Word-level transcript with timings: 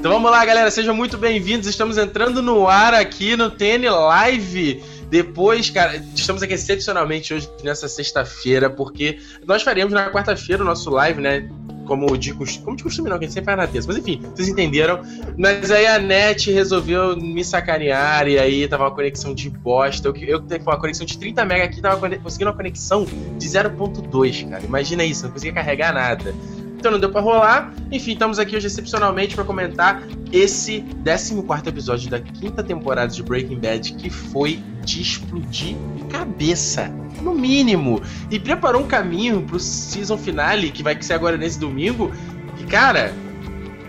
Então 0.00 0.12
vamos 0.12 0.30
lá, 0.30 0.42
galera, 0.46 0.70
sejam 0.70 0.94
muito 0.94 1.18
bem-vindos. 1.18 1.68
Estamos 1.68 1.98
entrando 1.98 2.40
no 2.40 2.66
ar 2.66 2.94
aqui 2.94 3.36
no 3.36 3.50
TN 3.50 3.86
Live. 3.90 4.82
Depois, 5.10 5.68
cara, 5.68 6.02
estamos 6.14 6.42
aqui 6.42 6.54
excepcionalmente 6.54 7.34
hoje, 7.34 7.50
nessa 7.62 7.86
sexta-feira, 7.86 8.70
porque 8.70 9.18
nós 9.46 9.62
faremos 9.62 9.92
na 9.92 10.10
quarta-feira 10.10 10.62
o 10.62 10.64
nosso 10.64 10.88
live, 10.88 11.20
né? 11.20 11.46
Como 11.84 12.16
de, 12.16 12.32
como 12.32 12.76
de 12.76 12.82
costume, 12.82 13.10
não, 13.10 13.18
que 13.18 13.26
a 13.26 13.28
gente 13.28 13.34
sempre 13.34 13.54
faz 13.54 13.58
na 13.58 13.66
terça. 13.66 13.88
Mas 13.88 13.98
enfim, 13.98 14.22
vocês 14.34 14.48
entenderam. 14.48 15.02
Mas 15.36 15.70
aí 15.70 15.86
a 15.86 15.98
net 15.98 16.50
resolveu 16.50 17.14
me 17.14 17.44
sacanear 17.44 18.26
e 18.26 18.38
aí 18.38 18.66
tava 18.66 18.84
uma 18.84 18.90
conexão 18.92 19.34
de 19.34 19.50
bosta. 19.50 20.08
Eu, 20.08 20.14
eu 20.16 20.42
uma 20.62 20.80
conexão 20.80 21.04
de 21.04 21.18
30 21.18 21.44
MB 21.44 21.52
aqui, 21.60 21.82
tava 21.82 22.08
conseguindo 22.16 22.50
uma 22.50 22.56
conexão 22.56 23.04
de 23.36 23.46
0.2, 23.46 24.48
cara. 24.48 24.64
Imagina 24.64 25.04
isso, 25.04 25.24
não 25.24 25.30
conseguia 25.30 25.52
carregar 25.52 25.92
nada. 25.92 26.34
Então 26.80 26.90
não 26.90 26.98
deu 26.98 27.10
para 27.10 27.20
rolar. 27.20 27.74
Enfim, 27.92 28.12
estamos 28.12 28.38
aqui 28.38 28.56
hoje 28.56 28.66
excepcionalmente 28.66 29.34
para 29.34 29.44
comentar 29.44 30.02
esse 30.32 30.80
14 31.04 31.68
episódio 31.68 32.10
da 32.10 32.18
quinta 32.18 32.62
temporada 32.62 33.12
de 33.12 33.22
Breaking 33.22 33.58
Bad, 33.60 33.92
que 33.92 34.08
foi 34.08 34.62
de 34.82 35.02
explodir 35.02 35.76
cabeça, 36.08 36.90
no 37.20 37.34
mínimo. 37.34 38.00
E 38.30 38.40
preparou 38.40 38.80
um 38.80 38.86
caminho 38.86 39.42
pro 39.42 39.60
season 39.60 40.16
finale, 40.16 40.70
que 40.70 40.82
vai 40.82 41.00
ser 41.02 41.12
agora 41.12 41.36
nesse 41.36 41.60
domingo. 41.60 42.10
E 42.58 42.64
cara, 42.64 43.12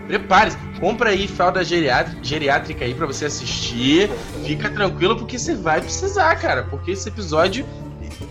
prepare-se. 0.06 0.58
Compra 0.78 1.10
aí 1.10 1.26
fralda 1.26 1.64
geriátrica 1.64 2.84
aí 2.84 2.92
para 2.92 3.06
você 3.06 3.24
assistir. 3.24 4.10
Fica 4.44 4.68
tranquilo, 4.68 5.16
porque 5.16 5.38
você 5.38 5.54
vai 5.54 5.80
precisar, 5.80 6.34
cara. 6.36 6.64
Porque 6.64 6.90
esse 6.90 7.08
episódio 7.08 7.64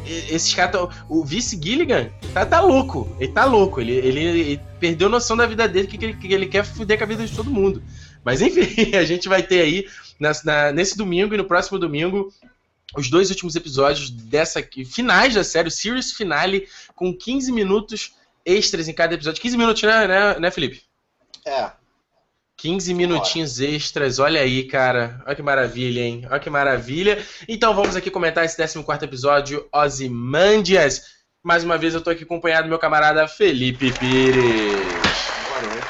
esses 0.05 0.54
caras. 0.54 0.90
O 1.09 1.23
vice 1.23 1.59
Gilligan 1.62 2.09
tá, 2.34 2.45
tá 2.45 2.62
louco. 2.62 3.16
Ele 3.20 3.31
tá 3.31 3.45
louco. 3.45 3.81
Ele, 3.81 3.94
ele, 3.94 4.20
ele 4.20 4.62
perdeu 4.80 5.09
noção 5.09 5.38
da 5.38 5.45
vida 5.45 5.67
dele 5.67 5.88
que 5.88 6.04
ele, 6.04 6.14
que 6.16 6.34
ele 6.34 6.45
quer 6.45 6.64
fuder 6.64 6.97
com 6.97 7.03
a 7.03 7.08
vida 7.08 7.25
de 7.25 7.36
todo 7.36 7.50
mundo. 7.50 7.84
Mas 8.23 8.42
enfim, 8.42 8.95
a 8.95 9.03
gente 9.03 9.28
vai 9.28 9.44
ter 9.44 9.62
aí 9.62 9.88
na, 10.19 10.72
nesse 10.72 10.97
domingo 10.97 11.34
e 11.34 11.38
no 11.38 11.45
próximo 11.45 11.80
domingo 11.80 12.31
os 12.95 13.09
dois 13.09 13.30
últimos 13.30 13.56
episódios 13.56 14.09
dessa 14.09 14.62
finais 14.86 15.34
da 15.34 15.44
série, 15.44 15.69
o 15.69 15.72
series 15.72 16.12
finale, 16.12 16.67
com 16.94 17.16
15 17.16 17.52
minutos 17.52 18.14
extras 18.45 18.88
em 18.88 18.94
cada 18.94 19.14
episódio. 19.14 19.42
15 19.42 19.58
minutos, 19.58 19.81
né, 19.84 20.08
né, 20.08 20.39
né 20.39 20.52
Felipe? 20.52 20.81
É. 21.45 21.72
15 22.62 22.94
minutinhos 22.94 23.58
Bora. 23.58 23.72
extras, 23.72 24.20
olha 24.20 24.40
aí, 24.40 24.64
cara. 24.64 25.20
Olha 25.26 25.36
que 25.36 25.42
maravilha, 25.42 26.02
hein? 26.02 26.28
Olha 26.30 26.40
que 26.40 26.50
maravilha. 26.50 27.26
Então 27.48 27.73
vamos 27.73 27.95
aqui 27.95 28.12
comentar 28.12 28.45
esse 28.45 28.56
14 28.56 29.03
episódio, 29.03 29.68
Ozymandias. 29.73 31.02
Mais 31.42 31.64
uma 31.64 31.76
vez 31.76 31.95
eu 31.95 32.02
tô 32.02 32.12
aqui 32.12 32.23
acompanhado 32.23 32.68
do 32.68 32.70
meu 32.70 32.78
camarada 32.78 33.28
Felipe 33.28 33.92
Pires. 33.94 34.76
Boa 35.50 35.62
noite. 35.73 35.88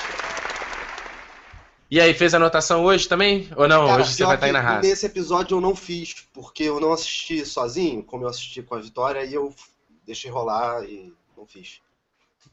E 1.89 1.99
aí, 1.99 2.13
fez 2.13 2.33
anotação 2.33 2.85
hoje 2.85 3.05
também? 3.05 3.49
Ou 3.57 3.67
não? 3.67 3.87
Cara, 3.87 4.01
hoje 4.01 4.13
você 4.13 4.23
vai 4.23 4.35
estar 4.35 4.45
aí 4.45 4.53
na 4.53 4.61
raça. 4.61 4.87
Nesse 4.87 5.05
episódio 5.05 5.57
eu 5.57 5.61
não 5.61 5.75
fiz, 5.75 6.25
porque 6.33 6.63
eu 6.63 6.79
não 6.79 6.93
assisti 6.93 7.45
sozinho, 7.45 8.01
como 8.01 8.23
eu 8.23 8.29
assisti 8.29 8.61
com 8.61 8.75
a 8.75 8.79
Vitória, 8.79 9.25
e 9.25 9.33
eu 9.33 9.53
deixei 10.05 10.31
rolar 10.31 10.85
e 10.85 11.13
não 11.35 11.45
fiz. 11.45 11.81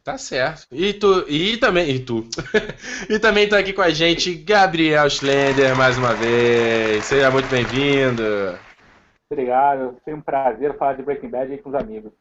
Tá 0.04 0.16
certo. 0.16 0.66
E 0.72 0.94
tu, 0.94 1.26
e 1.28 1.56
também, 1.58 1.90
e 1.90 1.98
tu. 1.98 2.26
e 3.10 3.18
também 3.18 3.48
tá 3.48 3.58
aqui 3.58 3.72
com 3.72 3.82
a 3.82 3.90
gente 3.90 4.34
Gabriel 4.34 5.08
Schlender 5.10 5.76
mais 5.76 5.98
uma 5.98 6.14
vez. 6.14 7.04
Seja 7.04 7.30
muito 7.30 7.48
bem-vindo. 7.48 8.58
Obrigado. 9.30 9.96
Foi 10.02 10.14
um 10.14 10.20
prazer 10.20 10.76
falar 10.78 10.94
de 10.94 11.02
Breaking 11.02 11.28
Bad 11.28 11.52
aí 11.52 11.58
com 11.58 11.68
os 11.68 11.74
amigos. 11.74 12.12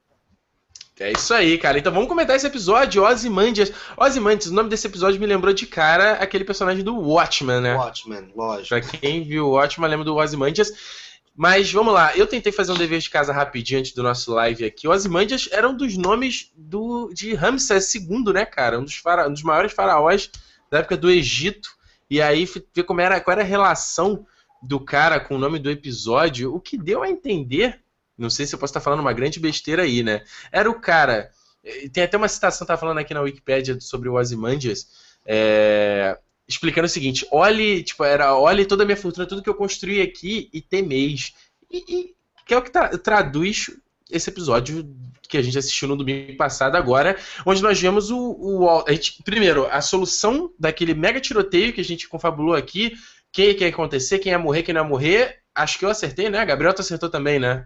É 0.99 1.11
isso 1.11 1.33
aí, 1.33 1.57
cara. 1.57 1.77
Então 1.77 1.93
vamos 1.93 2.09
comentar 2.09 2.35
esse 2.35 2.47
episódio, 2.47 3.03
Ozymandias. 3.03 3.71
Ozymandias, 3.95 4.51
o 4.51 4.55
nome 4.55 4.67
desse 4.67 4.87
episódio 4.87 5.19
me 5.19 5.27
lembrou 5.27 5.53
de 5.53 5.67
cara 5.67 6.13
aquele 6.13 6.43
personagem 6.43 6.83
do 6.83 6.99
Watchmen, 6.99 7.61
né? 7.61 7.75
Watchmen, 7.75 8.33
lógico. 8.35 8.67
Pra 8.67 8.81
quem 8.81 9.23
viu 9.23 9.45
o 9.45 9.51
Watchmen, 9.51 9.89
lembra 9.89 10.05
do 10.05 10.15
Ozymandias. 10.15 11.06
Mas 11.37 11.71
vamos 11.71 11.93
lá, 11.93 12.17
eu 12.17 12.25
tentei 12.25 12.51
fazer 12.51 12.71
um 12.71 12.77
dever 12.77 12.99
de 12.99 13.11
casa 13.11 13.31
rapidinho 13.31 13.79
antes 13.79 13.91
do 13.91 14.01
nosso 14.01 14.33
live 14.33 14.65
aqui. 14.65 14.87
Ozymandias 14.87 15.47
era 15.51 15.69
um 15.69 15.77
dos 15.77 15.95
nomes 15.95 16.51
do, 16.57 17.11
de 17.13 17.35
Ramsés 17.35 17.93
II, 17.93 18.33
né, 18.33 18.43
cara? 18.43 18.79
Um 18.79 18.83
dos, 18.83 18.95
fara, 18.95 19.29
um 19.29 19.33
dos 19.33 19.43
maiores 19.43 19.71
faraós 19.71 20.31
da 20.71 20.79
época 20.79 20.97
do 20.97 21.11
Egito. 21.11 21.69
E 22.09 22.19
aí 22.19 22.49
ver 22.73 22.83
como 22.85 23.01
era, 23.01 23.21
qual 23.21 23.33
era 23.33 23.43
a 23.43 23.47
relação 23.47 24.25
do 24.63 24.79
cara 24.79 25.19
com 25.19 25.35
o 25.35 25.37
nome 25.37 25.59
do 25.59 25.69
episódio, 25.69 26.55
o 26.55 26.59
que 26.59 26.75
deu 26.75 27.03
a 27.03 27.09
entender, 27.09 27.81
não 28.17 28.31
sei 28.31 28.47
se 28.47 28.55
eu 28.55 28.59
posso 28.59 28.71
estar 28.71 28.81
falando 28.81 29.01
uma 29.01 29.13
grande 29.13 29.39
besteira 29.39 29.83
aí, 29.83 30.01
né? 30.01 30.23
Era 30.51 30.67
o 30.67 30.81
cara. 30.81 31.29
Eh, 31.63 31.87
tem 31.89 32.01
até 32.01 32.17
uma 32.17 32.27
citação, 32.27 32.65
tá 32.65 32.75
falando 32.75 32.97
aqui 32.97 33.13
na 33.13 33.21
Wikipedia 33.21 33.79
sobre 33.79 34.09
o 34.09 34.15
Ozymandias. 34.15 34.87
É, 35.23 36.17
explicando 36.47 36.85
o 36.85 36.89
seguinte: 36.89 37.27
olhe, 37.31 37.83
tipo, 37.83 38.03
era, 38.03 38.35
olhe 38.35 38.65
toda 38.65 38.83
a 38.83 38.85
minha 38.85 38.97
fortuna, 38.97 39.27
tudo 39.27 39.41
que 39.41 39.49
eu 39.49 39.55
construí 39.55 40.01
aqui 40.01 40.49
e 40.53 40.61
temeis. 40.61 41.33
E, 41.71 41.77
e 41.87 42.15
que 42.45 42.53
é 42.53 42.57
o 42.57 42.61
que 42.61 42.71
tra 42.71 42.97
traduz 42.97 43.69
esse 44.09 44.29
episódio 44.29 44.89
que 45.27 45.37
a 45.37 45.41
gente 45.41 45.57
assistiu 45.57 45.89
no 45.89 45.97
domingo 45.97 46.37
passado 46.37 46.77
agora, 46.77 47.17
onde 47.45 47.61
nós 47.61 47.79
vemos 47.79 48.09
o, 48.09 48.17
o 48.17 48.69
a 48.69 48.91
gente, 48.93 49.21
primeiro 49.23 49.67
a 49.69 49.81
solução 49.81 50.49
daquele 50.57 50.93
mega 50.93 51.19
tiroteio 51.19 51.73
que 51.73 51.81
a 51.81 51.83
gente 51.83 52.07
confabulou 52.07 52.55
aqui, 52.55 52.93
quem 53.31 53.51
ia 53.51 53.67
acontecer, 53.67 54.19
quem 54.19 54.31
ia 54.31 54.39
morrer, 54.39 54.63
quem 54.63 54.73
não 54.73 54.83
ia 54.83 54.87
morrer. 54.87 55.39
Acho 55.53 55.77
que 55.77 55.83
eu 55.83 55.89
acertei, 55.89 56.29
né? 56.29 56.45
Gabriel 56.45 56.73
tu 56.73 56.81
acertou 56.81 57.09
também, 57.09 57.39
né? 57.39 57.65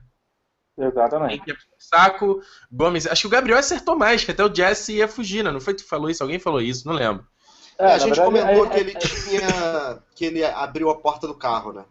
Exatamente. 0.77 1.43
Saco, 1.77 2.41
Gomes. 2.71 3.05
Acho 3.05 3.21
que 3.21 3.27
o 3.27 3.31
Gabriel 3.31 3.59
acertou 3.59 3.97
mais, 3.97 4.23
que 4.23 4.31
até 4.31 4.43
o 4.43 4.53
Jesse 4.53 4.95
ia 4.95 5.07
fugir, 5.07 5.43
né? 5.43 5.51
Não 5.51 5.61
foi 5.61 5.73
tu 5.73 5.83
que 5.83 5.89
falou 5.89 6.09
isso? 6.09 6.23
Alguém 6.23 6.39
falou 6.39 6.61
isso, 6.61 6.87
não 6.87 6.95
lembro. 6.95 7.25
É, 7.81 7.93
a 7.93 7.97
gente 7.97 8.15
verdade, 8.15 8.25
comentou 8.25 8.65
é, 8.65 8.69
que 8.69 8.79
ele 8.79 8.95
tinha. 8.95 10.01
que 10.15 10.25
ele 10.25 10.45
abriu 10.45 10.89
a 10.91 10.95
porta 10.95 11.27
do 11.27 11.33
carro, 11.33 11.73
né? 11.73 11.83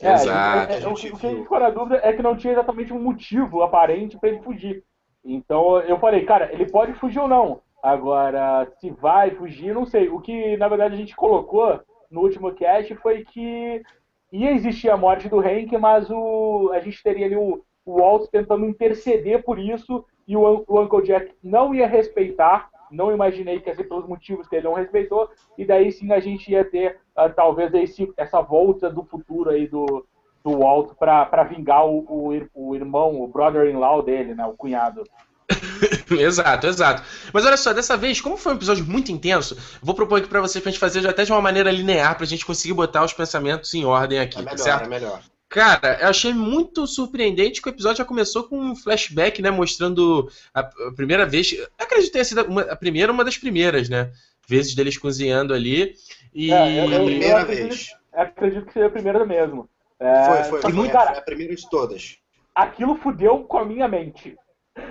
É, 0.00 0.12
Exato. 0.12 0.72
É, 0.72 0.82
é, 0.82 0.88
o 0.88 0.94
que 0.94 1.14
ficou 1.16 1.58
na 1.58 1.70
dúvida 1.70 2.00
é 2.02 2.12
que 2.12 2.22
não 2.22 2.36
tinha 2.36 2.52
exatamente 2.52 2.92
um 2.92 3.02
motivo 3.02 3.62
aparente 3.62 4.16
para 4.16 4.28
ele 4.28 4.42
fugir. 4.42 4.84
Então 5.24 5.80
eu 5.80 5.98
falei, 5.98 6.24
cara, 6.24 6.52
ele 6.52 6.70
pode 6.70 6.92
fugir 6.94 7.18
ou 7.18 7.28
não. 7.28 7.60
Agora, 7.82 8.68
se 8.80 8.90
vai 8.90 9.32
fugir, 9.32 9.74
não 9.74 9.84
sei. 9.84 10.08
O 10.08 10.20
que 10.20 10.56
na 10.56 10.68
verdade 10.68 10.94
a 10.94 10.96
gente 10.98 11.16
colocou 11.16 11.80
no 12.10 12.20
último 12.20 12.52
cast 12.52 12.94
foi 12.96 13.24
que 13.24 13.82
ia 14.30 14.52
existir 14.52 14.88
a 14.88 14.96
morte 14.96 15.28
do 15.28 15.40
Hank, 15.40 15.76
mas 15.78 16.08
o, 16.10 16.70
a 16.72 16.80
gente 16.80 17.02
teria 17.02 17.26
ali 17.26 17.36
o, 17.36 17.60
o 17.84 17.98
Walt 17.98 18.28
tentando 18.30 18.66
interceder 18.66 19.42
por 19.42 19.58
isso 19.58 20.04
e 20.28 20.36
o, 20.36 20.64
o 20.66 20.80
Uncle 20.80 21.02
Jack 21.02 21.34
não 21.42 21.74
ia 21.74 21.86
respeitar 21.86 22.68
não 22.92 23.12
imaginei 23.12 23.60
que 23.60 23.68
ia 23.68 23.74
ser 23.74 23.84
pelos 23.84 24.06
motivos 24.06 24.46
que 24.48 24.56
ele 24.56 24.64
não 24.68 24.74
respeitou, 24.74 25.30
e 25.56 25.64
daí 25.64 25.90
sim 25.90 26.12
a 26.12 26.20
gente 26.20 26.50
ia 26.50 26.64
ter 26.64 26.98
uh, 27.16 27.32
talvez 27.34 27.72
esse, 27.74 28.12
essa 28.16 28.40
volta 28.40 28.90
do 28.90 29.02
futuro 29.04 29.50
aí 29.50 29.66
do, 29.66 30.06
do 30.44 30.58
Walt 30.58 30.94
para 30.94 31.44
vingar 31.44 31.86
o, 31.86 31.98
o, 32.08 32.48
o, 32.54 32.74
irmão, 32.74 33.20
o 33.20 33.28
brother-in-law 33.28 34.02
dele, 34.02 34.34
né, 34.34 34.44
o 34.46 34.52
cunhado. 34.52 35.04
exato, 36.10 36.66
exato. 36.66 37.02
Mas 37.32 37.44
olha 37.44 37.56
só, 37.56 37.72
dessa 37.72 37.96
vez, 37.96 38.20
como 38.20 38.36
foi 38.36 38.52
um 38.52 38.56
episódio 38.56 38.84
muito 38.84 39.10
intenso, 39.12 39.56
vou 39.82 39.94
propor 39.94 40.18
aqui 40.18 40.28
para 40.28 40.40
vocês 40.40 40.62
pra 40.62 40.70
gente 40.70 40.80
fazer 40.80 41.06
até 41.06 41.24
de 41.24 41.32
uma 41.32 41.40
maneira 41.40 41.70
linear, 41.70 42.16
pra 42.16 42.26
gente 42.26 42.46
conseguir 42.46 42.74
botar 42.74 43.04
os 43.04 43.12
pensamentos 43.12 43.72
em 43.74 43.84
ordem 43.84 44.18
aqui, 44.18 44.38
é 44.38 44.42
melhor, 44.42 44.58
certo? 44.58 44.84
É 44.84 44.88
melhor. 44.88 45.20
Cara, 45.52 45.98
eu 46.00 46.08
achei 46.08 46.32
muito 46.32 46.86
surpreendente 46.86 47.60
que 47.60 47.68
o 47.68 47.70
episódio 47.70 47.98
já 47.98 48.06
começou 48.06 48.44
com 48.44 48.58
um 48.58 48.74
flashback, 48.74 49.42
né? 49.42 49.50
Mostrando 49.50 50.30
a, 50.54 50.60
a 50.60 50.92
primeira 50.96 51.26
vez. 51.26 51.54
Acredito 51.78 52.06
que 52.06 52.12
tenha 52.12 52.24
sido 52.24 52.42
uma, 52.44 52.62
a 52.62 52.74
primeira, 52.74 53.12
uma 53.12 53.22
das 53.22 53.36
primeiras, 53.36 53.86
né? 53.90 54.10
Vezes 54.48 54.74
deles 54.74 54.96
cozinhando 54.96 55.52
ali. 55.52 55.94
E... 56.32 56.50
É, 56.50 56.80
eu, 56.80 56.90
eu, 56.90 57.04
primeira 57.04 57.26
eu 57.26 57.36
acredito, 57.36 57.68
vez. 57.68 57.96
Acredito 58.14 58.64
que 58.64 58.72
seja 58.72 58.86
a 58.86 58.90
primeira 58.90 59.26
mesmo. 59.26 59.68
É, 60.00 60.24
foi, 60.24 60.44
foi, 60.44 60.62
foi, 60.62 60.72
muito, 60.72 60.90
cara, 60.90 61.10
foi 61.10 61.18
a 61.18 61.22
primeira 61.22 61.54
de 61.54 61.68
todas. 61.68 62.16
Aquilo 62.54 62.96
fudeu 62.96 63.40
com 63.40 63.58
a 63.58 63.64
minha 63.66 63.86
mente. 63.86 64.34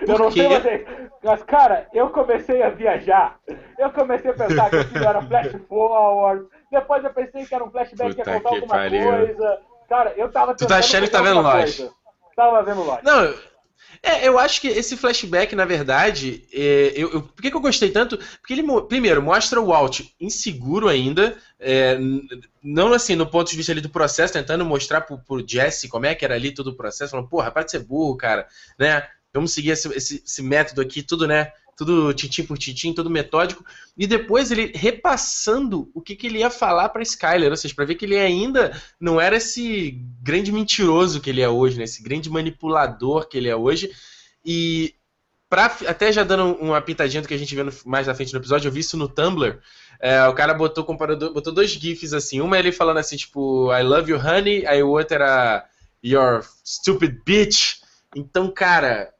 eu 0.07 0.19
não 0.19 0.29
sei 0.29 0.47
vocês, 0.47 0.85
mas 1.23 1.41
cara, 1.41 1.88
eu 1.91 2.11
comecei 2.11 2.61
a 2.61 2.69
viajar. 2.69 3.40
Eu 3.79 3.90
comecei 3.90 4.29
a 4.29 4.35
pensar 4.35 4.69
que 4.69 4.75
aquilo 4.75 5.05
era 5.05 5.22
flash 5.23 5.55
forward. 5.67 6.46
Depois 6.72 7.03
eu 7.03 7.11
pensei 7.11 7.46
que 7.47 7.55
era 7.55 7.64
um 7.64 7.72
flashback 7.72 8.11
Puta 8.11 8.23
que 8.23 8.29
ia 8.29 8.35
contar 8.35 8.49
alguma 8.49 8.75
pariu. 8.75 9.11
coisa. 9.11 9.71
Cara, 9.91 10.14
eu 10.16 10.32
tava 10.32 10.55
Tu 10.55 10.66
tá 10.66 10.78
achando 10.78 11.03
que 11.03 11.09
tá 11.09 11.22
vendo 11.22 11.41
Lost? 11.41 11.82
Tava 12.34 12.64
vendo 12.64 12.82
Lost. 12.82 13.03
Não, 13.03 13.34
é, 14.02 14.26
eu 14.26 14.40
acho 14.40 14.61
que 14.61 14.70
esse 14.70 14.96
flashback, 14.96 15.53
na 15.53 15.66
verdade, 15.66 16.47
é, 16.53 16.93
eu, 16.96 17.11
eu, 17.11 17.22
por 17.22 17.41
que, 17.41 17.52
que, 17.52 17.58
eu 17.58 17.59
gostei 17.59 17.91
tanto? 17.91 18.17
Porque 18.40 18.53
ele, 18.53 18.64
primeiro, 18.88 19.22
mostra 19.22 19.59
o 19.59 19.66
Walt 19.66 19.99
inseguro 20.17 20.88
ainda, 20.88 21.35
é, 21.59 21.99
não 22.64 22.93
assim, 22.93 23.17
no 23.17 23.28
ponto 23.28 23.52
de 23.52 23.58
vista 23.58 23.73
ali 23.73 23.82
do 23.82 23.90
processo, 23.90 24.32
tentando 24.32 24.64
mostrar 24.64 25.02
pro, 25.02 25.17
pro 25.17 25.46
Jesse 25.46 25.90
como 25.90 26.05
é 26.05 26.16
que 26.16 26.23
era 26.23 26.35
ali 26.35 26.53
todo 26.53 26.67
o 26.67 26.78
processo, 26.78 27.11
falando, 27.11 27.28
porra, 27.28 27.52
para 27.52 27.64
de 27.64 27.72
ser 27.72 27.79
burro, 27.79 28.16
cara, 28.16 28.47
né? 28.79 29.05
Vamos 29.34 29.52
seguir 29.52 29.72
esse, 29.72 29.90
esse, 29.90 30.23
esse 30.26 30.41
método 30.41 30.79
aqui, 30.79 31.03
tudo, 31.03 31.28
né? 31.28 31.52
Tudo 31.76 32.14
tintim 32.14 32.44
por 32.44 32.58
tintim, 32.58 32.94
tudo 32.94 33.09
metódico, 33.09 33.66
e 33.97 34.06
depois 34.06 34.52
ele 34.52 34.72
repassando 34.76 35.90
o 35.94 36.02
que, 36.02 36.16
que 36.16 36.28
ele 36.28 36.40
ia 36.40 36.50
falar 36.50 36.90
para 36.90 37.02
Skyler, 37.02 37.50
ou 37.50 37.58
seja, 37.58 37.73
para 37.73 37.85
ver 37.85 37.96
que 37.96 38.06
ele 38.06 38.18
ainda 38.18 38.79
não 39.00 39.20
era 39.20 39.38
esse 39.38 40.00
grande 40.22 40.52
mentiroso 40.52 41.20
que 41.20 41.29
ele 41.29 41.41
é 41.41 41.50
hoje, 41.50 41.78
né? 41.78 41.84
esse 41.84 42.03
grande 42.03 42.29
manipulador 42.29 43.28
que 43.28 43.38
ele 43.38 43.50
é 43.50 43.56
hoje. 43.56 43.91
E 44.46 44.96
pra, 45.50 45.66
até 45.85 46.12
já 46.12 46.23
dando 46.23 46.53
uma 46.56 46.82
pitadinha 46.82 47.22
do 47.22 47.28
que 47.28 47.34
a 47.34 47.38
gente 47.38 47.53
vê 47.53 47.62
no, 47.62 47.74
mais 47.85 48.08
na 48.08 48.16
frente 48.16 48.34
no 48.34 48.40
episódio, 48.40 48.67
eu 48.67 48.72
vi 48.72 48.79
isso 48.79 48.96
no 48.96 49.09
Tumblr. 49.09 49.59
É, 50.00 50.26
o 50.28 50.34
cara 50.34 50.53
botou, 50.53 50.84
comparado, 50.84 51.34
botou 51.34 51.53
dois 51.53 51.72
GIFs 51.72 52.14
assim. 52.14 52.41
Uma 52.41 52.58
ele 52.58 52.72
falando 52.72 52.97
assim, 52.97 53.17
tipo, 53.17 53.72
I 53.72 53.84
love 53.84 54.09
you, 54.09 54.17
honey. 54.17 54.66
Aí 54.66 54.82
o 54.82 54.90
outro 54.90 55.16
era 55.16 55.66
Your 56.03 56.44
stupid 56.66 57.22
bitch. 57.26 57.82
Então, 58.16 58.52
cara, 58.52 59.14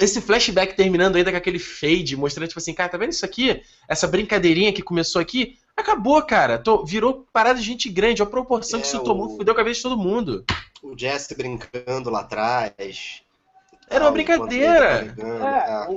esse 0.00 0.20
flashback 0.20 0.76
terminando 0.76 1.16
ainda 1.16 1.30
com 1.30 1.36
aquele 1.36 1.58
fade, 1.58 2.16
mostrando, 2.16 2.48
tipo 2.48 2.58
assim, 2.58 2.74
cara, 2.74 2.88
tá 2.88 2.98
vendo 2.98 3.12
isso 3.12 3.24
aqui? 3.24 3.62
Essa 3.88 4.06
brincadeirinha 4.06 4.72
que 4.72 4.82
começou 4.82 5.20
aqui? 5.20 5.58
Acabou, 5.76 6.22
cara. 6.22 6.58
Tô, 6.58 6.84
virou 6.84 7.26
parada 7.32 7.58
de 7.58 7.64
gente 7.64 7.88
grande. 7.88 8.22
A 8.22 8.26
proporção 8.26 8.78
é, 8.78 8.82
que 8.82 8.88
isso 8.88 9.02
tomou 9.02 9.36
fudeu 9.36 9.52
a 9.52 9.56
cabeça 9.56 9.78
de 9.78 9.82
todo 9.82 9.98
mundo. 9.98 10.44
O 10.82 10.96
Jesse 10.96 11.36
brincando 11.36 12.10
lá 12.10 12.20
atrás. 12.20 13.22
Era 13.90 14.04
uma 14.04 14.12
brincadeira. 14.12 15.14
É, 15.18 15.90
o, 15.90 15.94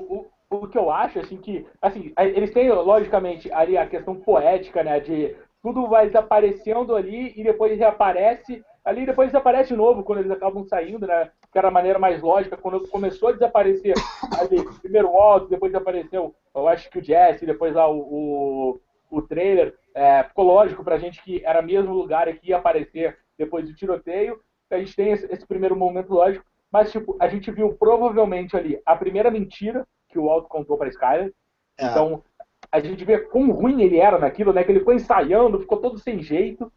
o, 0.50 0.58
o 0.58 0.68
que 0.68 0.78
eu 0.78 0.92
acho, 0.92 1.20
assim, 1.20 1.38
que. 1.38 1.66
Assim, 1.82 2.12
eles 2.18 2.52
têm, 2.52 2.70
logicamente, 2.72 3.52
ali 3.52 3.78
a 3.78 3.88
questão 3.88 4.16
poética, 4.16 4.84
né? 4.84 5.00
De 5.00 5.36
tudo 5.62 5.88
vai 5.88 6.08
desaparecendo 6.08 6.96
ali 6.96 7.34
e 7.36 7.44
depois 7.44 7.78
reaparece. 7.78 8.64
Ali 8.90 9.06
depois 9.06 9.28
desaparece 9.30 9.70
de 9.70 9.76
novo 9.76 10.04
quando 10.04 10.18
eles 10.18 10.32
acabam 10.32 10.66
saindo, 10.66 11.06
né? 11.06 11.30
Que 11.52 11.60
era 11.60 11.68
a 11.68 11.72
maneira 11.72 12.00
mais 12.00 12.20
lógica. 12.24 12.58
Quando 12.58 12.88
começou 12.88 13.30
a 13.30 13.34
desaparecer 13.34 13.94
ali, 14.40 14.66
primeiro 14.82 15.10
o 15.10 15.12
Walt, 15.12 15.48
depois 15.48 15.72
desapareceu, 15.72 16.34
eu 16.56 16.68
acho 16.68 16.90
que 16.90 16.98
o 16.98 17.04
Jesse, 17.04 17.46
depois 17.46 17.76
lá 17.76 17.88
o, 17.88 18.00
o, 18.00 18.82
o 19.12 19.22
trailer. 19.22 19.78
É, 19.94 20.24
ficou 20.24 20.44
lógico 20.46 20.84
pra 20.84 20.98
gente 20.98 21.22
que 21.22 21.46
era 21.46 21.62
mesmo 21.62 21.94
lugar 21.94 22.34
que 22.34 22.50
ia 22.50 22.58
aparecer 22.58 23.16
depois 23.38 23.68
do 23.68 23.76
tiroteio. 23.76 24.40
A 24.72 24.80
gente 24.80 24.96
tem 24.96 25.12
esse, 25.12 25.32
esse 25.32 25.46
primeiro 25.46 25.76
momento 25.76 26.12
lógico. 26.12 26.44
Mas, 26.72 26.92
tipo, 26.92 27.16
a 27.20 27.28
gente 27.28 27.52
viu 27.52 27.76
provavelmente 27.76 28.58
ali 28.58 28.82
a 28.84 28.96
primeira 28.96 29.30
mentira 29.30 29.86
que 30.08 30.18
o 30.18 30.26
Walt 30.26 30.48
contou 30.48 30.80
pra 30.80 30.90
Skyler. 30.90 31.32
É. 31.78 31.86
Então, 31.86 32.24
a 32.72 32.80
gente 32.80 33.06
vê 33.06 33.20
quão 33.20 33.52
ruim 33.52 33.84
ele 33.84 34.00
era 34.00 34.18
naquilo, 34.18 34.52
né? 34.52 34.64
Que 34.64 34.72
ele 34.72 34.84
foi 34.84 34.96
ensaiando, 34.96 35.60
ficou 35.60 35.78
todo 35.78 36.00
sem 36.00 36.24
jeito. 36.24 36.72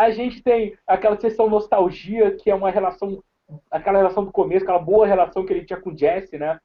A 0.00 0.10
gente 0.10 0.42
tem 0.42 0.78
aquela 0.86 1.20
sessão 1.20 1.50
nostalgia, 1.50 2.34
que 2.34 2.50
é 2.50 2.54
uma 2.54 2.70
relação, 2.70 3.22
aquela 3.70 3.98
relação 3.98 4.24
do 4.24 4.32
começo, 4.32 4.64
aquela 4.64 4.78
boa 4.78 5.06
relação 5.06 5.44
que 5.44 5.52
ele 5.52 5.66
tinha 5.66 5.78
com 5.78 5.90
o 5.90 5.96
Jesse, 5.96 6.38
né? 6.38 6.58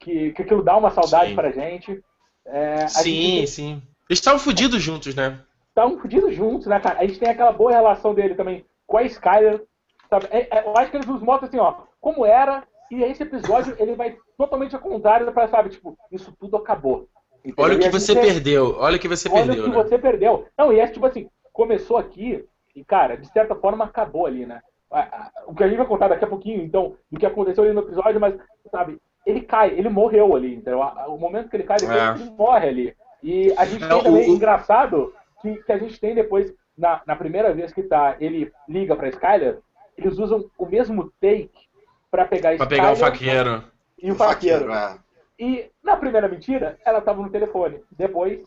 Que, 0.00 0.32
que 0.32 0.42
aquilo 0.42 0.60
dá 0.60 0.76
uma 0.76 0.90
saudade 0.90 1.28
sim. 1.28 1.36
pra 1.36 1.52
gente. 1.52 2.02
É, 2.44 2.88
sim, 2.88 3.36
gente... 3.36 3.46
sim. 3.46 3.82
Eles 4.08 4.18
estavam 4.18 4.40
fodidos 4.40 4.82
juntos, 4.82 5.14
né? 5.14 5.38
Estavam 5.68 6.00
fodidos 6.00 6.34
juntos, 6.34 6.66
né, 6.66 6.80
cara? 6.80 6.98
A 6.98 7.06
gente 7.06 7.20
tem 7.20 7.28
aquela 7.28 7.52
boa 7.52 7.70
relação 7.70 8.12
dele 8.12 8.34
também 8.34 8.64
com 8.88 8.96
a 8.96 9.04
Skyler. 9.04 9.62
Sabe? 10.08 10.26
É, 10.32 10.48
é, 10.50 10.66
eu 10.66 10.76
acho 10.76 10.90
que 10.90 10.96
eles 10.96 11.06
nos 11.06 11.22
mostram 11.22 11.48
assim, 11.48 11.58
ó, 11.58 11.84
como 12.00 12.26
era, 12.26 12.64
e 12.90 13.04
esse 13.04 13.22
episódio 13.22 13.76
ele 13.78 13.94
vai 13.94 14.16
totalmente 14.36 14.74
ao 14.74 14.80
contrário 14.80 15.30
para 15.30 15.46
sabe, 15.46 15.70
tipo, 15.70 15.96
isso 16.10 16.34
tudo 16.40 16.56
acabou. 16.56 17.08
Entendeu? 17.44 17.64
Olha 17.64 17.76
o 17.76 17.78
que 17.78 17.88
você 17.88 18.14
perdeu, 18.16 18.76
olha 18.78 18.96
o 18.96 18.98
que 18.98 19.06
você 19.06 19.28
olha 19.28 19.46
perdeu. 19.46 19.62
Olha 19.62 19.62
o 19.62 19.70
que 19.70 19.78
né? 19.78 19.84
você 19.84 19.98
perdeu. 19.98 20.46
Não, 20.58 20.72
e 20.72 20.80
é 20.80 20.88
tipo 20.88 21.06
assim, 21.06 21.30
começou 21.52 21.96
aqui, 21.96 22.44
e 22.80 22.84
cara, 22.84 23.16
de 23.16 23.30
certa 23.30 23.54
forma 23.54 23.84
acabou 23.84 24.24
ali, 24.26 24.46
né? 24.46 24.60
O 25.46 25.54
que 25.54 25.62
a 25.62 25.68
gente 25.68 25.76
vai 25.76 25.86
contar 25.86 26.08
daqui 26.08 26.24
a 26.24 26.28
pouquinho, 26.28 26.62
então, 26.62 26.96
do 27.12 27.20
que 27.20 27.26
aconteceu 27.26 27.62
ali 27.62 27.72
no 27.72 27.82
episódio, 27.82 28.18
mas, 28.18 28.34
sabe, 28.70 28.98
ele 29.24 29.42
cai, 29.42 29.70
ele 29.70 29.88
morreu 29.88 30.34
ali, 30.34 30.54
entendeu? 30.54 30.80
O 30.80 31.18
momento 31.18 31.48
que 31.48 31.56
ele 31.56 31.64
cai, 31.64 31.76
depois 31.76 31.98
é. 31.98 32.22
ele 32.22 32.30
morre 32.30 32.68
ali. 32.68 32.96
E 33.22 33.52
a 33.56 33.66
gente 33.66 33.84
é, 33.84 33.88
tem 33.88 34.02
também, 34.02 34.30
o... 34.30 34.34
engraçado, 34.34 35.14
que, 35.42 35.62
que 35.62 35.72
a 35.72 35.78
gente 35.78 36.00
tem 36.00 36.14
depois, 36.14 36.52
na, 36.76 37.02
na 37.06 37.14
primeira 37.14 37.52
vez 37.52 37.72
que 37.72 37.82
tá, 37.82 38.16
ele 38.18 38.50
liga 38.66 38.96
pra 38.96 39.10
Skyler, 39.10 39.58
eles 39.96 40.18
usam 40.18 40.50
o 40.58 40.66
mesmo 40.66 41.12
take 41.20 41.50
para 42.10 42.24
pegar 42.24 42.56
Pra 42.56 42.66
pegar 42.66 42.92
o 42.92 42.96
faqueiro. 42.96 43.62
E 44.02 44.10
o, 44.10 44.14
o 44.14 44.16
faqueiro. 44.16 44.66
faqueiro 44.66 44.72
é. 44.72 44.98
E 45.38 45.70
na 45.84 45.96
primeira 45.96 46.28
mentira, 46.28 46.78
ela 46.84 47.00
tava 47.00 47.22
no 47.22 47.30
telefone. 47.30 47.80
Depois. 47.92 48.40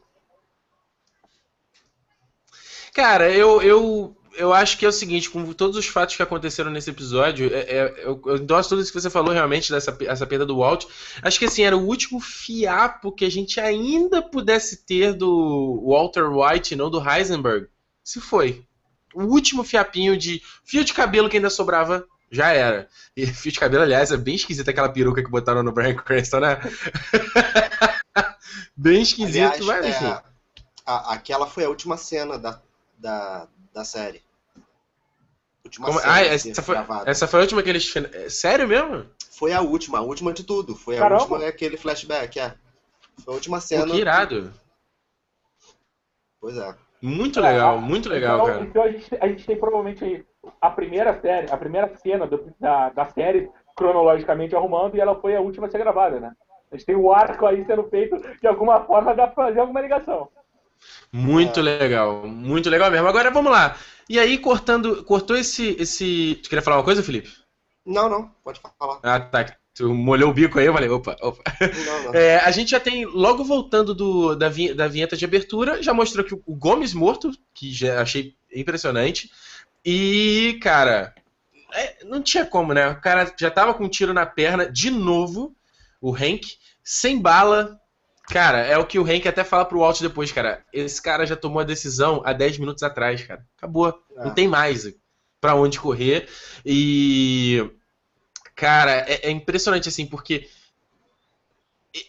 Cara, 2.94 3.32
eu, 3.32 3.62
eu, 3.62 4.16
eu 4.36 4.54
acho 4.54 4.78
que 4.78 4.86
é 4.86 4.90
o 4.90 4.92
seguinte, 4.92 5.30
com 5.30 5.54
todos 5.54 5.78
os 5.78 5.88
fatos 5.88 6.16
que 6.16 6.24
aconteceram 6.24 6.72
nesse 6.72 6.90
episódio, 6.90 7.54
é, 7.54 7.60
é, 7.60 7.94
eu, 8.04 8.22
eu 8.26 8.38
endosso 8.38 8.70
tudo 8.70 8.82
isso 8.82 8.92
que 8.92 9.00
você 9.00 9.10
falou 9.10 9.34
realmente 9.34 9.72
dessa 9.72 9.96
essa 10.08 10.26
perda 10.26 10.46
do 10.46 10.58
Walt. 10.58 10.86
Acho 11.22 11.40
que 11.40 11.46
assim, 11.46 11.64
era 11.64 11.78
o 11.78 11.86
último 11.86 12.20
fiapo 12.20 13.12
que 13.12 13.26
a 13.26 13.32
gente 13.32 13.60
ainda 13.60 14.22
pudesse 14.22 14.86
ter 14.86 15.14
do 15.14 15.84
Walter 15.88 16.26
White, 16.30 16.76
não 16.76 16.90
do 16.90 17.02
Heisenberg. 17.02 17.68
Se 18.04 18.20
foi. 18.20 18.66
O 19.14 19.24
último 19.24 19.64
fiapinho 19.64 20.18
de 20.18 20.42
fio 20.64 20.84
de 20.84 20.94
cabelo 20.94 21.30
que 21.30 21.38
ainda 21.38 21.50
sobrava 21.50 22.06
já 22.32 22.52
era. 22.52 22.90
E 23.16 23.26
fio 23.28 23.52
de 23.52 23.60
cabelo, 23.60 23.84
aliás, 23.84 24.12
é 24.12 24.18
bem 24.18 24.36
esquisita 24.36 24.72
aquela 24.72 24.90
peruca 24.90 25.24
que 25.24 25.30
botaram 25.30 25.62
no 25.62 25.72
Brian 25.72 25.96
Cranston, 25.96 26.40
né? 26.40 26.60
bem 28.76 29.04
esquisito, 29.04 29.70
aliás, 29.70 30.02
mas. 30.02 30.02
É, 30.02 30.22
a, 30.86 31.14
aquela 31.14 31.46
foi 31.46 31.64
a 31.64 31.70
última 31.70 31.96
cena 31.96 32.38
da, 32.38 32.60
da, 32.98 33.48
da 33.74 33.86
série. 33.86 34.23
Última 35.74 35.88
Como? 35.88 36.00
ah, 36.04 36.22
essa 36.22 36.62
foi, 36.62 36.76
essa 37.06 37.28
foi 37.28 37.40
a 37.40 37.42
última 37.42 37.64
que 37.64 37.70
eles. 37.70 37.96
É, 37.96 38.30
sério 38.30 38.68
mesmo? 38.68 39.06
Foi 39.32 39.52
a 39.54 39.62
última, 39.62 39.98
a 39.98 40.02
última 40.02 40.32
de 40.32 40.44
tudo. 40.44 40.76
Foi 40.76 40.98
a 40.98 41.00
Caramba. 41.00 41.22
última, 41.24 41.44
é 41.44 41.48
aquele 41.48 41.78
flashback, 41.78 42.40
é. 42.40 42.54
Foi 43.24 43.34
a 43.34 43.36
última 43.36 43.60
cena. 43.60 43.86
Pô, 43.86 43.92
que 43.92 43.98
irado. 43.98 44.54
Pois 46.40 46.58
é. 46.58 46.76
Muito 47.02 47.42
legal, 47.42 47.82
muito 47.82 48.08
legal, 48.08 48.36
então, 48.36 48.46
cara. 48.48 48.64
Então 48.64 48.84
a 48.84 48.92
gente, 48.92 49.18
a 49.20 49.28
gente 49.28 49.46
tem 49.46 49.58
provavelmente 49.58 50.04
aí 50.06 50.24
a 50.62 50.70
primeira 50.70 51.20
série, 51.20 51.52
a 51.52 51.58
primeira 51.58 51.94
cena 51.98 52.26
do, 52.26 52.54
da, 52.60 52.90
da 52.90 53.06
série, 53.10 53.50
cronologicamente 53.76 54.56
arrumando, 54.56 54.96
e 54.96 55.02
ela 55.02 55.20
foi 55.20 55.36
a 55.36 55.42
última 55.42 55.68
a 55.68 55.70
ser 55.70 55.80
gravada, 55.80 56.20
né? 56.20 56.32
A 56.72 56.76
gente 56.76 56.86
tem 56.86 56.96
o 56.96 57.12
arco 57.12 57.46
aí 57.46 57.66
sendo 57.66 57.84
feito, 57.90 58.16
de 58.40 58.48
alguma 58.48 58.86
forma 58.86 59.14
dá 59.14 59.28
pra 59.28 59.48
fazer 59.48 59.60
alguma 59.60 59.82
ligação. 59.82 60.30
Muito 61.12 61.60
é. 61.60 61.64
legal, 61.64 62.26
muito 62.26 62.70
legal 62.70 62.90
mesmo. 62.90 63.08
Agora 63.08 63.30
vamos 63.32 63.52
lá. 63.52 63.76
E 64.10 64.20
aí, 64.20 64.38
cortando, 64.38 65.04
cortou 65.04 65.36
esse, 65.36 65.76
esse. 65.80 66.40
Tu 66.44 66.50
queria 66.50 66.62
falar 66.62 66.78
uma 66.78 66.84
coisa, 66.84 67.04
Felipe? 67.04 67.32
Não, 67.86 68.10
não, 68.10 68.32
pode 68.44 68.60
falar. 68.80 69.00
Ah, 69.04 69.20
tá. 69.20 69.56
Tu 69.74 69.92
molhou 69.92 70.30
o 70.30 70.34
bico 70.34 70.60
aí, 70.60 70.68
eu 70.68 70.74
falei, 70.74 70.90
opa, 70.90 71.18
opa. 71.20 71.42
Não, 71.86 72.04
não. 72.04 72.14
É, 72.14 72.38
a 72.38 72.52
gente 72.52 72.72
já 72.72 72.80
tem, 72.80 73.06
logo 73.06 73.44
voltando 73.44 73.96
do, 73.96 74.36
da, 74.36 74.48
da 74.76 74.88
vinheta 74.88 75.18
de 75.18 75.26
abertura, 75.26 75.82
já 75.82 75.94
mostrou 75.94 76.24
que 76.24 76.36
o 76.36 76.56
Gomes 76.56 76.94
morto, 76.94 77.32
que 77.54 77.74
já 77.74 78.00
achei 78.00 78.36
impressionante. 78.54 79.32
E, 79.84 80.60
cara, 80.62 81.14
é, 81.74 82.06
não 82.06 82.22
tinha 82.22 82.46
como, 82.46 82.72
né? 82.72 82.88
O 82.90 83.02
cara 83.02 83.34
já 83.38 83.50
tava 83.50 83.74
com 83.74 83.86
um 83.86 83.90
tiro 83.90 84.14
na 84.14 84.28
perna, 84.28 84.70
de 84.70 84.92
novo, 84.92 85.56
o 86.00 86.16
Hank, 86.16 86.56
sem 86.84 87.20
bala. 87.20 87.80
Cara, 88.30 88.60
é 88.60 88.78
o 88.78 88.86
que 88.86 88.98
o 88.98 89.04
Hank 89.04 89.28
até 89.28 89.44
fala 89.44 89.66
pro 89.66 89.80
Walt 89.80 90.00
depois, 90.02 90.32
cara. 90.32 90.64
Esse 90.72 91.02
cara 91.02 91.26
já 91.26 91.36
tomou 91.36 91.60
a 91.60 91.66
decisão 91.66 92.22
há 92.26 92.32
10 92.32 92.58
minutos 92.58 92.84
atrás, 92.84 93.22
cara. 93.24 93.46
Acabou. 93.58 93.90
É. 94.16 94.24
Não 94.24 94.34
tem 94.34 94.48
mais 94.48 94.94
para 95.42 95.56
onde 95.56 95.80
correr. 95.80 96.30
E. 96.66 97.70
Cara, 98.56 98.92
é, 99.08 99.28
é 99.28 99.32
impressionante, 99.32 99.90
assim, 99.90 100.06
porque. 100.06 100.50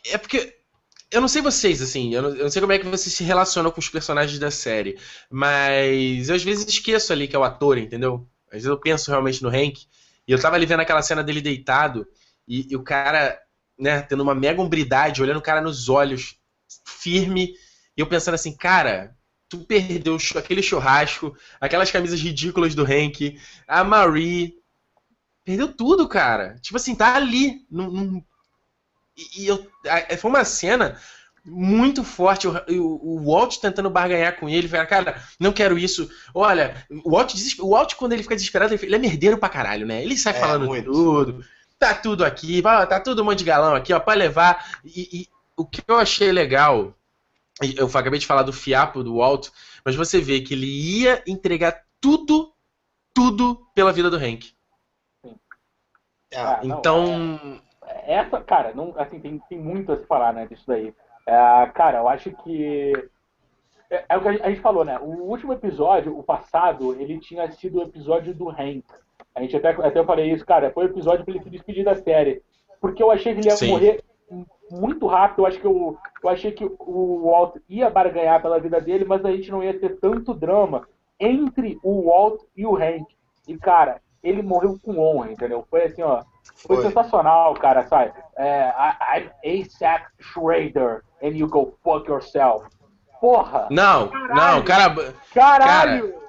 É 0.06 0.16
porque 0.16 0.56
eu 1.10 1.20
não 1.20 1.28
sei 1.28 1.42
vocês, 1.42 1.80
assim, 1.80 2.12
eu 2.12 2.22
não, 2.22 2.30
eu 2.30 2.42
não, 2.44 2.50
sei 2.50 2.60
como 2.60 2.72
é 2.72 2.78
que 2.78 2.86
vocês 2.86 3.14
se 3.14 3.22
relacionam 3.22 3.70
com 3.70 3.78
os 3.78 3.88
personagens 3.88 4.38
da 4.38 4.50
série, 4.50 4.98
mas 5.30 6.28
eu 6.28 6.34
às 6.34 6.42
vezes 6.42 6.66
esqueço 6.66 7.12
ali 7.12 7.28
que 7.28 7.36
é 7.36 7.38
o 7.38 7.44
ator, 7.44 7.78
entendeu? 7.78 8.26
Às 8.46 8.54
vezes 8.54 8.68
eu 8.68 8.80
penso 8.80 9.10
realmente 9.10 9.40
no 9.40 9.48
Hank, 9.48 9.86
e 10.26 10.32
eu 10.32 10.40
tava 10.40 10.56
ali 10.56 10.66
vendo 10.66 10.80
aquela 10.80 11.02
cena 11.02 11.22
dele 11.22 11.40
deitado, 11.40 12.04
e, 12.48 12.66
e 12.68 12.76
o 12.76 12.82
cara, 12.82 13.38
né, 13.78 14.02
tendo 14.02 14.22
uma 14.22 14.34
mega 14.34 14.60
umbridade, 14.60 15.22
olhando 15.22 15.38
o 15.38 15.42
cara 15.42 15.60
nos 15.60 15.88
olhos, 15.88 16.36
firme, 16.84 17.54
e 17.96 18.00
eu 18.00 18.06
pensando 18.06 18.34
assim, 18.34 18.56
cara, 18.56 19.16
tu 19.48 19.58
perdeu 19.58 20.16
aquele 20.36 20.62
churrasco, 20.62 21.36
aquelas 21.60 21.90
camisas 21.90 22.20
ridículas 22.20 22.74
do 22.74 22.84
Hank, 22.84 23.38
a 23.66 23.84
Marie, 23.84 24.54
perdeu 25.44 25.72
tudo, 25.72 26.08
cara. 26.08 26.56
Tipo 26.60 26.76
assim, 26.76 26.94
tá 26.94 27.14
ali, 27.14 27.64
num, 27.70 27.90
num 27.90 28.24
e, 29.36 29.46
eu, 29.46 29.66
é, 29.84 30.16
foi 30.16 30.30
uma 30.30 30.44
cena 30.44 30.98
muito 31.44 32.02
forte. 32.02 32.48
O, 32.48 32.52
o, 32.68 33.16
o, 33.16 33.24
Walt 33.24 33.58
tentando 33.58 33.90
barganhar 33.90 34.36
com 34.38 34.48
ele, 34.48 34.68
fala, 34.68 34.86
cara, 34.86 35.22
não 35.38 35.52
quero 35.52 35.78
isso. 35.78 36.10
Olha, 36.34 36.84
o 37.04 37.10
Walt, 37.10 37.34
o 37.60 37.70
Walt 37.70 37.94
quando 37.94 38.12
ele 38.12 38.22
fica 38.22 38.34
desesperado, 38.34 38.74
ele, 38.74 38.94
é 38.94 38.98
merdeiro 38.98 39.38
pra 39.38 39.48
caralho, 39.48 39.86
né? 39.86 40.02
Ele 40.02 40.16
sai 40.16 40.34
é, 40.34 40.40
falando 40.40 40.66
muito. 40.66 40.90
tudo. 40.90 41.44
Tá 41.84 41.92
tudo 41.92 42.24
aqui, 42.24 42.62
tá 42.62 42.98
tudo 42.98 43.20
um 43.20 43.26
monte 43.26 43.40
de 43.40 43.44
galão 43.44 43.74
aqui, 43.74 43.92
ó, 43.92 44.00
pra 44.00 44.14
levar. 44.14 44.80
E, 44.82 45.20
e 45.20 45.28
o 45.54 45.66
que 45.66 45.82
eu 45.86 45.98
achei 45.98 46.32
legal, 46.32 46.94
eu 47.76 47.86
acabei 47.86 48.18
de 48.18 48.26
falar 48.26 48.42
do 48.42 48.54
fiapo 48.54 49.04
do 49.04 49.18
Walt, 49.18 49.50
mas 49.84 49.94
você 49.94 50.18
vê 50.18 50.40
que 50.40 50.54
ele 50.54 50.66
ia 50.66 51.22
entregar 51.26 51.84
tudo, 52.00 52.54
tudo 53.12 53.66
pela 53.74 53.92
vida 53.92 54.08
do 54.08 54.16
Hank. 54.16 54.54
Ah, 56.34 56.60
então, 56.62 57.06
não, 57.06 57.60
é 57.82 58.14
essa, 58.14 58.40
cara, 58.40 58.72
não, 58.72 58.94
assim, 58.96 59.20
tem, 59.20 59.38
tem 59.46 59.58
muito 59.58 59.92
a 59.92 59.98
se 59.98 60.06
falar, 60.06 60.32
né, 60.32 60.46
disso 60.46 60.64
daí. 60.66 60.94
É, 61.26 61.66
cara, 61.74 61.98
eu 61.98 62.08
acho 62.08 62.30
que. 62.32 62.94
É, 63.90 64.06
é, 64.08 64.16
o 64.16 64.22
que 64.22 64.28
a 64.28 64.48
gente 64.48 64.62
falou, 64.62 64.86
né? 64.86 64.98
O 65.00 65.24
último 65.24 65.52
episódio, 65.52 66.18
o 66.18 66.22
passado, 66.22 66.98
ele 66.98 67.20
tinha 67.20 67.50
sido 67.52 67.78
o 67.78 67.82
episódio 67.82 68.34
do 68.34 68.48
Hank. 68.48 68.86
A 69.34 69.42
gente 69.42 69.56
até, 69.56 69.70
até 69.70 69.98
eu 69.98 70.04
falei 70.04 70.30
isso, 70.32 70.46
cara, 70.46 70.70
foi 70.70 70.84
o 70.84 70.90
episódio 70.90 71.24
pra 71.24 71.34
ele 71.34 71.42
se 71.42 71.50
despedir 71.50 71.84
da 71.84 71.96
série. 71.96 72.42
porque 72.80 73.02
eu 73.02 73.10
achei 73.10 73.34
que 73.34 73.40
ele 73.40 73.48
ia 73.48 73.56
Sim. 73.56 73.70
morrer 73.70 74.00
muito 74.70 75.06
rápido. 75.06 75.40
Eu 75.42 75.46
acho 75.46 75.60
que 75.60 75.66
eu, 75.66 75.96
eu 76.22 76.28
achei 76.28 76.52
que 76.52 76.64
o 76.64 77.22
Walt 77.24 77.56
ia 77.68 77.90
barganhar 77.90 78.40
pela 78.40 78.60
vida 78.60 78.80
dele, 78.80 79.04
mas 79.04 79.24
a 79.24 79.30
gente 79.30 79.50
não 79.50 79.62
ia 79.62 79.78
ter 79.78 79.98
tanto 80.00 80.34
drama 80.34 80.86
entre 81.18 81.78
o 81.82 82.06
Walt 82.08 82.42
e 82.56 82.66
o 82.66 82.76
Hank. 82.76 83.06
E, 83.46 83.56
cara, 83.56 84.00
ele 84.22 84.42
morreu 84.42 84.78
com 84.82 84.98
honra, 84.98 85.30
entendeu? 85.30 85.66
Foi 85.70 85.84
assim, 85.84 86.02
ó. 86.02 86.22
Foi, 86.56 86.76
foi. 86.76 86.86
sensacional, 86.86 87.54
cara, 87.54 87.86
sabe? 87.86 88.12
É, 88.36 88.72
I'm 89.16 89.30
ASAP 89.62 90.06
Schrader 90.20 91.02
and 91.22 91.30
you 91.30 91.48
go 91.48 91.74
fuck 91.82 92.08
yourself. 92.08 92.66
Porra! 93.20 93.68
Não, 93.70 94.08
caralho, 94.08 94.34
não, 94.34 94.62
cara. 94.64 95.14
Caralho! 95.32 96.12
Cara, 96.12 96.23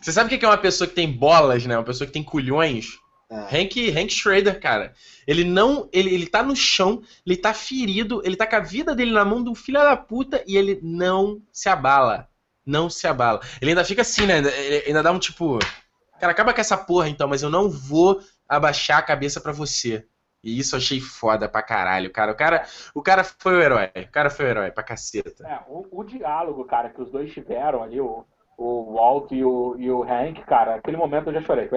Você 0.00 0.12
sabe 0.12 0.34
o 0.34 0.38
que 0.38 0.44
é 0.44 0.48
uma 0.48 0.58
pessoa 0.58 0.88
que 0.88 0.94
tem 0.94 1.10
bolas, 1.10 1.64
né? 1.66 1.76
Uma 1.76 1.84
pessoa 1.84 2.06
que 2.06 2.12
tem 2.12 2.22
culhões? 2.22 2.98
É. 3.30 3.62
Hank, 3.62 3.90
Hank 3.90 4.12
Schrader, 4.12 4.60
cara. 4.60 4.92
Ele 5.26 5.44
não. 5.44 5.88
Ele, 5.92 6.12
ele 6.14 6.26
tá 6.26 6.42
no 6.42 6.54
chão, 6.54 7.02
ele 7.26 7.36
tá 7.36 7.54
ferido, 7.54 8.20
ele 8.24 8.36
tá 8.36 8.46
com 8.46 8.56
a 8.56 8.60
vida 8.60 8.94
dele 8.94 9.12
na 9.12 9.24
mão 9.24 9.42
de 9.42 9.48
um 9.48 9.54
filho 9.54 9.80
da 9.80 9.96
puta 9.96 10.44
e 10.46 10.56
ele 10.56 10.78
não 10.82 11.40
se 11.50 11.68
abala. 11.68 12.28
Não 12.64 12.90
se 12.90 13.06
abala. 13.06 13.40
Ele 13.60 13.70
ainda 13.70 13.84
fica 13.84 14.02
assim, 14.02 14.26
né? 14.26 14.38
Ele 14.38 14.84
ainda 14.88 15.02
dá 15.02 15.10
um 15.10 15.18
tipo. 15.18 15.58
Cara, 16.20 16.32
acaba 16.32 16.52
com 16.52 16.60
essa 16.60 16.76
porra 16.76 17.08
então, 17.08 17.26
mas 17.26 17.42
eu 17.42 17.50
não 17.50 17.68
vou 17.68 18.20
abaixar 18.48 18.98
a 18.98 19.02
cabeça 19.02 19.40
para 19.40 19.50
você. 19.50 20.04
E 20.42 20.58
isso 20.58 20.74
eu 20.74 20.78
achei 20.78 21.00
foda 21.00 21.48
pra 21.48 21.62
caralho, 21.62 22.10
cara. 22.10 22.32
O 22.32 22.36
cara, 22.36 22.64
o 22.94 23.02
cara 23.02 23.22
foi 23.24 23.54
o 23.54 23.60
herói. 23.60 23.90
O 23.96 24.10
cara 24.10 24.28
foi 24.28 24.46
o 24.46 24.48
herói 24.48 24.70
pra 24.70 24.82
caceta. 24.82 25.46
É, 25.46 25.60
o, 25.68 25.86
o 25.90 26.04
diálogo, 26.04 26.64
cara, 26.64 26.90
que 26.90 27.00
os 27.00 27.10
dois 27.10 27.32
tiveram 27.32 27.82
ali, 27.82 28.00
o, 28.00 28.24
o 28.56 28.94
Walt 28.94 29.30
e 29.30 29.44
o, 29.44 29.76
e 29.78 29.90
o 29.90 30.02
Hank, 30.02 30.42
cara, 30.44 30.74
aquele 30.74 30.96
momento 30.96 31.28
eu 31.28 31.34
já 31.34 31.42
chorei. 31.42 31.68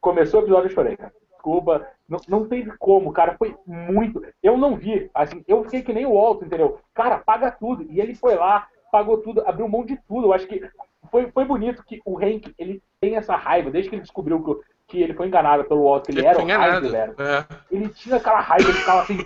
Começou 0.00 0.40
o 0.40 0.44
episódio 0.44 0.70
eu 0.70 0.74
chorei, 0.74 0.96
cara. 0.96 1.12
Desculpa, 1.32 1.88
não, 2.08 2.20
não 2.28 2.48
teve 2.48 2.70
como, 2.78 3.12
cara, 3.12 3.36
foi 3.36 3.56
muito. 3.66 4.24
Eu 4.40 4.56
não 4.56 4.76
vi, 4.76 5.10
assim, 5.12 5.42
eu 5.48 5.64
fiquei 5.64 5.82
que 5.82 5.92
nem 5.92 6.06
o 6.06 6.14
Walt, 6.14 6.42
entendeu? 6.42 6.78
Cara, 6.94 7.18
paga 7.18 7.50
tudo. 7.50 7.82
E 7.90 8.00
ele 8.00 8.14
foi 8.14 8.36
lá, 8.36 8.68
pagou 8.92 9.18
tudo, 9.18 9.42
abriu 9.44 9.66
mão 9.68 9.84
de 9.84 9.96
tudo. 10.06 10.28
Eu 10.28 10.32
acho 10.32 10.46
que 10.46 10.62
foi, 11.10 11.30
foi 11.32 11.44
bonito 11.44 11.84
que 11.84 12.00
o 12.04 12.16
Hank, 12.16 12.54
ele 12.56 12.80
tem 13.00 13.16
essa 13.16 13.34
raiva, 13.34 13.70
desde 13.70 13.90
que 13.90 13.96
ele 13.96 14.02
descobriu 14.02 14.42
que 14.42 14.50
que 14.92 15.02
ele 15.02 15.14
foi 15.14 15.26
enganado 15.26 15.64
pelo 15.64 15.84
Walt, 15.84 16.04
que 16.04 16.12
ele, 16.12 16.20
ele 16.20 16.28
era 16.28 16.38
o 16.38 16.74
Heisenberg. 16.74 17.14
É. 17.18 17.46
Ele 17.70 17.88
tinha 17.88 18.16
aquela 18.16 18.40
raiva, 18.40 18.68
ele 18.68 18.78
ficava 18.78 19.00
assim. 19.00 19.18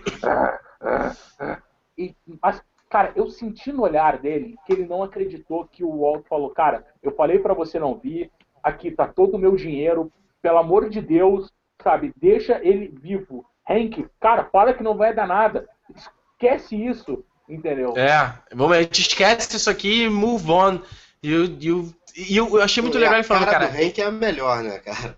e, 1.99 2.14
mas, 2.40 2.62
cara, 2.88 3.12
eu 3.16 3.28
senti 3.28 3.73
no 3.73 3.82
olhar 3.82 4.18
dele 4.18 4.54
que 4.64 4.73
ele 4.73 4.87
não 4.87 5.02
acreditou 5.02 5.66
que 5.66 5.82
o 5.82 6.02
Walt 6.02 6.25
falou, 6.28 6.50
cara, 6.50 6.87
eu 7.02 7.11
falei 7.11 7.40
para 7.40 7.52
você 7.52 7.80
não 7.80 7.99
vir, 7.99 8.30
aqui 8.62 8.92
tá 8.92 9.08
todo 9.08 9.35
o 9.35 9.38
meu 9.38 9.56
dinheiro, 9.56 10.12
pelo 10.40 10.58
amor 10.58 10.88
de 10.88 11.00
Deus, 11.00 11.52
sabe, 11.82 12.12
deixa 12.16 12.61
ele 12.62 12.94
vivo. 13.02 13.44
Hank, 13.68 14.06
cara, 14.20 14.44
fala 14.44 14.73
que 14.73 14.85
não 14.85 14.96
vai 14.96 15.12
dar 15.12 15.26
nada. 15.26 15.68
Esquece 15.92 16.76
isso, 16.76 17.25
entendeu? 17.49 17.92
É, 17.96 18.32
vamos, 18.54 18.76
a 18.76 18.82
gente 18.82 19.00
esquece 19.00 19.56
isso 19.56 19.68
aqui 19.68 20.04
e 20.04 20.08
move 20.08 20.49
on. 20.49 20.80
E 21.20 21.32
eu, 21.32 21.92
eu, 22.30 22.62
achei 22.62 22.80
muito 22.80 22.99
legal 22.99 23.14
ele 23.14 23.25
falando, 23.25 23.46
cara. 23.46 23.66
O 23.66 23.68
Hank 23.68 24.00
é 24.00 24.04
a 24.04 24.12
melhor, 24.12 24.62
né, 24.62 24.78
cara? 24.78 25.16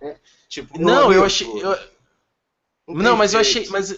Tipo, 0.49 0.81
não, 0.81 1.13
eu 1.13 1.25
achei. 1.25 1.47
Eu... 1.47 1.79
Não, 2.89 3.17
mas 3.17 3.35
eu 3.35 3.41
achei. 3.41 3.69
Mas, 3.69 3.95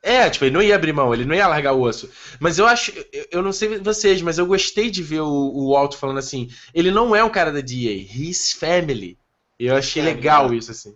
é, 0.00 0.30
tipo, 0.30 0.44
ele 0.44 0.54
não 0.54 0.62
ia 0.62 0.76
abrir 0.76 0.92
mão, 0.92 1.12
ele 1.12 1.24
não 1.24 1.34
ia 1.34 1.48
largar 1.48 1.72
o 1.72 1.82
osso. 1.82 2.08
Mas 2.38 2.58
eu 2.58 2.66
acho. 2.66 2.92
Eu, 3.30 3.42
não 3.42 3.52
sei 3.52 3.78
vocês, 3.78 4.22
mas 4.22 4.38
eu 4.38 4.46
gostei 4.46 4.90
de 4.90 5.02
ver 5.02 5.20
o, 5.20 5.26
o 5.26 5.72
Walt 5.72 5.96
falando 5.96 6.18
assim. 6.18 6.48
Ele 6.72 6.90
não 6.90 7.16
é 7.16 7.24
um 7.24 7.30
cara 7.30 7.50
da 7.50 7.60
DA, 7.60 7.92
his 7.92 8.52
family. 8.52 9.18
Eu 9.58 9.74
achei 9.74 10.00
é, 10.00 10.04
legal 10.04 10.52
é. 10.52 10.56
isso, 10.56 10.70
assim. 10.70 10.94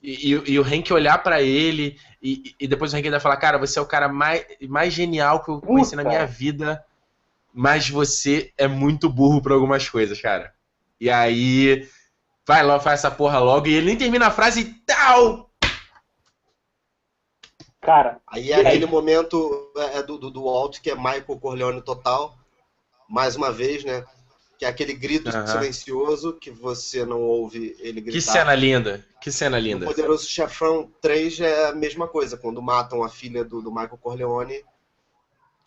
E, 0.00 0.32
e, 0.32 0.52
e, 0.52 0.58
o 0.58 0.62
Hank 0.62 0.92
olhar 0.92 1.18
para 1.22 1.42
ele, 1.42 1.98
e, 2.22 2.54
e, 2.60 2.68
depois 2.68 2.92
o 2.92 2.96
Hank 2.96 3.06
ainda 3.06 3.18
falar, 3.18 3.38
cara, 3.38 3.58
você 3.58 3.78
é 3.78 3.82
o 3.82 3.86
cara 3.86 4.06
mais, 4.06 4.44
mais 4.68 4.92
genial 4.92 5.42
que 5.42 5.50
eu 5.50 5.60
conheci 5.60 5.96
na 5.96 6.04
minha 6.04 6.26
vida, 6.26 6.84
mas 7.52 7.88
você 7.88 8.52
é 8.58 8.68
muito 8.68 9.08
burro 9.08 9.40
pra 9.40 9.54
algumas 9.54 9.88
coisas, 9.88 10.20
cara. 10.20 10.52
E 11.00 11.10
aí 11.10 11.88
Vai 12.46 12.62
logo, 12.62 12.82
faz 12.82 13.00
essa 13.00 13.10
porra 13.10 13.38
logo. 13.38 13.66
E 13.66 13.74
ele 13.74 13.86
nem 13.86 13.96
termina 13.96 14.26
a 14.26 14.30
frase 14.30 14.60
e 14.60 14.64
tal. 14.86 15.50
Cara. 17.80 18.20
Aí 18.26 18.50
é 18.50 18.60
aquele 18.60 18.84
aí? 18.84 18.90
momento 18.90 19.70
é, 19.76 19.98
é, 19.98 20.02
do, 20.02 20.18
do, 20.18 20.30
do 20.30 20.44
Walt 20.44 20.80
que 20.80 20.90
é 20.90 20.94
Michael 20.94 21.38
Corleone 21.40 21.82
total. 21.82 22.36
Mais 23.08 23.36
uma 23.36 23.52
vez, 23.52 23.84
né? 23.84 24.04
Que 24.58 24.64
é 24.64 24.68
aquele 24.68 24.94
grito 24.94 25.30
silencioso 25.46 26.34
que 26.34 26.50
você 26.50 27.04
não 27.04 27.22
ouve 27.22 27.76
ele 27.78 28.00
gritar. 28.00 28.12
Que 28.12 28.20
cena 28.20 28.54
linda. 28.54 29.04
Que 29.20 29.32
cena 29.32 29.58
linda. 29.58 29.84
O 29.84 29.88
Poderoso 29.88 30.26
Chefão 30.26 30.90
3 31.00 31.40
é 31.40 31.68
a 31.68 31.74
mesma 31.74 32.08
coisa. 32.08 32.36
Quando 32.36 32.62
matam 32.62 33.02
a 33.02 33.08
filha 33.08 33.44
do, 33.44 33.60
do 33.60 33.70
Michael 33.70 33.98
Corleone. 34.00 34.64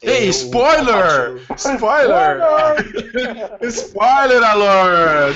Ei, 0.03 0.29
spoiler! 0.29 1.41
Spoiler! 1.55 2.37
spoiler 3.61 4.43
alert! 4.43 5.35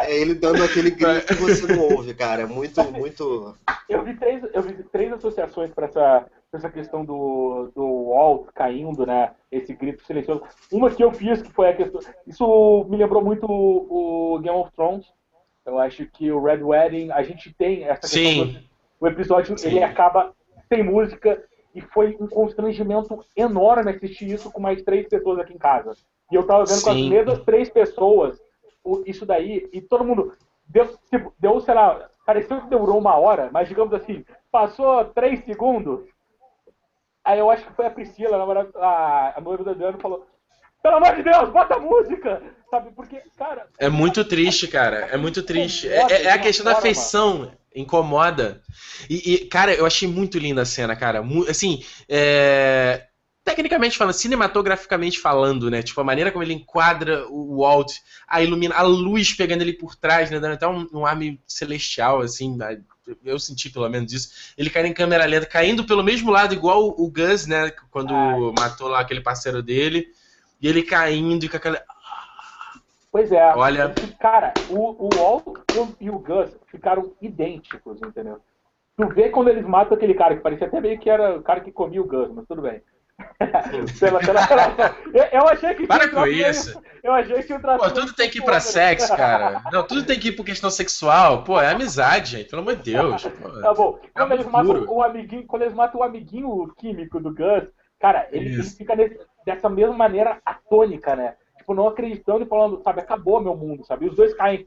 É 0.00 0.14
ele 0.14 0.34
dando 0.34 0.62
aquele 0.62 0.90
grito 0.90 1.26
que 1.26 1.34
você 1.34 1.66
não 1.74 1.88
ouve, 1.96 2.14
cara. 2.14 2.42
É 2.42 2.46
muito, 2.46 2.82
muito. 2.92 3.56
Eu 3.88 4.02
vi 4.02 4.14
três, 4.14 4.42
eu 4.52 4.62
vi 4.62 4.74
três 4.84 5.12
associações 5.12 5.70
para 5.70 5.86
essa, 5.86 6.26
essa 6.52 6.70
questão 6.70 7.04
do, 7.04 7.70
do 7.74 8.10
Walt 8.10 8.48
caindo, 8.54 9.06
né? 9.06 9.32
Esse 9.50 9.72
grito 9.74 10.04
silencioso. 10.04 10.42
Uma 10.70 10.90
que 10.90 11.02
eu 11.02 11.12
fiz, 11.12 11.40
que 11.40 11.52
foi 11.52 11.70
a 11.70 11.76
questão. 11.76 12.00
Isso 12.26 12.86
me 12.90 12.96
lembrou 12.96 13.24
muito 13.24 13.46
o, 13.46 14.34
o 14.34 14.38
Game 14.38 14.56
of 14.56 14.70
Thrones. 14.72 15.06
Eu 15.64 15.78
acho 15.78 16.06
que 16.06 16.30
o 16.30 16.42
Red 16.42 16.62
Wedding, 16.62 17.10
a 17.10 17.22
gente 17.22 17.54
tem 17.54 17.84
essa 17.84 18.02
questão. 18.02 18.22
Sim. 18.22 18.52
Do, 18.52 18.60
o 19.00 19.08
episódio 19.08 19.56
Sim. 19.56 19.68
ele 19.68 19.82
acaba 19.82 20.32
sem 20.68 20.82
música 20.82 21.42
e 21.74 21.80
foi 21.80 22.16
um 22.20 22.26
constrangimento 22.26 23.24
enorme 23.36 23.90
assistir 23.90 24.28
isso 24.28 24.50
com 24.50 24.60
mais 24.60 24.82
três 24.82 25.08
pessoas 25.08 25.38
aqui 25.38 25.54
em 25.54 25.58
casa. 25.58 25.94
E 26.30 26.34
eu 26.34 26.46
tava 26.46 26.64
vendo 26.64 26.78
Sim. 26.78 26.84
com 26.84 26.90
as 26.90 27.00
mesmas 27.08 27.38
três 27.40 27.70
pessoas 27.70 28.40
isso 29.06 29.24
daí, 29.24 29.68
e 29.72 29.80
todo 29.80 30.04
mundo. 30.04 30.36
Deu, 30.66 30.88
tipo, 31.10 31.32
deu, 31.38 31.60
sei 31.60 31.74
lá, 31.74 32.08
pareceu 32.24 32.60
que 32.60 32.70
demorou 32.70 32.98
uma 32.98 33.16
hora, 33.16 33.50
mas 33.52 33.68
digamos 33.68 33.92
assim, 33.92 34.24
passou 34.50 35.04
três 35.06 35.44
segundos. 35.44 36.00
Aí 37.24 37.38
eu 37.38 37.50
acho 37.50 37.66
que 37.66 37.74
foi 37.74 37.86
a 37.86 37.90
Priscila, 37.90 38.36
a, 38.36 38.84
a, 38.84 39.38
a 39.38 39.40
noiva 39.40 39.64
do 39.64 39.70
Adriano, 39.70 40.00
falou: 40.00 40.26
pelo 40.82 40.96
amor 40.96 41.14
de 41.14 41.22
Deus, 41.22 41.50
bota 41.50 41.78
música! 41.78 42.42
Sabe? 42.70 42.90
Porque, 42.92 43.22
cara. 43.36 43.68
É 43.78 43.88
muito 43.88 44.24
triste, 44.24 44.66
cara. 44.66 45.06
É 45.12 45.16
muito 45.16 45.42
triste. 45.42 45.88
É, 45.88 46.10
é, 46.10 46.22
é 46.24 46.32
a 46.32 46.38
questão 46.38 46.64
da 46.64 46.72
afeição. 46.72 47.52
Incomoda. 47.74 48.62
E, 49.08 49.34
e, 49.34 49.38
cara, 49.46 49.74
eu 49.74 49.86
achei 49.86 50.08
muito 50.08 50.38
linda 50.38 50.62
a 50.62 50.66
cena, 50.66 50.94
cara. 50.94 51.24
Assim, 51.48 51.82
é... 52.08 53.06
tecnicamente 53.44 53.96
falando, 53.96 54.14
cinematograficamente 54.14 55.18
falando, 55.18 55.70
né? 55.70 55.82
Tipo, 55.82 56.00
a 56.00 56.04
maneira 56.04 56.30
como 56.30 56.44
ele 56.44 56.52
enquadra 56.52 57.26
o 57.28 57.60
Walt, 57.60 57.92
a 58.28 58.42
ilumina, 58.42 58.74
a 58.74 58.82
luz 58.82 59.32
pegando 59.32 59.62
ele 59.62 59.72
por 59.72 59.96
trás, 59.96 60.30
né? 60.30 60.38
Dando 60.38 60.54
até 60.54 60.68
um, 60.68 60.86
um 60.92 61.06
ar 61.06 61.16
meio 61.16 61.38
celestial, 61.46 62.20
assim. 62.20 62.58
Eu 63.24 63.38
senti 63.38 63.70
pelo 63.70 63.88
menos 63.88 64.12
isso. 64.12 64.28
Ele 64.56 64.70
caindo 64.70 64.88
em 64.88 64.94
câmera 64.94 65.24
lenta, 65.24 65.46
caindo 65.46 65.84
pelo 65.84 66.02
mesmo 66.02 66.30
lado, 66.30 66.54
igual 66.54 66.88
o, 66.88 67.06
o 67.06 67.10
Gus, 67.10 67.46
né? 67.46 67.72
Quando 67.90 68.14
ah. 68.14 68.52
matou 68.58 68.88
lá 68.88 69.00
aquele 69.00 69.20
parceiro 69.20 69.62
dele. 69.62 70.06
E 70.60 70.68
ele 70.68 70.82
caindo 70.82 71.44
e 71.44 71.48
com 71.48 71.56
aquela. 71.56 71.82
Pois 73.12 73.30
é. 73.30 73.54
Olha. 73.54 73.94
Cara, 74.18 74.54
o, 74.70 75.06
o 75.06 75.08
Walt 75.14 75.44
e 76.00 76.08
o 76.08 76.18
Gus 76.18 76.56
ficaram 76.68 77.12
idênticos, 77.20 78.00
entendeu? 78.00 78.40
Tu 78.96 79.06
vê 79.08 79.28
quando 79.28 79.48
eles 79.48 79.66
matam 79.66 79.96
aquele 79.96 80.14
cara, 80.14 80.34
que 80.34 80.42
parecia 80.42 80.66
até 80.66 80.80
meio 80.80 80.98
que 80.98 81.10
era 81.10 81.36
o 81.36 81.42
cara 81.42 81.60
que 81.60 81.70
comia 81.70 82.00
o 82.00 82.06
Gus, 82.06 82.30
mas 82.32 82.46
tudo 82.46 82.62
bem. 82.62 82.82
pela, 84.00 84.18
pela, 84.18 84.46
pela, 84.46 84.96
eu, 85.12 85.24
eu, 85.40 85.48
achei 85.48 85.74
que. 85.74 85.86
Para 85.86 86.08
com 86.08 86.26
isso! 86.26 86.82
Eu 87.04 87.12
achei 87.12 87.42
que 87.42 87.52
o 87.52 87.60
Pô, 87.60 87.90
tudo 87.90 88.14
tem 88.14 88.30
que 88.30 88.38
ir 88.38 88.42
pra 88.42 88.58
sexo, 88.58 89.14
cara. 89.14 89.62
Não, 89.70 89.86
tudo 89.86 90.04
tem 90.04 90.18
que 90.18 90.28
ir 90.28 90.32
por 90.32 90.44
questão 90.44 90.70
sexual. 90.70 91.44
Pô, 91.44 91.60
é 91.60 91.70
amizade, 91.70 92.30
gente. 92.30 92.48
Pelo 92.48 92.62
amor 92.62 92.76
de 92.76 92.92
Deus. 92.92 93.22
Pô. 93.22 93.60
Tá 93.60 93.74
bom. 93.74 93.98
É 94.02 94.08
quando, 94.18 94.32
é 94.32 94.34
eles 94.36 94.46
matam 94.46 94.84
o 94.88 95.02
amiguinho, 95.02 95.46
quando 95.46 95.62
eles 95.62 95.74
matam 95.74 96.00
o 96.00 96.04
amiguinho 96.04 96.72
químico 96.78 97.20
do 97.20 97.34
Gus, 97.34 97.68
cara, 98.00 98.26
ele, 98.32 98.54
ele 98.54 98.62
fica 98.62 98.94
dessa 99.44 99.68
mesma 99.68 99.94
maneira 99.94 100.38
atônica, 100.44 101.14
né? 101.14 101.34
Tipo, 101.62 101.74
não 101.74 101.88
acreditando 101.88 102.42
e 102.42 102.48
falando, 102.48 102.82
sabe, 102.82 103.00
acabou 103.00 103.40
meu 103.40 103.56
mundo, 103.56 103.86
sabe? 103.86 104.06
Os 104.06 104.16
dois 104.16 104.34
caem 104.34 104.64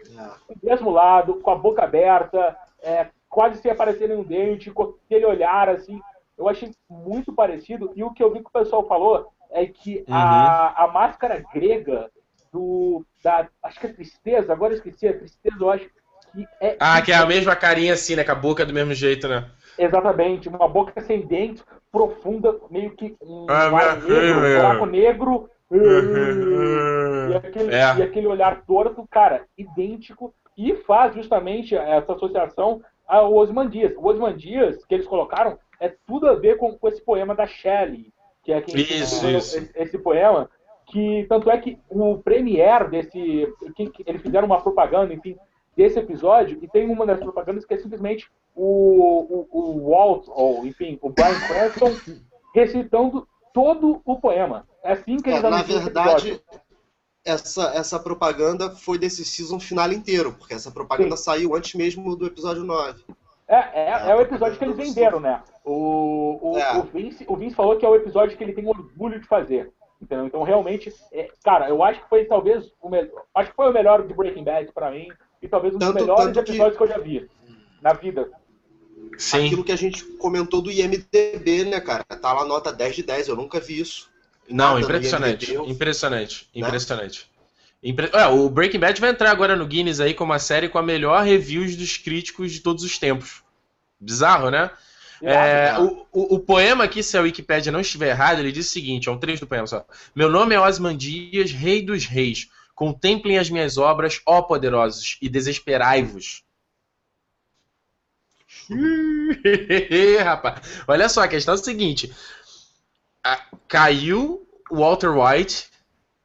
do 0.49 0.59
mesmo 0.63 0.89
lado, 0.89 1.35
com 1.35 1.51
a 1.51 1.55
boca 1.55 1.83
aberta, 1.83 2.57
é, 2.81 3.07
quase 3.29 3.61
sem 3.61 3.71
aparecer 3.71 4.07
nenhum 4.07 4.23
dente, 4.23 4.71
com 4.71 4.95
aquele 5.05 5.25
olhar, 5.25 5.69
assim. 5.69 5.99
Eu 6.37 6.49
achei 6.49 6.71
muito 6.89 7.33
parecido. 7.33 7.91
E 7.95 8.03
o 8.03 8.11
que 8.11 8.23
eu 8.23 8.31
vi 8.31 8.39
que 8.39 8.47
o 8.47 8.51
pessoal 8.51 8.87
falou 8.87 9.31
é 9.51 9.65
que 9.65 10.05
uhum. 10.07 10.13
a, 10.13 10.83
a 10.83 10.87
máscara 10.87 11.43
grega 11.53 12.09
do. 12.51 13.05
Da, 13.23 13.47
acho 13.63 13.79
que 13.79 13.87
é 13.87 13.93
tristeza, 13.93 14.51
agora 14.51 14.73
eu 14.73 14.77
esqueci, 14.77 15.07
a 15.07 15.17
tristeza, 15.17 15.57
eu 15.59 15.69
acho 15.69 15.85
que 15.85 16.47
é. 16.61 16.75
Ah, 16.79 17.01
que 17.01 17.11
é 17.11 17.15
a 17.15 17.25
mesma 17.25 17.55
carinha 17.55 17.93
assim, 17.93 18.15
né? 18.15 18.23
Com 18.23 18.31
a 18.31 18.35
boca 18.35 18.65
do 18.65 18.73
mesmo 18.73 18.93
jeito, 18.93 19.27
né? 19.27 19.49
Exatamente, 19.77 20.47
uma 20.47 20.67
boca 20.67 21.01
sem 21.01 21.25
dentes, 21.25 21.63
profunda, 21.91 22.57
meio 22.69 22.91
que 22.91 23.15
um 23.21 23.45
ah, 23.49 23.69
negro, 23.69 24.15
um 24.15 24.55
buraco 24.55 24.85
negro 24.85 25.49
e, 25.71 27.35
aquele, 27.35 27.73
é. 27.73 27.97
e 27.97 28.03
aquele 28.03 28.27
olhar 28.27 28.63
torto, 28.65 29.07
cara, 29.09 29.45
idêntico, 29.57 30.33
e 30.57 30.75
faz 30.75 31.13
justamente 31.15 31.75
essa 31.75 32.13
associação 32.13 32.81
a, 33.07 33.21
o 33.21 33.35
Osman 33.35 33.69
Dias. 33.69 33.93
O 33.97 34.07
Osman 34.07 34.35
Dias, 34.35 34.85
que 34.85 34.93
eles 34.93 35.07
colocaram, 35.07 35.57
é 35.79 35.93
tudo 36.07 36.27
a 36.27 36.35
ver 36.35 36.57
com, 36.57 36.77
com 36.77 36.87
esse 36.87 37.03
poema 37.03 37.35
da 37.35 37.45
Shelley, 37.45 38.13
que 38.43 38.51
é 38.51 38.61
quem 38.61 38.75
isso, 38.75 39.27
isso. 39.27 39.27
Esse, 39.27 39.71
esse, 39.75 39.97
poema, 39.97 40.49
que 40.87 41.25
tanto 41.27 41.49
é 41.49 41.57
que 41.57 41.79
o 41.89 42.17
premier 42.19 42.89
desse, 42.89 43.47
que, 43.75 43.89
que, 43.89 44.03
eles 44.05 44.21
fizeram 44.21 44.45
uma 44.45 44.61
propaganda, 44.61 45.13
enfim, 45.13 45.35
desse 45.75 45.99
episódio, 45.99 46.59
e 46.61 46.67
tem 46.67 46.89
uma 46.89 47.05
das 47.05 47.19
propagandas 47.19 47.65
que 47.65 47.73
é 47.73 47.77
simplesmente 47.77 48.29
o, 48.55 49.47
o, 49.51 49.59
o 49.59 49.89
Walt, 49.89 50.25
ou 50.29 50.65
enfim, 50.65 50.97
o 51.01 51.09
Brian 51.09 51.39
Cranston 51.47 51.91
recitando 52.55 53.27
todo 53.55 54.01
o 54.03 54.19
poema. 54.19 54.67
É 54.83 54.91
assim 54.91 55.15
que 55.15 55.29
eles 55.29 55.41
é, 55.41 55.49
Na 55.49 55.63
verdade, 55.63 56.41
essa, 57.25 57.71
essa 57.73 57.97
propaganda 57.97 58.69
foi 58.69 58.99
desse 58.99 59.23
season 59.23 59.61
final 59.61 59.91
inteiro, 59.93 60.33
porque 60.33 60.53
essa 60.53 60.69
propaganda 60.69 61.15
Sim. 61.15 61.23
saiu 61.23 61.55
antes 61.55 61.73
mesmo 61.73 62.17
do 62.17 62.27
episódio 62.27 62.65
9. 62.65 63.01
É, 63.47 63.55
é, 63.55 64.07
é, 64.07 64.11
é 64.11 64.15
o 64.15 64.21
episódio 64.21 64.57
que 64.57 64.65
eles 64.65 64.75
venderam, 64.75 65.21
né? 65.21 65.41
O, 65.63 66.51
o, 66.51 66.57
é. 66.57 66.77
o, 66.77 66.83
Vince, 66.83 67.25
o 67.29 67.37
Vince 67.37 67.55
falou 67.55 67.77
que 67.77 67.85
é 67.85 67.89
o 67.89 67.95
episódio 67.95 68.37
que 68.37 68.43
ele 68.43 68.53
tem 68.53 68.67
orgulho 68.67 69.19
de 69.19 69.25
fazer. 69.25 69.71
Entendeu? 70.01 70.25
Então, 70.25 70.43
realmente, 70.43 70.93
é, 71.13 71.29
cara, 71.41 71.69
eu 71.69 71.81
acho 71.81 72.01
que 72.01 72.09
foi 72.09 72.25
talvez 72.25 72.69
o 72.81 72.89
melhor. 72.89 73.23
Acho 73.33 73.51
que 73.51 73.55
foi 73.55 73.69
o 73.69 73.73
melhor 73.73 74.05
de 74.05 74.13
Breaking 74.13 74.43
Bad 74.43 74.71
pra 74.73 74.91
mim. 74.91 75.07
E 75.41 75.47
talvez 75.47 75.73
um 75.73 75.77
dos 75.77 75.87
tanto, 75.87 76.01
melhores 76.01 76.25
tanto 76.25 76.39
episódios 76.39 76.77
que... 76.77 76.85
que... 76.85 76.91
eu 76.91 76.95
já 76.95 77.01
vi 77.01 77.29
na 77.81 77.93
vida. 77.93 78.29
Sim. 79.17 79.47
Aquilo 79.47 79.63
que 79.63 79.71
a 79.71 79.77
gente 79.77 80.03
comentou 80.17 80.61
do 80.61 80.71
IMDB, 80.71 81.65
né, 81.65 81.79
cara? 81.79 82.03
Tá 82.03 82.33
lá 82.33 82.45
nota 82.45 82.71
10 82.71 82.95
de 82.95 83.03
10, 83.03 83.27
eu 83.27 83.35
nunca 83.35 83.59
vi 83.59 83.79
isso. 83.79 84.09
Não, 84.49 84.79
impressionante, 84.79 85.51
IMDB, 85.51 85.71
impressionante. 85.71 86.49
Né? 86.53 86.61
Impressionante. 86.61 87.29
Impre... 87.83 88.09
É, 88.13 88.25
o 88.27 88.49
Breaking 88.49 88.79
Bad 88.79 88.99
vai 88.99 89.11
entrar 89.11 89.31
agora 89.31 89.55
no 89.55 89.65
Guinness 89.65 89.99
aí 89.99 90.13
como 90.13 90.33
a 90.33 90.39
série 90.39 90.69
com 90.69 90.77
a 90.77 90.83
melhor 90.83 91.23
reviews 91.23 91.75
dos 91.75 91.97
críticos 91.97 92.51
de 92.51 92.59
todos 92.59 92.83
os 92.83 92.97
tempos. 92.97 93.43
Bizarro, 93.99 94.49
né? 94.49 94.71
É, 95.21 95.77
o, 95.79 96.05
o, 96.11 96.35
o, 96.35 96.39
poema 96.39 96.83
aqui, 96.83 97.01
se 97.01 97.17
a 97.17 97.21
Wikipédia 97.21 97.71
não 97.71 97.79
estiver 97.79 98.09
errado, 98.09 98.39
ele 98.39 98.51
diz 98.51 98.67
o 98.67 98.71
seguinte: 98.71 99.07
é 99.07 99.11
um 99.11 99.17
trecho 99.17 99.41
do 99.41 99.47
poema 99.47 99.65
só. 99.65 99.85
Meu 100.13 100.29
nome 100.29 100.53
é 100.53 100.59
Osman 100.59 100.95
Dias, 100.95 101.51
rei 101.51 101.81
dos 101.81 102.05
reis. 102.05 102.49
Contemplem 102.73 103.37
as 103.37 103.49
minhas 103.49 103.77
obras, 103.77 104.21
ó 104.25 104.41
poderosos, 104.41 105.17
e 105.21 105.29
desesperai-vos. 105.29 106.43
Rapaz, 110.23 110.83
olha 110.87 111.09
só, 111.09 111.23
a 111.23 111.27
questão 111.27 111.53
é 111.53 111.57
o 111.57 111.63
seguinte: 111.63 112.13
caiu 113.67 114.47
o 114.69 114.79
Walter 114.79 115.09
White 115.09 115.69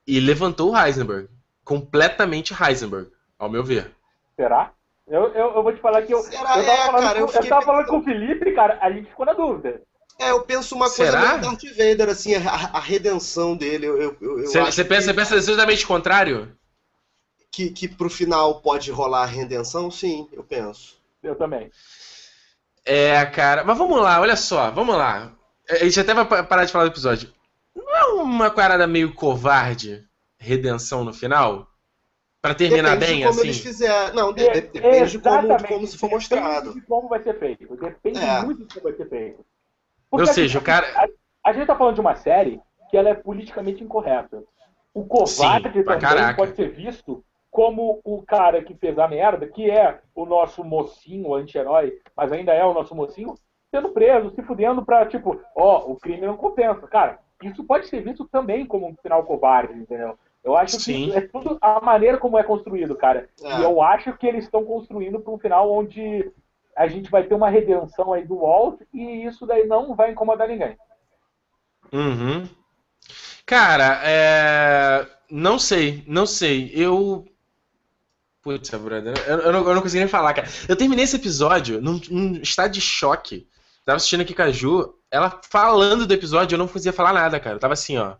e 0.06 0.20
levantou 0.20 0.72
o 0.72 0.78
Heisenberg. 0.78 1.28
Completamente 1.64 2.54
Heisenberg, 2.54 3.10
ao 3.38 3.50
meu 3.50 3.62
ver. 3.62 3.90
Será? 4.34 4.72
Eu, 5.06 5.24
eu, 5.34 5.54
eu 5.56 5.62
vou 5.62 5.72
te 5.72 5.80
falar 5.80 6.02
que 6.02 6.14
eu, 6.14 6.22
Será? 6.22 6.40
eu 6.40 6.46
tava, 6.46 6.62
é, 6.62 6.86
falando, 6.86 7.02
cara, 7.02 7.14
com, 7.14 7.32
eu, 7.32 7.42
eu 7.42 7.48
tava 7.48 7.66
falando 7.66 7.86
com 7.86 7.98
o 7.98 8.04
Felipe, 8.04 8.52
cara, 8.52 8.78
a 8.80 8.90
gente 8.90 9.08
ficou 9.08 9.26
na 9.26 9.32
dúvida. 9.32 9.82
É, 10.20 10.30
eu 10.30 10.42
penso 10.42 10.74
uma 10.74 10.90
coisa 10.90 11.12
Será? 11.12 11.36
do 11.38 11.42
Darth 11.42 11.64
Vader, 11.76 12.10
assim, 12.10 12.34
a, 12.34 12.76
a 12.76 12.80
redenção 12.80 13.56
dele. 13.56 13.88
Você 14.20 14.84
pensa, 14.84 15.10
que... 15.12 15.14
pensa 15.18 15.34
exatamente 15.34 15.84
o 15.84 15.88
contrário? 15.88 16.54
Que, 17.50 17.70
que 17.70 17.88
pro 17.88 18.10
final 18.10 18.60
pode 18.60 18.90
rolar 18.90 19.22
a 19.22 19.26
redenção? 19.26 19.90
Sim, 19.90 20.28
eu 20.32 20.44
penso. 20.44 21.00
Eu 21.22 21.34
também. 21.34 21.70
É, 22.84 23.24
cara. 23.26 23.64
Mas 23.64 23.76
vamos 23.76 24.00
lá, 24.00 24.20
olha 24.20 24.36
só, 24.36 24.70
vamos 24.70 24.96
lá. 24.96 25.32
A 25.68 25.76
gente 25.76 26.00
até 26.00 26.14
vai 26.14 26.24
parar 26.44 26.64
de 26.64 26.72
falar 26.72 26.84
do 26.84 26.90
episódio. 26.90 27.32
Não 27.74 27.96
é 27.96 28.04
uma 28.22 28.50
parada 28.50 28.86
meio 28.86 29.14
covarde 29.14 30.04
redenção 30.38 31.04
no 31.04 31.12
final? 31.12 31.68
Pra 32.42 32.54
terminar 32.54 32.96
depende 32.96 33.06
bem, 33.06 33.16
de 33.18 33.26
como 33.26 33.38
assim? 33.38 33.48
eles 33.48 33.60
fizeram. 33.60 34.14
Não, 34.14 34.32
de, 34.32 34.50
de, 34.50 34.60
depende 34.62 35.10
de 35.10 35.18
como, 35.18 35.68
como 35.68 35.86
se 35.86 35.98
for 35.98 36.10
mostrado. 36.10 36.68
Depende 36.68 36.80
de 36.80 36.86
como 36.86 37.08
vai 37.08 37.22
ser 37.22 37.38
feito. 37.38 37.76
Depende 37.76 38.18
é. 38.18 38.42
muito 38.42 38.64
de 38.64 38.74
como 38.74 38.84
vai 38.84 38.94
ser 38.94 39.08
feito. 39.08 39.44
Porque, 40.10 40.26
Ou 40.26 40.34
seja, 40.34 40.58
assim, 40.58 40.64
o 40.64 40.66
cara. 40.66 40.86
A, 40.96 41.50
a, 41.50 41.52
gente 41.52 41.66
tá 41.66 41.76
falando 41.76 41.96
de 41.96 42.00
uma 42.00 42.16
série 42.16 42.60
que 42.90 42.96
ela 42.96 43.10
é 43.10 43.14
politicamente 43.14 43.84
incorreta. 43.84 44.42
O 44.94 45.04
covarde 45.04 45.68
Sim, 45.68 45.82
também 45.84 46.00
caraca. 46.00 46.34
pode 46.34 46.56
ser 46.56 46.70
visto 46.70 47.22
como 47.60 48.00
o 48.04 48.22
cara 48.22 48.64
que 48.64 48.72
fez 48.72 48.98
a 48.98 49.06
merda, 49.06 49.46
que 49.46 49.70
é 49.70 49.98
o 50.14 50.24
nosso 50.24 50.64
mocinho, 50.64 51.28
o 51.28 51.34
anti-herói, 51.34 51.92
mas 52.16 52.32
ainda 52.32 52.54
é 52.54 52.64
o 52.64 52.72
nosso 52.72 52.94
mocinho, 52.94 53.34
sendo 53.70 53.90
preso, 53.90 54.30
se 54.30 54.40
fudendo 54.40 54.82
pra, 54.82 55.04
tipo, 55.04 55.38
ó, 55.54 55.84
oh, 55.84 55.92
o 55.92 55.96
crime 55.96 56.26
não 56.26 56.38
compensa. 56.38 56.88
Cara, 56.88 57.18
isso 57.42 57.62
pode 57.64 57.86
ser 57.86 58.00
visto 58.00 58.26
também 58.26 58.64
como 58.64 58.88
um 58.88 58.96
final 59.02 59.24
covarde, 59.24 59.74
entendeu? 59.74 60.18
Eu 60.42 60.56
acho 60.56 60.80
Sim. 60.80 61.10
que 61.10 61.18
é 61.18 61.20
tudo 61.20 61.58
a 61.60 61.82
maneira 61.82 62.16
como 62.16 62.38
é 62.38 62.42
construído, 62.42 62.96
cara. 62.96 63.28
É. 63.42 63.58
E 63.58 63.62
eu 63.62 63.82
acho 63.82 64.16
que 64.16 64.26
eles 64.26 64.44
estão 64.44 64.64
construindo 64.64 65.20
para 65.20 65.30
um 65.30 65.38
final 65.38 65.70
onde 65.70 66.32
a 66.74 66.86
gente 66.86 67.10
vai 67.10 67.24
ter 67.24 67.34
uma 67.34 67.50
redenção 67.50 68.14
aí 68.14 68.24
do 68.24 68.38
Walt 68.38 68.80
e 68.90 69.26
isso 69.26 69.44
daí 69.44 69.66
não 69.66 69.94
vai 69.94 70.12
incomodar 70.12 70.48
ninguém. 70.48 70.78
Uhum. 71.92 72.48
Cara, 73.44 74.00
é... 74.02 75.06
não 75.30 75.58
sei, 75.58 76.02
não 76.06 76.24
sei. 76.24 76.72
Eu. 76.74 77.29
Putz, 78.42 78.70
brother, 78.70 79.14
eu, 79.26 79.38
eu, 79.38 79.52
não, 79.52 79.68
eu 79.68 79.74
não 79.74 79.82
consegui 79.82 80.00
nem 80.00 80.08
falar, 80.08 80.32
cara. 80.32 80.48
Eu 80.68 80.76
terminei 80.76 81.04
esse 81.04 81.16
episódio 81.16 81.80
num, 81.80 82.00
num 82.10 82.40
estado 82.40 82.72
de 82.72 82.80
choque. 82.80 83.46
Tava 83.84 83.96
assistindo 83.96 84.22
aqui 84.22 84.34
com 84.34 84.42
a 84.42 84.50
Ju, 84.50 84.94
ela 85.10 85.40
falando 85.50 86.06
do 86.06 86.14
episódio, 86.14 86.54
eu 86.54 86.58
não 86.58 86.68
conseguia 86.68 86.92
falar 86.92 87.12
nada, 87.12 87.38
cara. 87.38 87.56
Eu 87.56 87.60
tava 87.60 87.74
assim, 87.74 87.98
ó 87.98 88.16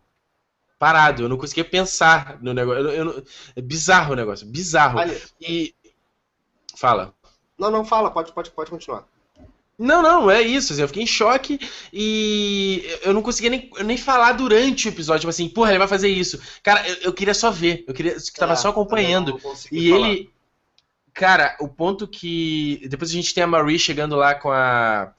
parado, 0.81 1.21
eu 1.21 1.29
não 1.29 1.37
conseguia 1.37 1.63
pensar 1.63 2.41
no 2.41 2.55
negócio. 2.55 2.89
Eu, 2.89 3.11
eu, 3.11 3.23
é 3.55 3.61
bizarro 3.61 4.13
o 4.13 4.15
negócio, 4.15 4.47
bizarro. 4.47 4.97
E. 5.39 5.75
Fala. 6.75 7.13
Não, 7.55 7.69
não, 7.69 7.85
fala, 7.85 8.09
pode, 8.09 8.33
pode, 8.33 8.49
pode 8.49 8.71
continuar. 8.71 9.05
Não, 9.81 10.03
não, 10.03 10.29
é 10.29 10.43
isso. 10.43 10.73
Assim, 10.73 10.81
eu 10.83 10.87
fiquei 10.87 11.01
em 11.01 11.07
choque 11.07 11.59
e 11.91 12.85
eu 13.01 13.13
não 13.13 13.23
conseguia 13.23 13.49
nem, 13.49 13.67
nem 13.83 13.97
falar 13.97 14.33
durante 14.33 14.87
o 14.87 14.89
episódio. 14.89 15.21
Tipo 15.21 15.31
assim, 15.31 15.49
porra, 15.49 15.71
ele 15.71 15.79
vai 15.79 15.87
fazer 15.87 16.07
isso. 16.07 16.39
Cara, 16.61 16.87
eu, 16.87 16.95
eu 17.05 17.13
queria 17.13 17.33
só 17.33 17.49
ver. 17.49 17.83
Eu 17.87 17.93
queria 17.93 18.13
que 18.13 18.39
tava 18.39 18.53
é, 18.53 18.55
só 18.55 18.69
acompanhando. 18.69 19.39
E 19.71 19.89
falar. 19.89 20.07
ele. 20.07 20.29
Cara, 21.15 21.57
o 21.59 21.67
ponto 21.67 22.07
que. 22.07 22.87
Depois 22.89 23.09
a 23.09 23.13
gente 23.13 23.33
tem 23.33 23.43
a 23.43 23.47
Marie 23.47 23.79
chegando 23.79 24.15
lá 24.15 24.35
com 24.35 24.51
a. 24.51 25.13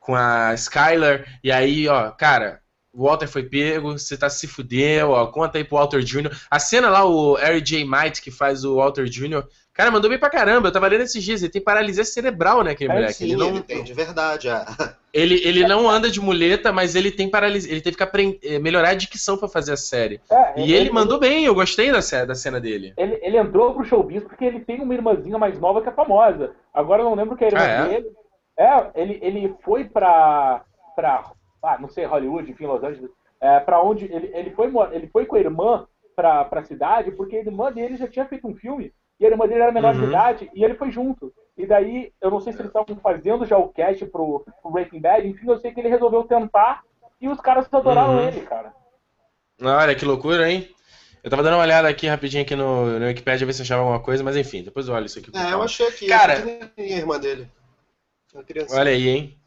Com 0.00 0.16
a 0.16 0.52
Skylar. 0.54 1.38
E 1.44 1.52
aí, 1.52 1.86
ó, 1.86 2.10
cara, 2.10 2.60
o 2.92 3.04
Walter 3.04 3.28
foi 3.28 3.44
pego, 3.44 3.92
você 3.92 4.16
tá 4.16 4.28
se 4.28 4.48
fudeu, 4.48 5.10
ó, 5.10 5.26
conta 5.28 5.58
aí 5.58 5.64
pro 5.64 5.76
Walter 5.76 6.02
Jr. 6.02 6.36
A 6.50 6.58
cena 6.58 6.88
lá, 6.88 7.04
o 7.04 7.34
Harry 7.34 7.60
J. 7.60 7.84
Might, 7.84 8.20
que 8.20 8.32
faz 8.32 8.64
o 8.64 8.76
Walter 8.76 9.04
Jr., 9.04 9.44
cara, 9.78 9.90
mandou 9.90 10.10
bem 10.10 10.18
pra 10.18 10.28
caramba. 10.28 10.68
Eu 10.68 10.72
tava 10.72 10.88
lendo 10.88 11.04
esses 11.04 11.22
dias, 11.22 11.40
ele 11.40 11.52
tem 11.52 11.62
paralisia 11.62 12.04
cerebral, 12.04 12.62
né, 12.62 12.72
aquele 12.72 12.90
é, 12.90 12.94
moleque. 12.94 13.14
Sim, 13.14 13.24
ele, 13.24 13.36
não... 13.36 13.48
ele 13.48 13.62
tem, 13.62 13.82
de 13.82 13.94
verdade. 13.94 14.48
É. 14.48 14.64
Ele, 15.10 15.40
ele 15.42 15.66
não 15.66 15.88
anda 15.88 16.10
de 16.10 16.20
muleta, 16.20 16.70
mas 16.70 16.94
ele 16.94 17.10
tem 17.10 17.30
paralisia. 17.30 17.72
Ele 17.72 17.80
teve 17.80 17.96
que 17.96 18.02
aprender, 18.02 18.38
eh, 18.44 18.58
melhorar 18.58 18.90
a 18.90 18.94
dicção 18.94 19.38
para 19.38 19.48
fazer 19.48 19.72
a 19.72 19.76
série. 19.76 20.20
É, 20.30 20.60
e 20.60 20.62
ele, 20.64 20.76
ele, 20.76 20.90
mandou 20.90 21.18
bem, 21.18 21.46
eu 21.46 21.54
gostei 21.54 21.90
da, 21.90 21.98
da 22.26 22.34
cena 22.34 22.60
dele. 22.60 22.92
Ele, 22.94 23.18
ele 23.22 23.38
entrou 23.38 23.72
pro 23.72 23.86
showbiz 23.86 24.22
porque 24.22 24.44
ele 24.44 24.60
tem 24.60 24.82
uma 24.82 24.92
irmãzinha 24.92 25.38
mais 25.38 25.58
nova 25.58 25.80
que 25.80 25.88
é 25.88 25.92
famosa. 25.92 26.52
Agora 26.74 27.00
eu 27.00 27.06
não 27.06 27.14
lembro 27.14 27.36
que 27.36 27.42
é 27.42 27.48
a 27.48 27.50
irmã 27.50 27.62
ah, 27.62 27.64
é? 27.64 27.88
dele. 27.88 28.10
É, 28.58 28.90
ele, 28.94 29.18
ele 29.22 29.54
foi 29.64 29.84
pra, 29.84 30.62
pra. 30.94 31.32
Ah, 31.62 31.78
não 31.80 31.88
sei, 31.88 32.04
Hollywood, 32.04 32.50
enfim, 32.50 32.66
Los 32.66 32.84
Angeles 32.84 33.10
é, 33.40 33.60
para 33.60 33.82
onde 33.82 34.04
ele, 34.06 34.30
ele, 34.34 34.50
foi, 34.50 34.70
ele 34.92 35.06
foi 35.08 35.26
com 35.26 35.36
a 35.36 35.40
irmã 35.40 35.86
para 36.14 36.48
a 36.50 36.64
cidade, 36.64 37.12
porque 37.12 37.36
a 37.36 37.40
irmã 37.40 37.72
dele 37.72 37.96
já 37.96 38.08
tinha 38.08 38.26
feito 38.26 38.46
um 38.46 38.54
filme 38.54 38.92
e 39.18 39.26
a 39.26 39.30
irmã 39.30 39.46
dele 39.46 39.62
era 39.62 39.72
menor 39.72 39.94
uhum. 39.94 40.00
de 40.00 40.06
idade 40.06 40.50
e 40.54 40.64
ele 40.64 40.74
foi 40.74 40.90
junto. 40.90 41.32
E 41.56 41.66
daí, 41.66 42.12
eu 42.20 42.30
não 42.30 42.40
sei 42.40 42.52
se 42.52 42.60
eles 42.60 42.70
estavam 42.70 42.96
fazendo 42.96 43.44
já 43.44 43.58
o 43.58 43.68
cast 43.68 44.04
pro, 44.06 44.44
pro 44.62 44.70
Breaking 44.70 45.00
Bad, 45.00 45.26
enfim, 45.26 45.48
eu 45.48 45.58
sei 45.58 45.72
que 45.72 45.80
ele 45.80 45.88
resolveu 45.88 46.22
tentar 46.24 46.84
e 47.20 47.28
os 47.28 47.40
caras 47.40 47.66
adoraram 47.72 48.16
uhum. 48.16 48.28
ele, 48.28 48.40
cara. 48.42 48.72
Olha, 49.60 49.94
que 49.94 50.04
loucura, 50.04 50.50
hein? 50.50 50.68
Eu 51.22 51.30
tava 51.30 51.42
dando 51.42 51.54
uma 51.54 51.64
olhada 51.64 51.88
aqui 51.88 52.06
rapidinho 52.06 52.42
aqui 52.42 52.54
no, 52.54 52.98
no 52.98 53.06
Wikipedia 53.06 53.44
ver 53.44 53.52
se 53.52 53.62
achava 53.62 53.82
alguma 53.82 54.00
coisa, 54.00 54.22
mas 54.22 54.36
enfim, 54.36 54.62
depois 54.62 54.86
eu 54.86 54.94
olho 54.94 55.06
isso 55.06 55.18
aqui. 55.18 55.30
É, 55.36 55.52
eu 55.52 55.62
achei 55.62 55.88
aqui. 55.88 56.06
Cara, 56.06 56.34
a 56.76 56.80
irmã 56.80 57.18
dele. 57.18 57.50
Olha 58.70 58.90
aí, 58.90 59.08
hein? 59.08 59.38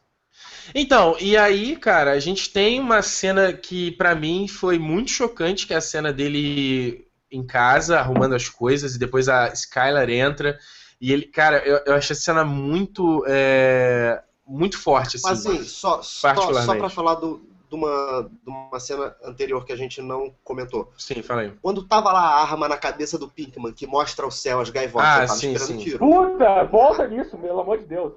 Então, 0.75 1.15
e 1.19 1.37
aí, 1.37 1.75
cara, 1.75 2.11
a 2.11 2.19
gente 2.19 2.51
tem 2.51 2.79
uma 2.79 3.01
cena 3.01 3.53
que 3.53 3.91
para 3.91 4.13
mim 4.15 4.47
foi 4.47 4.77
muito 4.77 5.11
chocante, 5.11 5.65
que 5.65 5.73
é 5.73 5.77
a 5.77 5.81
cena 5.81 6.11
dele 6.11 7.07
em 7.31 7.45
casa, 7.45 7.99
arrumando 7.99 8.35
as 8.35 8.49
coisas, 8.49 8.95
e 8.95 8.99
depois 8.99 9.29
a 9.29 9.47
Skylar 9.53 10.09
entra. 10.09 10.57
E 10.99 11.11
ele, 11.11 11.25
cara, 11.25 11.57
eu, 11.65 11.81
eu 11.85 11.95
achei 11.95 12.13
essa 12.13 12.23
cena 12.23 12.43
muito. 12.43 13.23
É, 13.27 14.21
muito 14.45 14.77
forte, 14.77 15.15
assim. 15.15 15.27
Mas 15.27 15.45
assim, 15.45 15.63
só, 15.63 16.01
só, 16.01 16.35
só 16.35 16.75
pra 16.75 16.89
falar 16.89 17.15
do, 17.15 17.41
de, 17.69 17.75
uma, 17.75 18.29
de 18.43 18.49
uma 18.49 18.79
cena 18.79 19.15
anterior 19.23 19.65
que 19.65 19.71
a 19.71 19.77
gente 19.77 20.01
não 20.01 20.35
comentou. 20.43 20.91
Sim, 20.97 21.21
fala 21.23 21.41
aí. 21.41 21.53
Quando 21.61 21.87
tava 21.87 22.11
lá 22.11 22.19
a 22.19 22.41
arma 22.41 22.67
na 22.67 22.77
cabeça 22.77 23.17
do 23.17 23.29
Pinkman, 23.29 23.71
que 23.71 23.87
mostra 23.87 24.27
o 24.27 24.31
céu, 24.31 24.59
as 24.59 24.69
gaivotas, 24.69 25.09
ah, 25.09 25.21
eu 25.21 25.27
tava 25.27 25.39
sim, 25.39 25.53
esperando 25.53 25.79
sim. 25.79 25.83
tiro. 25.83 25.99
Puta, 25.99 26.63
volta 26.65 27.07
nisso, 27.07 27.37
pelo 27.37 27.61
amor 27.61 27.77
de 27.77 27.85
Deus. 27.85 28.13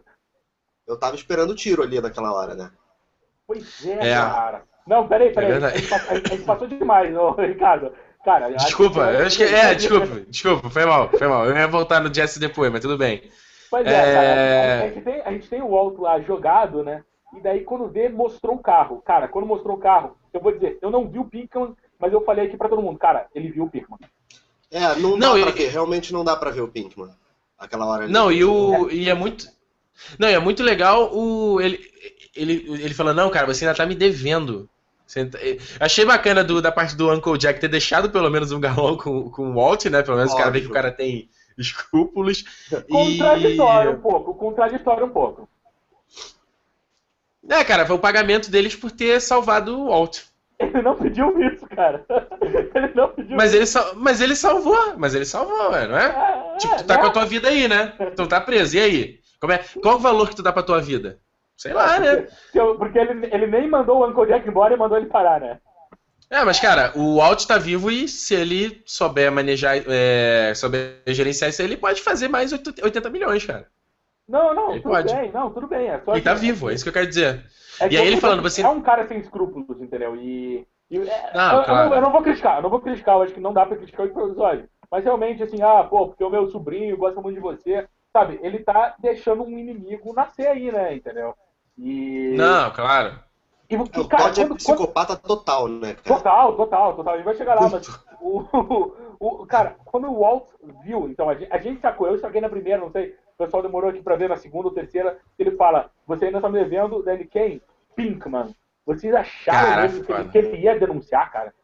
Eu 0.87 0.99
tava 0.99 1.15
esperando 1.15 1.51
o 1.51 1.55
tiro 1.55 1.83
ali 1.83 2.01
naquela 2.01 2.33
hora, 2.33 2.55
né? 2.55 2.71
Pois 3.47 3.87
é, 3.87 4.11
é. 4.11 4.15
cara. 4.15 4.65
Não, 4.87 5.09
peraí, 5.09 5.33
peraí. 5.33 5.53
É 5.53 5.57
a, 5.57 5.71
gente, 5.71 5.95
a, 5.95 6.15
gente, 6.15 6.43
passou 6.45 6.67
demais, 6.67 7.17
ô, 7.17 7.31
Ricardo. 7.33 7.93
Cara, 8.25 8.49
desculpa, 8.51 9.01
eu 9.01 9.27
acho 9.27 9.37
que. 9.37 9.43
É, 9.43 9.75
desculpa, 9.75 10.21
desculpa, 10.29 10.71
foi 10.71 10.87
mal, 10.87 11.11
foi 11.11 11.29
mal. 11.29 11.47
Eu 11.47 11.55
ia 11.55 11.69
voltar 11.69 12.01
no 12.01 12.13
Jesse 12.13 12.41
depois, 12.41 12.73
mas 12.73 12.81
tudo 12.81 12.97
bem. 12.97 13.23
Pois 13.71 13.87
é, 13.87 13.91
é... 13.91 14.15
Cara, 14.15 14.85
a, 14.85 14.89
gente 14.89 15.05
tem, 15.05 15.21
a 15.21 15.33
gente 15.33 15.49
tem 15.49 15.63
o 15.63 15.69
Walt 15.69 15.99
lá 15.99 16.21
jogado, 16.21 16.83
né? 16.83 17.05
E 17.37 17.41
daí 17.41 17.61
quando 17.65 17.89
vê, 17.89 18.09
mostrou 18.09 18.57
o 18.57 18.63
carro. 18.63 19.03
Cara, 19.05 19.29
quando 19.29 19.47
mostrou 19.47 19.77
o 19.77 19.81
carro, 19.81 20.17
eu 20.33 20.41
vou 20.41 20.53
dizer, 20.53 20.79
eu 20.81 20.91
não 20.91 21.07
vi 21.07 21.19
o 21.19 21.25
Pinkman, 21.25 21.75
mas 21.99 22.13
eu 22.13 22.25
falei 22.25 22.47
aqui 22.47 22.57
pra 22.57 22.69
todo 22.69 22.81
mundo, 22.81 22.99
cara, 22.99 23.27
ele 23.35 23.51
viu 23.51 23.65
o 23.65 23.71
Pinkman. 23.71 23.99
É, 24.71 24.95
não 24.97 25.19
dá 25.19 25.27
não, 25.29 25.43
pra 25.43 25.51
ver, 25.51 25.69
realmente 25.69 26.13
não 26.13 26.25
dá 26.25 26.35
pra 26.37 26.51
ver 26.51 26.63
o 26.63 26.69
Pinkman. 26.69 27.11
Aquela 27.59 27.87
hora 27.87 28.05
ali. 28.05 28.13
Não, 28.13 28.33
e, 28.33 28.43
o, 28.43 28.91
e 28.91 29.11
é 29.11 29.15
muito. 29.15 29.47
Não, 30.19 30.29
e 30.29 30.33
é 30.33 30.39
muito 30.39 30.63
legal 30.63 31.15
o. 31.15 31.61
Ele, 31.61 31.79
ele, 32.35 32.83
ele 32.83 32.95
falou, 32.95 33.13
não, 33.13 33.31
cara, 33.31 33.47
você 33.47 33.65
ainda 33.65 33.77
tá 33.77 33.85
me 33.87 33.95
devendo. 33.95 34.69
Tá, 35.07 35.39
achei 35.81 36.05
bacana 36.05 36.43
do, 36.43 36.63
da 36.63 36.73
parte 36.73 36.97
do 36.97 37.13
Uncle 37.13 37.39
Jack 37.39 37.61
ter 37.61 37.69
deixado 37.69 38.11
pelo 38.11 38.31
menos 38.31 38.51
um 38.53 38.61
galão 38.61 38.97
com, 38.99 39.31
com 39.31 39.51
o 39.51 39.55
Walt, 39.55 39.85
né? 39.87 40.03
Pelo 40.03 40.17
menos 40.17 40.33
Óbvio. 40.33 40.41
o 40.41 40.45
cara 40.45 40.51
vê 40.51 40.61
que 40.61 40.67
o 40.67 40.73
cara 40.73 40.91
tem 40.91 41.29
escrúpulos. 41.57 42.45
Contraditório 42.91 43.93
e... 43.93 43.95
um 43.95 44.01
pouco, 44.01 44.35
contraditório 44.35 45.07
um 45.07 45.11
pouco. 45.11 45.49
É, 47.49 47.63
cara, 47.63 47.85
foi 47.85 47.97
o 47.97 48.01
pagamento 48.01 48.51
deles 48.51 48.75
por 48.75 48.91
ter 48.91 49.21
salvado 49.21 49.79
o 49.79 49.89
Walt. 49.89 50.21
Ele 50.59 50.83
não 50.83 50.97
pediu 50.97 51.39
isso, 51.43 51.67
cara. 51.67 52.05
Ele 52.75 52.95
não 52.95 53.09
pediu 53.11 53.37
mas 53.37 53.53
isso. 53.53 53.79
Ele 53.79 53.91
mas 53.97 54.21
ele 54.21 54.37
salvou, 54.37 54.97
mas 54.97 55.15
ele 55.15 55.25
salvou, 55.25 55.71
não 55.71 55.99
é? 55.99 56.07
é 56.07 56.57
tipo, 56.59 56.77
tu 56.77 56.85
tá 56.85 56.95
é. 56.95 56.99
com 56.99 57.07
a 57.07 57.11
tua 57.11 57.25
vida 57.25 57.49
aí, 57.49 57.69
né? 57.69 57.93
Tu 58.17 58.27
tá 58.27 58.41
preso, 58.41 58.77
e 58.77 58.81
aí? 58.81 59.21
Como 59.41 59.53
é... 59.53 59.59
Qual 59.83 59.97
o 59.97 59.99
valor 59.99 60.29
que 60.29 60.37
tu 60.37 60.43
dá 60.43 60.53
pra 60.53 60.63
tua 60.63 60.81
vida? 60.81 61.19
Sei 61.57 61.73
lá, 61.73 61.99
né? 61.99 62.27
Porque 62.79 62.99
ele, 62.99 63.27
ele 63.33 63.47
nem 63.47 63.69
mandou 63.69 64.01
o 64.01 64.07
Uncle 64.09 64.27
Jack 64.27 64.49
embora 64.49 64.75
e 64.75 64.77
mandou 64.77 64.99
ele 64.99 65.07
parar, 65.07 65.41
né? 65.41 65.61
É, 66.31 66.43
mas 66.45 66.59
cara, 66.59 66.93
o 66.97 67.19
Walt 67.19 67.45
tá 67.47 67.59
vivo 67.59 67.91
e 67.91 68.09
se 68.09 68.35
ele 68.35 68.83
souber 68.87 69.31
manejar, 69.31 69.77
é, 69.87 70.53
souber 70.55 71.03
gerenciar 71.07 71.51
isso, 71.51 71.63
ele 71.63 71.77
pode 71.77 72.03
fazer 72.03 72.29
mais 72.29 72.53
80 72.53 73.11
milhões, 73.11 73.45
cara. 73.45 73.69
Não, 74.27 74.55
não, 74.55 74.71
ele 74.73 74.81
tudo 74.81 74.93
pode. 74.93 75.15
bem, 75.15 75.31
não, 75.31 75.51
tudo 75.51 75.69
bem. 75.69 75.89
É 75.89 76.01
só 76.01 76.13
ele 76.13 76.23
tá 76.23 76.35
vivo, 76.35 76.71
é 76.71 76.75
isso 76.75 76.83
que 76.83 76.89
eu 76.89 76.95
quero 76.95 77.07
dizer. 77.07 77.45
É 77.81 77.89
e 77.89 77.97
aí 77.97 78.07
ele 78.07 78.17
falando, 78.17 78.43
você. 78.43 78.63
É 78.63 78.69
um 78.69 78.81
cara 78.81 79.07
sem 79.07 79.19
escrúpulos, 79.19 79.81
entendeu? 79.81 80.17
E. 80.17 80.67
e 80.91 80.97
é, 80.99 81.31
não, 81.35 81.59
eu, 81.59 81.65
claro. 81.65 81.69
eu, 81.69 81.75
não, 81.75 81.95
eu, 81.97 82.03
não, 82.03 82.13
vou 82.13 82.23
criticar, 82.23 82.57
eu 82.57 82.63
não 82.63 82.71
vou 82.71 82.81
criticar, 82.81 83.17
eu 83.17 83.23
acho 83.23 83.35
que 83.35 83.41
não 83.41 83.53
dá 83.53 83.67
pra 83.67 83.77
criticar 83.77 84.07
o 84.07 84.09
episódio. 84.09 84.69
Mas 84.91 85.05
realmente, 85.05 85.43
assim, 85.43 85.61
ah, 85.63 85.85
pô, 85.85 86.09
porque 86.09 86.25
o 86.25 86.31
meu 86.31 86.49
sobrinho 86.51 86.97
gosta 86.97 87.21
muito 87.21 87.37
de 87.37 87.43
você, 87.43 87.87
sabe? 88.13 88.39
Ele 88.43 88.61
tá 88.61 88.95
deixando 88.99 89.43
um 89.43 89.59
inimigo 89.59 90.15
nascer 90.15 90.47
aí, 90.47 90.73
né, 90.73 90.95
entendeu? 90.95 91.35
E... 91.79 92.35
Não, 92.37 92.71
claro. 92.71 93.19
E, 93.69 93.75
e, 93.75 93.79
o 93.79 94.09
cara, 94.09 94.31
é 94.41 94.55
psicopata 94.55 95.17
quando... 95.17 95.27
total, 95.27 95.69
né? 95.69 95.95
Cara? 95.95 96.17
Total, 96.17 96.57
total, 96.57 96.95
total. 96.95 97.15
A 97.15 97.17
gente 97.17 97.27
vai 97.27 97.37
chegar 97.37 97.55
lá, 97.55 97.69
mas. 97.69 97.89
o, 98.21 98.41
o, 99.19 99.43
o, 99.43 99.47
cara, 99.47 99.77
quando 99.85 100.09
o 100.09 100.21
Walt 100.21 100.49
viu, 100.85 101.09
então, 101.09 101.29
a 101.29 101.35
gente, 101.35 101.53
a 101.53 101.59
gente 101.59 101.81
sacou, 101.81 102.07
eu 102.09 102.19
saquei 102.19 102.41
na 102.41 102.49
primeira, 102.49 102.81
não 102.81 102.91
sei, 102.91 103.17
o 103.35 103.45
pessoal 103.45 103.63
demorou 103.63 103.91
aqui 103.91 104.03
pra 104.03 104.17
ver 104.17 104.29
na 104.29 104.37
segunda 104.37 104.69
ou 104.69 104.75
terceira, 104.75 105.19
ele 105.39 105.53
fala, 105.53 105.91
você 106.07 106.27
ainda 106.27 106.41
tá 106.41 106.49
me 106.49 106.59
devendo, 106.59 107.03
Danny 107.03 107.25
quem? 107.27 107.61
Pinkman. 107.97 108.55
Vocês 108.87 109.15
acharam 109.15 109.67
Caraca, 109.67 109.83
mesmo 109.83 110.05
que 110.05 110.13
ele, 110.13 110.29
que 110.29 110.39
ele, 110.39 110.57
ia 110.59 110.79
denunciar, 110.79 111.33
cara? 111.33 111.55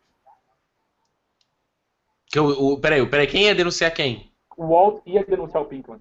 Que 2.27 2.41
o, 2.41 2.73
o, 2.73 2.81
peraí, 2.81 3.05
peraí, 3.07 3.27
quem 3.27 3.45
ia 3.45 3.55
denunciar 3.55 3.93
quem? 3.93 4.33
O 4.57 4.69
Walt 4.69 5.03
ia 5.05 5.25
denunciar 5.25 5.63
o 5.63 5.67
Pinkman. 5.67 6.01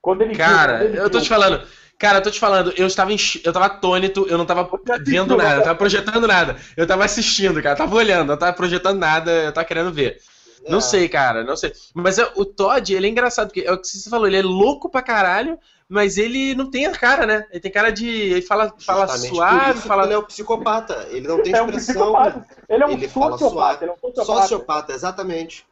Quando 0.00 0.22
ele 0.22 0.34
Cara, 0.36 0.78
viu, 0.78 0.86
quando 0.86 0.94
ele 0.94 1.00
eu 1.00 1.10
tô 1.10 1.20
te 1.20 1.28
falando. 1.28 1.66
Cara, 1.98 2.18
eu 2.18 2.22
tô 2.22 2.30
te 2.30 2.40
falando, 2.40 2.72
eu 2.76 2.86
estava 2.86 3.12
em, 3.12 3.16
eu 3.44 3.52
tava 3.52 3.66
atônito, 3.66 4.26
eu 4.28 4.36
não 4.36 4.44
tava 4.44 4.68
vendo 5.00 5.36
nada, 5.36 5.60
eu 5.60 5.62
tava 5.62 5.78
projetando 5.78 6.26
nada. 6.26 6.56
Eu 6.76 6.86
tava 6.86 7.04
assistindo, 7.04 7.62
cara, 7.62 7.74
eu 7.74 7.78
tava 7.78 7.94
olhando, 7.94 8.32
eu 8.32 8.36
tava 8.36 8.52
projetando 8.52 8.98
nada, 8.98 9.30
eu 9.30 9.52
tava 9.52 9.66
querendo 9.66 9.92
ver. 9.92 10.18
É. 10.64 10.70
Não 10.70 10.80
sei, 10.80 11.08
cara, 11.08 11.44
não 11.44 11.56
sei. 11.56 11.72
Mas 11.94 12.18
é, 12.18 12.30
o 12.36 12.44
Todd, 12.44 12.92
ele 12.92 13.06
é 13.06 13.10
engraçado, 13.10 13.48
porque 13.48 13.60
é 13.60 13.72
o 13.72 13.78
que 13.78 13.86
você 13.86 14.10
falou, 14.10 14.26
ele 14.26 14.38
é 14.38 14.42
louco 14.42 14.88
pra 14.88 15.02
caralho, 15.02 15.58
mas 15.88 16.16
ele 16.16 16.54
não 16.54 16.70
tem 16.70 16.86
a 16.86 16.92
cara, 16.92 17.26
né? 17.26 17.46
Ele 17.50 17.60
tem 17.60 17.70
cara 17.70 17.90
de. 17.90 18.08
Ele 18.08 18.42
fala, 18.42 18.74
fala 18.80 19.06
suave, 19.16 19.80
fala. 19.80 20.04
Ele 20.04 20.14
é 20.14 20.18
um 20.18 20.24
psicopata, 20.24 21.06
ele 21.10 21.28
não 21.28 21.42
tem 21.42 21.52
expressão. 21.52 22.16
É 22.16 22.28
um 22.30 22.44
ele 22.68 22.82
é 22.82 22.86
um 22.86 22.90
ele 22.90 23.08
sociopata, 23.08 23.84
ele 23.84 23.92
é 23.92 23.94
um 23.94 23.98
sociopata. 23.98 24.42
Sociopata, 24.42 24.92
exatamente. 24.92 25.66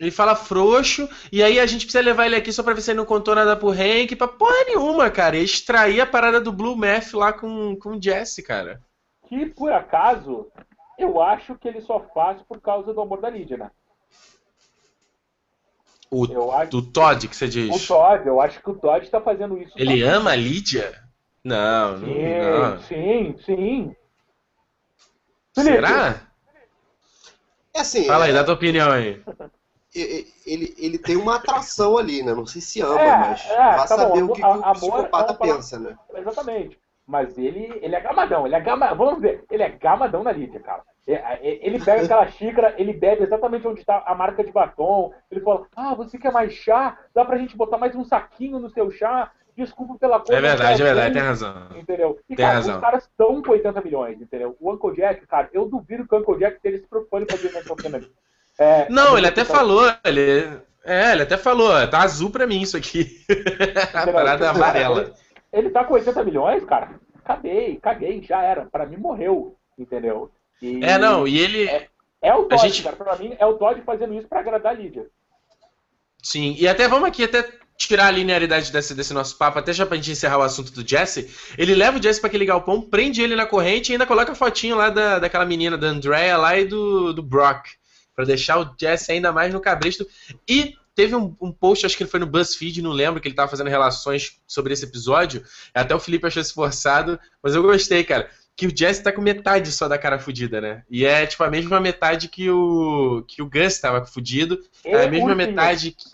Ele 0.00 0.10
fala 0.10 0.34
frouxo, 0.34 1.06
e 1.30 1.42
aí 1.42 1.60
a 1.60 1.66
gente 1.66 1.84
precisa 1.84 2.02
levar 2.02 2.24
ele 2.24 2.34
aqui 2.34 2.50
só 2.50 2.62
pra 2.62 2.72
ver 2.72 2.80
se 2.80 2.90
ele 2.90 2.96
não 2.96 3.04
contou 3.04 3.34
nada 3.34 3.54
pro 3.54 3.68
Hank, 3.68 4.16
pra 4.16 4.26
porra 4.26 4.64
nenhuma, 4.64 5.10
cara. 5.10 5.36
E 5.36 5.44
extrair 5.44 6.00
a 6.00 6.06
parada 6.06 6.40
do 6.40 6.50
Blue 6.50 6.74
Math 6.74 7.12
lá 7.12 7.34
com, 7.34 7.76
com 7.76 7.90
o 7.90 8.02
Jesse, 8.02 8.42
cara. 8.42 8.80
Que 9.28 9.44
por 9.44 9.70
acaso, 9.70 10.46
eu 10.98 11.20
acho 11.20 11.54
que 11.56 11.68
ele 11.68 11.82
só 11.82 12.00
faz 12.14 12.40
por 12.48 12.62
causa 12.62 12.94
do 12.94 13.00
amor 13.02 13.20
da 13.20 13.28
Lídia, 13.28 13.58
né? 13.58 13.70
O 16.10 16.50
acho... 16.50 16.70
do 16.70 16.82
Todd 16.82 17.28
que 17.28 17.36
você 17.36 17.46
diz? 17.46 17.84
O 17.84 17.86
Todd, 17.86 18.26
eu 18.26 18.40
acho 18.40 18.62
que 18.62 18.70
o 18.70 18.74
Todd 18.74 19.06
tá 19.10 19.20
fazendo 19.20 19.58
isso. 19.58 19.74
Ele 19.76 20.02
ama 20.02 20.30
a 20.30 20.36
Lídia? 20.36 20.98
Não, 21.44 21.98
sim, 21.98 22.38
não. 22.40 22.82
Sim, 22.82 23.36
sim. 23.44 23.96
Será? 25.52 26.22
É 27.74 27.80
assim. 27.80 28.06
Fala 28.06 28.24
aí, 28.24 28.30
é... 28.30 28.34
dá 28.34 28.44
tua 28.44 28.54
opinião 28.54 28.90
aí. 28.90 29.22
ele, 29.94 30.74
ele 30.78 30.98
tem 30.98 31.16
uma 31.16 31.36
atração 31.36 31.98
ali, 31.98 32.22
né? 32.22 32.32
Não 32.32 32.46
sei 32.46 32.60
se 32.60 32.80
ama, 32.80 33.00
é, 33.00 33.18
mas 33.18 33.50
é, 33.50 33.56
vai 33.56 33.76
tá 33.76 33.86
saber 33.88 34.20
bom, 34.20 34.32
o 34.32 34.32
que, 34.32 34.42
o 34.42 34.68
é 34.68 34.72
psicopata 34.72 35.34
pensa, 35.34 35.78
né? 35.78 35.96
Exatamente. 36.14 36.78
Mas 37.06 37.36
ele, 37.36 37.78
ele 37.82 37.96
é 37.96 38.00
gamadão, 38.00 38.46
ele 38.46 38.54
é 38.54 38.60
gamadão, 38.60 38.96
vamos 38.96 39.20
ver, 39.20 39.44
ele 39.50 39.64
é 39.64 39.68
gamadão 39.68 40.22
na 40.22 40.30
Lídia, 40.30 40.60
cara. 40.60 40.82
É, 41.08 41.14
é, 41.14 41.66
ele 41.66 41.82
pega 41.82 42.04
aquela 42.04 42.26
xícara, 42.30 42.74
ele 42.78 42.92
bebe 42.92 43.24
exatamente 43.24 43.66
onde 43.66 43.80
está 43.80 44.04
a 44.06 44.14
marca 44.14 44.44
de 44.44 44.52
batom. 44.52 45.12
Ele 45.30 45.40
fala: 45.40 45.66
Ah, 45.74 45.94
você 45.94 46.18
quer 46.18 46.30
mais 46.30 46.52
chá? 46.52 46.96
Dá 47.12 47.24
pra 47.24 47.38
gente 47.38 47.56
botar 47.56 47.78
mais 47.78 47.96
um 47.96 48.04
saquinho 48.04 48.60
no 48.60 48.70
seu 48.70 48.90
chá? 48.90 49.32
Desculpa 49.56 49.96
pela 49.98 50.20
coisa. 50.20 50.34
É 50.34 50.40
verdade, 50.40 50.80
é 50.80 50.84
verdade, 50.84 51.14
tem 51.14 51.22
razão. 51.22 51.54
Entendeu? 51.74 52.18
E, 52.28 52.36
tem 52.36 52.46
cara, 52.46 52.58
razão. 52.58 52.76
os 52.76 52.80
caras 52.80 53.02
estão 53.04 53.42
com 53.42 53.50
80 53.50 53.80
milhões, 53.82 54.20
entendeu? 54.20 54.56
O 54.60 54.72
Uncle 54.72 54.94
Jack, 54.94 55.26
cara, 55.26 55.50
eu 55.52 55.68
duvido 55.68 56.06
que 56.06 56.14
o 56.14 56.18
Uncle 56.18 56.38
Jack 56.38 56.56
esteja 56.56 56.78
se 56.78 56.86
preocupando 56.86 57.24
em 57.24 57.30
fazer 57.30 57.52
National 57.52 57.76
Kennedy. 57.76 58.12
É, 58.60 58.86
não, 58.90 59.16
ele 59.16 59.26
até 59.26 59.42
falou, 59.42 59.90
ele. 60.04 60.60
É, 60.84 61.12
ele 61.12 61.22
até 61.22 61.38
falou, 61.38 61.70
tá 61.88 62.02
azul 62.02 62.28
pra 62.28 62.46
mim 62.46 62.60
isso 62.60 62.76
aqui. 62.76 63.24
a 63.94 64.06
parada 64.12 64.44
é 64.44 64.48
amarela. 64.48 65.00
Ele, 65.00 65.14
ele 65.50 65.70
tá 65.70 65.82
com 65.82 65.94
80 65.94 66.22
milhões, 66.24 66.62
cara. 66.64 66.90
Caguei, 67.24 67.76
caguei, 67.76 68.22
já 68.22 68.42
era. 68.42 68.66
Pra 68.66 68.84
mim 68.84 68.98
morreu, 68.98 69.56
entendeu? 69.78 70.30
E 70.60 70.84
é, 70.84 70.98
não, 70.98 71.26
e 71.26 71.38
ele. 71.38 71.68
É, 71.68 71.88
é 72.20 72.34
o 72.34 72.44
Todd, 72.44 72.60
gente... 72.60 72.82
cara. 72.82 72.96
Pra 72.96 73.16
mim, 73.16 73.34
é 73.38 73.46
o 73.46 73.54
Todd 73.54 73.80
fazendo 73.80 74.12
isso 74.12 74.28
pra 74.28 74.40
agradar 74.40 74.72
a 74.72 74.76
Lídia. 74.76 75.06
Sim, 76.22 76.54
e 76.58 76.68
até 76.68 76.86
vamos 76.86 77.08
aqui 77.08 77.24
até 77.24 77.48
tirar 77.78 78.08
a 78.08 78.10
linearidade 78.10 78.70
desse, 78.70 78.94
desse 78.94 79.14
nosso 79.14 79.38
papo, 79.38 79.58
até 79.58 79.72
já 79.72 79.86
pra 79.86 79.96
gente 79.96 80.10
encerrar 80.10 80.36
o 80.36 80.42
assunto 80.42 80.70
do 80.70 80.86
Jesse. 80.86 81.34
Ele 81.56 81.74
leva 81.74 81.98
o 81.98 82.02
Jesse 82.02 82.20
pra 82.20 82.28
aquele 82.28 82.44
galpão, 82.44 82.82
prende 82.82 83.22
ele 83.22 83.34
na 83.34 83.46
corrente 83.46 83.88
e 83.88 83.92
ainda 83.92 84.04
coloca 84.04 84.32
a 84.32 84.34
fotinho 84.34 84.76
lá 84.76 84.90
da, 84.90 85.18
daquela 85.18 85.46
menina, 85.46 85.78
da 85.78 85.86
Andrea 85.86 86.36
lá 86.36 86.58
e 86.58 86.66
do, 86.66 87.14
do 87.14 87.22
Brock 87.22 87.79
para 88.20 88.26
deixar 88.26 88.60
o 88.60 88.74
Jesse 88.78 89.12
ainda 89.12 89.32
mais 89.32 89.52
no 89.52 89.60
cabresto. 89.60 90.06
E 90.46 90.74
teve 90.94 91.16
um, 91.16 91.34
um, 91.40 91.50
post, 91.50 91.86
acho 91.86 91.96
que 91.96 92.02
ele 92.02 92.10
foi 92.10 92.20
no 92.20 92.26
BuzzFeed, 92.26 92.82
não 92.82 92.90
lembro, 92.90 93.20
que 93.20 93.26
ele 93.26 93.34
tava 93.34 93.50
fazendo 93.50 93.70
relações 93.70 94.38
sobre 94.46 94.74
esse 94.74 94.84
episódio. 94.84 95.42
Até 95.72 95.94
o 95.94 96.00
Felipe 96.00 96.26
achou 96.26 96.42
esforçado, 96.42 97.18
mas 97.42 97.54
eu 97.54 97.62
gostei, 97.62 98.04
cara. 98.04 98.28
Que 98.54 98.66
o 98.66 98.76
Jesse 98.76 99.02
tá 99.02 99.10
com 99.10 99.22
metade 99.22 99.72
só 99.72 99.88
da 99.88 99.96
cara 99.96 100.18
fudida, 100.18 100.60
né? 100.60 100.82
E 100.90 101.06
é 101.06 101.26
tipo 101.26 101.42
a 101.42 101.50
mesma 101.50 101.80
metade 101.80 102.28
que 102.28 102.50
o 102.50 103.24
que 103.26 103.40
o 103.40 103.48
Gus 103.48 103.78
tava 103.78 104.04
fudido, 104.04 104.62
é 104.84 105.04
a 105.04 105.08
mesma 105.08 105.34
metade 105.34 105.92
que, 105.92 106.04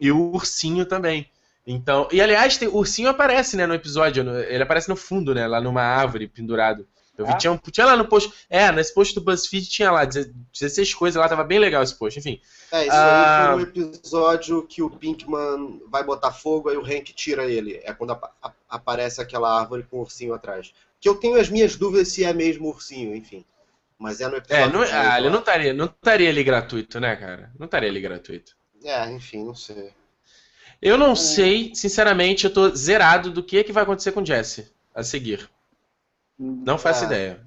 e 0.00 0.10
o 0.10 0.32
ursinho 0.32 0.86
também. 0.86 1.28
Então, 1.66 2.08
e 2.10 2.22
aliás, 2.22 2.56
tem, 2.56 2.68
o 2.68 2.76
ursinho 2.76 3.10
aparece, 3.10 3.54
né, 3.54 3.66
no 3.66 3.74
episódio, 3.74 4.26
ele 4.44 4.62
aparece 4.62 4.88
no 4.88 4.96
fundo, 4.96 5.34
né, 5.34 5.46
lá 5.46 5.60
numa 5.60 5.82
árvore 5.82 6.26
pendurado. 6.26 6.86
Eu 7.20 7.26
vi, 7.26 7.36
tinha, 7.38 7.60
tinha 7.70 7.86
lá 7.86 7.96
no 7.96 8.06
post. 8.06 8.32
É, 8.48 8.70
nesse 8.72 8.94
post 8.94 9.14
do 9.14 9.20
BuzzFeed 9.20 9.68
tinha 9.68 9.90
lá 9.90 10.04
16 10.04 10.94
coisas 10.94 11.20
lá, 11.20 11.28
tava 11.28 11.44
bem 11.44 11.58
legal 11.58 11.82
esse 11.82 11.94
post, 11.94 12.18
enfim. 12.18 12.40
É, 12.72 12.82
isso 12.82 12.96
ah, 12.96 13.52
aí 13.52 13.52
foi 13.52 13.58
um 13.58 13.92
episódio 13.92 14.66
que 14.66 14.82
o 14.82 14.90
Pinkman 14.90 15.82
vai 15.88 16.02
botar 16.02 16.32
fogo, 16.32 16.68
aí 16.68 16.76
o 16.76 16.84
Hank 16.84 17.12
tira 17.12 17.44
ele. 17.44 17.80
É 17.84 17.92
quando 17.92 18.12
a, 18.12 18.30
a, 18.42 18.52
aparece 18.68 19.20
aquela 19.20 19.60
árvore 19.60 19.82
com 19.82 19.98
o 19.98 20.00
ursinho 20.00 20.34
atrás. 20.34 20.72
Que 21.00 21.08
eu 21.08 21.14
tenho 21.14 21.38
as 21.38 21.48
minhas 21.48 21.76
dúvidas 21.76 22.08
se 22.08 22.24
é 22.24 22.32
mesmo 22.32 22.68
ursinho, 22.68 23.14
enfim. 23.14 23.44
Mas 23.98 24.20
é 24.20 24.28
no 24.28 24.36
episódio. 24.36 24.64
É, 24.64 24.72
não, 24.72 24.80
ah, 24.80 25.18
ele 25.18 25.30
não 25.30 25.40
estaria, 25.40 25.74
não 25.74 25.86
estaria 25.86 26.30
ali 26.30 26.42
gratuito, 26.42 26.98
né, 26.98 27.16
cara? 27.16 27.50
Não 27.58 27.66
estaria 27.66 27.88
ali 27.88 28.00
gratuito. 28.00 28.56
É, 28.82 29.10
enfim, 29.10 29.44
não 29.44 29.54
sei. 29.54 29.92
Eu 30.80 30.96
não 30.96 31.14
sei, 31.14 31.72
sinceramente, 31.74 32.46
eu 32.46 32.52
tô 32.52 32.74
zerado 32.74 33.30
do 33.30 33.42
que, 33.42 33.62
que 33.62 33.72
vai 33.72 33.82
acontecer 33.82 34.12
com 34.12 34.22
o 34.22 34.26
Jesse 34.26 34.72
a 34.94 35.02
seguir. 35.02 35.48
Não 36.40 36.78
faço 36.78 37.04
é. 37.04 37.06
ideia. 37.06 37.40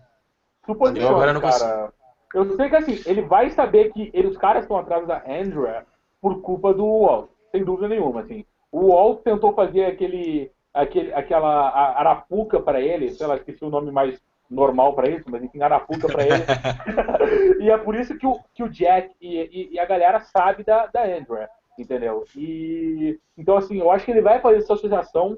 Suposições, 0.66 1.04
eu 1.04 1.10
agora 1.10 1.34
não 1.34 1.42
consigo. 1.42 1.66
cara. 1.66 1.94
Eu 2.34 2.56
sei 2.56 2.70
que 2.70 2.76
assim, 2.76 3.02
ele 3.06 3.22
vai 3.24 3.50
saber 3.50 3.92
que 3.92 4.12
ele, 4.14 4.28
os 4.28 4.38
caras 4.38 4.64
estão 4.64 4.78
atrás 4.78 5.08
da 5.08 5.24
Andrea 5.28 5.86
por 6.22 6.42
culpa 6.42 6.74
do 6.74 6.86
Walt, 6.86 7.30
sem 7.52 7.64
dúvida 7.64 7.88
nenhuma, 7.88 8.22
assim. 8.22 8.46
O 8.72 8.90
Walt 8.92 9.22
tentou 9.24 9.54
fazer 9.54 9.86
aquele, 9.86 10.52
aquele 10.74 11.14
aquela 11.14 11.70
arapuca 11.98 12.60
para 12.60 12.80
ele, 12.82 13.12
sei 13.12 13.28
lá, 13.28 13.36
esqueci 13.36 13.64
o 13.66 13.70
nome 13.70 13.92
mais 13.92 14.20
normal 14.50 14.94
para 14.94 15.10
isso, 15.10 15.30
mas 15.30 15.44
enfim, 15.44 15.62
arapuca 15.62 16.08
para 16.08 16.24
ele. 16.24 16.44
e 17.62 17.70
é 17.70 17.78
por 17.78 17.96
isso 17.96 18.18
que 18.18 18.26
o, 18.26 18.40
que 18.54 18.64
o 18.64 18.70
Jack 18.70 19.14
e, 19.20 19.38
e, 19.38 19.74
e, 19.74 19.80
a 19.80 19.86
galera 19.86 20.20
sabe 20.22 20.64
da, 20.64 20.88
da 20.88 21.04
Andrea. 21.04 21.50
entendeu? 21.78 22.26
E 22.36 23.20
então 23.38 23.58
assim, 23.58 23.80
eu 23.80 23.92
acho 23.92 24.06
que 24.06 24.12
ele 24.12 24.22
vai 24.22 24.40
fazer 24.40 24.58
essa 24.58 24.74
associação 24.74 25.38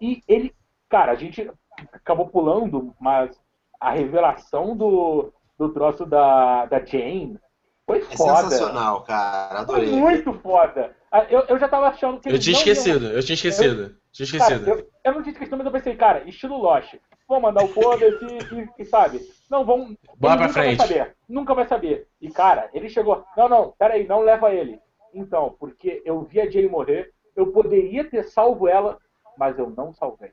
e 0.00 0.22
ele, 0.28 0.54
cara, 0.88 1.12
a 1.12 1.16
gente 1.16 1.50
acabou 1.92 2.28
pulando, 2.28 2.94
mas 3.00 3.38
a 3.80 3.90
revelação 3.90 4.76
do, 4.76 5.32
do 5.58 5.68
troço 5.70 6.04
da, 6.04 6.66
da 6.66 6.84
Jane 6.84 7.38
foi 7.86 7.98
é 7.98 8.16
foda. 8.16 8.42
sensacional, 8.42 9.02
cara. 9.02 9.60
Adorei. 9.60 9.88
Foi 9.88 9.98
muito 9.98 10.34
foda. 10.34 10.94
Ah, 11.10 11.24
eu, 11.30 11.40
eu 11.48 11.58
já 11.58 11.68
tava 11.68 11.88
achando 11.88 12.20
que 12.20 12.28
Eu 12.28 12.38
tinha 12.38 12.54
esquecido, 12.54 13.06
iam... 13.06 13.12
eu 13.14 13.22
tinha 13.22 13.34
esquecido. 13.34 13.82
Eu, 13.82 13.94
tinha 14.12 14.24
esquecido. 14.24 14.64
Cara, 14.64 14.78
eu, 14.78 14.90
eu, 15.04 15.14
não 15.14 15.22
tinha 15.22 15.32
esquecido, 15.32 15.56
mas 15.56 15.66
eu 15.66 15.72
pensei, 15.72 15.96
cara, 15.96 16.28
estilo 16.28 16.58
Lost. 16.58 16.94
Vou 17.26 17.40
mandar 17.40 17.64
o 17.64 17.68
foda-se 17.68 18.24
e, 18.24 18.82
e, 18.82 18.84
sabe? 18.84 19.20
Não, 19.50 19.64
vamos. 19.64 19.96
Bora 20.16 20.36
pra 20.36 20.48
frente. 20.48 20.78
Vai 20.78 20.86
saber, 20.86 21.16
nunca 21.28 21.54
vai 21.54 21.66
saber. 21.66 22.06
E, 22.20 22.30
cara, 22.30 22.68
ele 22.74 22.88
chegou. 22.88 23.24
Não, 23.36 23.48
não, 23.48 23.74
peraí, 23.78 24.06
não 24.06 24.20
leva 24.20 24.52
ele. 24.52 24.78
Então, 25.14 25.56
porque 25.58 26.02
eu 26.04 26.22
vi 26.22 26.40
a 26.40 26.50
Jay 26.50 26.68
morrer, 26.68 27.12
eu 27.34 27.46
poderia 27.52 28.04
ter 28.04 28.22
salvo 28.24 28.68
ela, 28.68 28.98
mas 29.38 29.58
eu 29.58 29.70
não 29.70 29.94
salvei. 29.94 30.32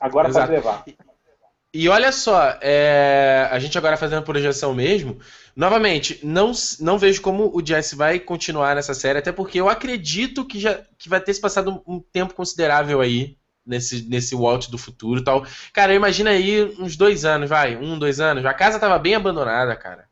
Agora 0.00 0.28
Exato. 0.28 0.46
pode 0.46 0.58
levar. 0.58 0.84
E 1.74 1.88
olha 1.88 2.12
só, 2.12 2.58
é, 2.60 3.48
a 3.50 3.58
gente 3.58 3.78
agora 3.78 3.96
fazendo 3.96 4.18
a 4.18 4.22
projeção 4.22 4.74
mesmo, 4.74 5.18
novamente, 5.56 6.20
não, 6.22 6.52
não 6.80 6.98
vejo 6.98 7.22
como 7.22 7.50
o 7.54 7.64
Jesse 7.64 7.96
vai 7.96 8.20
continuar 8.20 8.74
nessa 8.74 8.92
série, 8.92 9.18
até 9.18 9.32
porque 9.32 9.58
eu 9.58 9.70
acredito 9.70 10.44
que 10.44 10.60
já 10.60 10.78
que 10.98 11.08
vai 11.08 11.18
ter 11.18 11.32
se 11.32 11.40
passado 11.40 11.82
um, 11.86 11.94
um 11.94 12.00
tempo 12.00 12.34
considerável 12.34 13.00
aí 13.00 13.38
nesse, 13.64 14.06
nesse 14.06 14.36
Walt 14.36 14.68
do 14.68 14.76
futuro 14.76 15.20
e 15.20 15.24
tal. 15.24 15.46
Cara, 15.72 15.94
imagina 15.94 16.28
aí 16.28 16.62
uns 16.78 16.94
dois 16.94 17.24
anos, 17.24 17.48
vai, 17.48 17.74
um, 17.74 17.98
dois 17.98 18.20
anos. 18.20 18.44
A 18.44 18.52
casa 18.52 18.78
tava 18.78 18.98
bem 18.98 19.14
abandonada, 19.14 19.74
cara. 19.74 20.04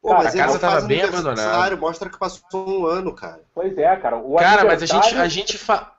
Pô, 0.00 0.10
cara, 0.10 0.28
a 0.28 0.32
casa 0.32 0.58
tava 0.58 0.80
bem 0.82 1.02
abandonada. 1.02 1.76
Mostra 1.76 2.10
que 2.10 2.18
passou 2.18 2.68
um 2.68 2.86
ano, 2.86 3.12
cara. 3.12 3.40
Pois 3.54 3.76
é, 3.76 3.96
cara. 3.96 4.18
O 4.18 4.36
cara, 4.36 4.64
mas 4.64 4.82
a 4.82 4.86
gente, 4.86 5.14
a 5.16 5.28
gente 5.28 5.58
fa... 5.58 5.92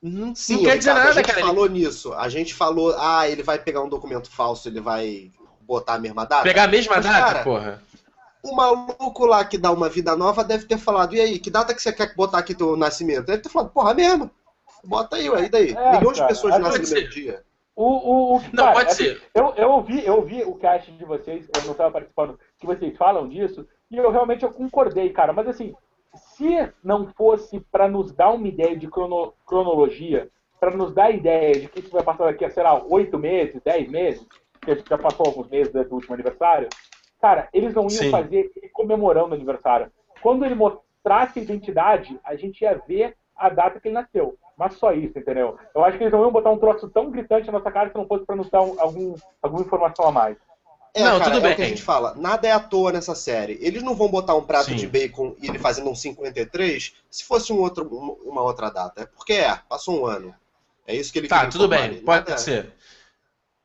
Não, 0.00 0.34
Sim, 0.34 0.56
não 0.56 0.62
quer 0.64 0.78
dizer 0.78 0.94
nada, 0.94 1.08
a 1.08 1.12
gente 1.12 1.26
cara. 1.26 1.40
falou 1.40 1.68
nisso. 1.68 2.12
A 2.14 2.28
gente 2.28 2.54
falou, 2.54 2.94
ah, 2.98 3.28
ele 3.28 3.42
vai 3.42 3.58
pegar 3.58 3.82
um 3.82 3.88
documento 3.88 4.30
falso, 4.30 4.68
ele 4.68 4.80
vai 4.80 5.30
botar 5.60 5.94
a 5.94 5.98
mesma 5.98 6.24
data. 6.24 6.44
Pegar 6.44 6.64
a 6.64 6.68
mesma 6.68 6.96
Mas, 6.96 7.04
data, 7.04 7.26
cara, 7.26 7.44
porra. 7.44 7.82
O 8.42 8.54
maluco 8.54 9.26
lá 9.26 9.44
que 9.44 9.58
dá 9.58 9.72
uma 9.72 9.88
vida 9.88 10.16
nova 10.16 10.44
deve 10.44 10.64
ter 10.66 10.78
falado, 10.78 11.14
e 11.14 11.20
aí, 11.20 11.38
que 11.38 11.50
data 11.50 11.74
que 11.74 11.82
você 11.82 11.92
quer 11.92 12.14
botar 12.14 12.38
aqui 12.38 12.54
teu 12.54 12.76
nascimento? 12.76 13.26
Deve 13.26 13.42
ter 13.42 13.48
falado, 13.48 13.70
porra, 13.70 13.92
mesmo. 13.92 14.30
Bota 14.84 15.16
aí, 15.16 15.28
ué, 15.28 15.44
e 15.44 15.48
daí? 15.48 15.72
É, 15.72 15.98
Milhões 15.98 16.16
cara, 16.16 16.28
de 16.28 16.34
pessoas 16.34 16.58
nascem 16.58 16.82
no 16.82 16.88
mesmo 16.88 17.10
dia. 17.10 17.42
O, 17.74 17.84
o, 17.84 18.36
o, 18.36 18.42
não, 18.52 18.64
cara, 18.64 18.72
pode 18.72 18.90
é 18.90 18.94
ser. 18.94 19.22
Eu, 19.34 19.54
eu, 19.56 19.70
ouvi, 19.70 20.04
eu 20.04 20.16
ouvi 20.16 20.42
o 20.42 20.54
cast 20.54 20.90
de 20.90 21.04
vocês, 21.04 21.48
eu 21.54 21.62
não 21.64 21.72
estava 21.72 21.90
participando, 21.90 22.38
que 22.58 22.66
vocês 22.66 22.96
falam 22.96 23.28
disso, 23.28 23.66
e 23.90 23.96
eu 23.96 24.10
realmente 24.10 24.44
eu 24.44 24.50
concordei, 24.50 25.10
cara. 25.10 25.32
Mas 25.32 25.48
assim, 25.48 25.74
se 26.18 26.72
não 26.82 27.06
fosse 27.08 27.60
para 27.60 27.88
nos 27.88 28.12
dar 28.12 28.30
uma 28.30 28.48
ideia 28.48 28.76
de 28.76 28.88
crono, 28.88 29.32
cronologia, 29.46 30.28
para 30.60 30.76
nos 30.76 30.92
dar 30.92 31.04
a 31.04 31.10
ideia 31.10 31.60
de 31.60 31.68
que 31.68 31.80
isso 31.80 31.90
vai 31.90 32.02
passar 32.02 32.24
daqui 32.24 32.44
a, 32.44 32.50
sei 32.50 32.62
lá, 32.62 32.82
oito 32.84 33.18
meses, 33.18 33.60
dez 33.62 33.88
meses, 33.88 34.26
que 34.60 34.88
já 34.88 34.98
passou 34.98 35.26
alguns 35.26 35.48
meses 35.48 35.72
desde 35.72 35.92
o 35.92 35.96
último 35.96 36.14
aniversário, 36.14 36.68
cara, 37.20 37.48
eles 37.52 37.74
não 37.74 37.84
iam 37.84 37.90
Sim. 37.90 38.10
fazer 38.10 38.50
ele 38.56 38.68
comemorando 38.70 39.30
o 39.30 39.34
aniversário. 39.34 39.90
Quando 40.20 40.44
ele 40.44 40.54
mostrasse 40.54 41.38
a 41.38 41.42
identidade, 41.42 42.18
a 42.24 42.34
gente 42.34 42.62
ia 42.62 42.80
ver 42.86 43.16
a 43.36 43.48
data 43.48 43.80
que 43.80 43.88
ele 43.88 43.94
nasceu. 43.94 44.36
Mas 44.56 44.74
só 44.74 44.92
isso, 44.92 45.16
entendeu? 45.16 45.56
Eu 45.72 45.84
acho 45.84 45.96
que 45.96 46.02
eles 46.02 46.12
não 46.12 46.22
iam 46.22 46.32
botar 46.32 46.50
um 46.50 46.58
troço 46.58 46.90
tão 46.90 47.10
gritante 47.10 47.46
na 47.46 47.52
nossa 47.52 47.70
cara 47.70 47.90
se 47.90 47.96
não 47.96 48.06
fosse 48.06 48.26
para 48.26 48.34
nos 48.34 48.50
dar 48.50 48.62
um, 48.62 48.74
algum, 48.80 49.14
alguma 49.40 49.62
informação 49.62 50.06
a 50.06 50.12
mais. 50.12 50.36
É, 50.98 51.04
não, 51.04 51.18
cara, 51.18 51.30
tudo 51.30 51.40
bem. 51.40 51.50
É 51.50 51.54
o 51.54 51.56
que 51.56 51.62
a 51.62 51.68
gente 51.68 51.82
fala. 51.82 52.14
Nada 52.16 52.48
é 52.48 52.52
à 52.52 52.60
toa 52.60 52.92
nessa 52.92 53.14
série. 53.14 53.58
Eles 53.60 53.82
não 53.82 53.94
vão 53.94 54.08
botar 54.08 54.34
um 54.34 54.42
prato 54.42 54.70
Sim. 54.70 54.76
de 54.76 54.86
bacon 54.86 55.34
e 55.40 55.48
ele 55.48 55.58
fazendo 55.58 55.90
um 55.90 55.94
53 55.94 56.94
se 57.10 57.24
fosse 57.24 57.52
um 57.52 57.58
outro, 57.58 57.86
uma 58.24 58.42
outra 58.42 58.70
data. 58.70 59.02
É 59.02 59.06
porque 59.06 59.34
é, 59.34 59.58
passou 59.68 60.00
um 60.00 60.06
ano. 60.06 60.34
É 60.86 60.94
isso 60.94 61.12
que 61.12 61.18
ele 61.18 61.28
Tá, 61.28 61.46
tudo 61.46 61.68
bem, 61.68 62.00
pode 62.00 62.28
Nada 62.28 62.38
ser. 62.38 62.64
É. 62.64 62.78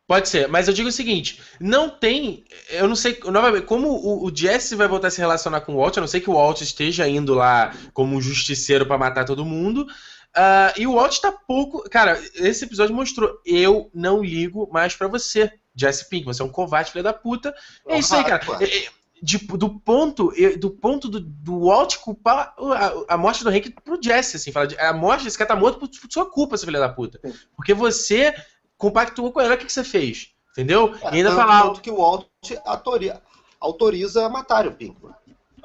Pode 0.06 0.28
ser, 0.28 0.50
mas 0.50 0.68
eu 0.68 0.74
digo 0.74 0.90
o 0.90 0.92
seguinte: 0.92 1.42
não 1.60 1.90
tem. 1.90 2.44
Eu 2.70 2.88
não 2.88 2.96
sei. 2.96 3.18
Novamente, 3.24 3.66
como 3.66 3.88
o, 3.88 4.26
o 4.26 4.36
Jesse 4.36 4.76
vai 4.76 4.88
voltar 4.88 5.08
a 5.08 5.12
se 5.12 5.20
relacionar 5.20 5.62
com 5.62 5.74
o 5.74 5.78
Walt, 5.78 5.98
a 5.98 6.02
não 6.02 6.08
sei 6.08 6.20
que 6.20 6.30
o 6.30 6.34
Walt 6.34 6.60
esteja 6.62 7.08
indo 7.08 7.34
lá 7.34 7.74
como 7.94 8.16
um 8.16 8.22
justiceiro 8.22 8.86
para 8.86 8.98
matar 8.98 9.24
todo 9.24 9.46
mundo. 9.46 9.88
Uh, 10.36 10.74
e 10.78 10.86
o 10.86 10.96
Walt 10.96 11.20
tá 11.20 11.32
pouco. 11.32 11.90
Cara, 11.90 12.22
esse 12.36 12.66
episódio 12.66 12.94
mostrou: 12.94 13.40
eu 13.46 13.90
não 13.94 14.22
ligo 14.22 14.70
mais 14.72 14.94
para 14.94 15.08
você, 15.08 15.52
Jesse 15.76 16.08
Pink. 16.10 16.26
Você 16.26 16.42
é 16.42 16.46
um 16.46 16.50
covarde, 16.50 16.92
filho 16.92 17.04
da 17.04 17.14
puta. 17.14 17.54
É 17.88 17.98
isso 17.98 18.16
aí, 18.16 18.24
cara. 18.24 18.42
É, 18.60 18.66
é, 18.66 18.90
de, 19.22 19.38
do 19.38 19.80
ponto 19.80 20.34
do 20.60 20.70
ponto 20.70 21.08
do, 21.08 21.22
do 21.22 21.68
Walt 21.68 21.98
culpar 21.98 22.54
a, 22.58 23.14
a, 23.14 23.18
morte 23.18 23.42
do 23.44 23.50
Hank 23.50 23.70
pro 23.70 23.98
Jesse, 24.02 24.36
assim, 24.36 24.52
fala, 24.52 24.68
a 24.78 24.92
morte 24.92 25.24
desse 25.24 25.38
cara 25.38 25.48
tá 25.48 25.56
morto 25.56 25.80
por, 25.80 25.88
por 25.88 26.12
sua 26.12 26.30
culpa, 26.30 26.58
seu 26.58 26.66
filho 26.66 26.80
da 26.80 26.90
puta. 26.90 27.22
Porque 27.56 27.74
você 27.74 28.36
compactuou 28.78 29.32
com 29.32 29.40
ela, 29.40 29.56
o 29.56 29.58
que, 29.58 29.66
que 29.66 29.72
você 29.72 29.84
fez? 29.84 30.34
Entendeu? 30.52 30.94
É, 31.02 31.06
e 31.06 31.18
ainda 31.18 31.32
falar. 31.32 31.74
Que 31.80 31.90
o 31.90 31.98
Walt 31.98 32.26
autoriza, 32.66 33.22
autoriza 33.60 34.30
matar 34.30 34.68
o 34.68 34.74
Pinkman. 34.74 35.14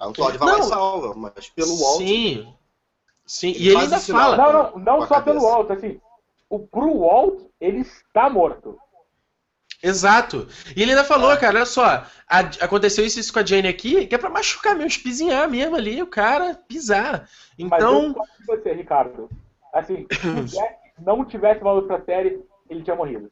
O 0.01 0.12
Todd 0.12 0.38
vai 0.38 0.53
lá 0.53 0.59
e 0.61 0.62
salva, 0.62 1.14
mas 1.14 1.49
pelo 1.51 1.77
Walt. 1.77 1.99
Sim. 1.99 2.55
Sim, 3.27 3.53
e 3.57 3.68
ele 3.68 3.77
ainda 3.77 4.01
fala. 4.01 4.37
Não, 4.37 4.53
não, 4.53 4.79
não 4.79 5.07
só 5.07 5.21
pelo 5.21 5.42
Walt, 5.42 5.71
assim. 5.71 6.01
O, 6.49 6.61
pro 6.61 7.01
Walt, 7.01 7.42
ele 7.61 7.81
está 7.81 8.31
morto. 8.31 8.79
Exato. 9.82 10.48
E 10.74 10.82
ele 10.82 10.92
ainda 10.92 11.04
falou, 11.04 11.32
é. 11.32 11.36
cara, 11.36 11.56
olha 11.56 11.66
só, 11.66 12.04
a, 12.28 12.40
aconteceu 12.60 13.04
isso, 13.04 13.20
isso 13.20 13.32
com 13.32 13.38
a 13.38 13.44
Jane 13.44 13.68
aqui, 13.68 14.06
que 14.06 14.14
é 14.14 14.18
pra 14.18 14.30
machucar 14.30 14.74
mesmo, 14.74 14.88
espizinhar 14.88 15.48
mesmo 15.48 15.76
ali, 15.76 16.02
o 16.02 16.06
cara 16.06 16.54
pisar. 16.66 17.28
Então. 17.58 18.14
Mas 18.16 18.28
eu 18.48 18.56
você, 18.56 18.72
Ricardo. 18.72 19.28
Assim, 19.72 20.06
se 20.10 20.58
não 21.04 21.24
tivesse 21.24 21.62
valor 21.62 21.86
pra 21.86 22.00
série, 22.02 22.40
ele 22.68 22.82
tinha 22.82 22.96
morrido. 22.96 23.30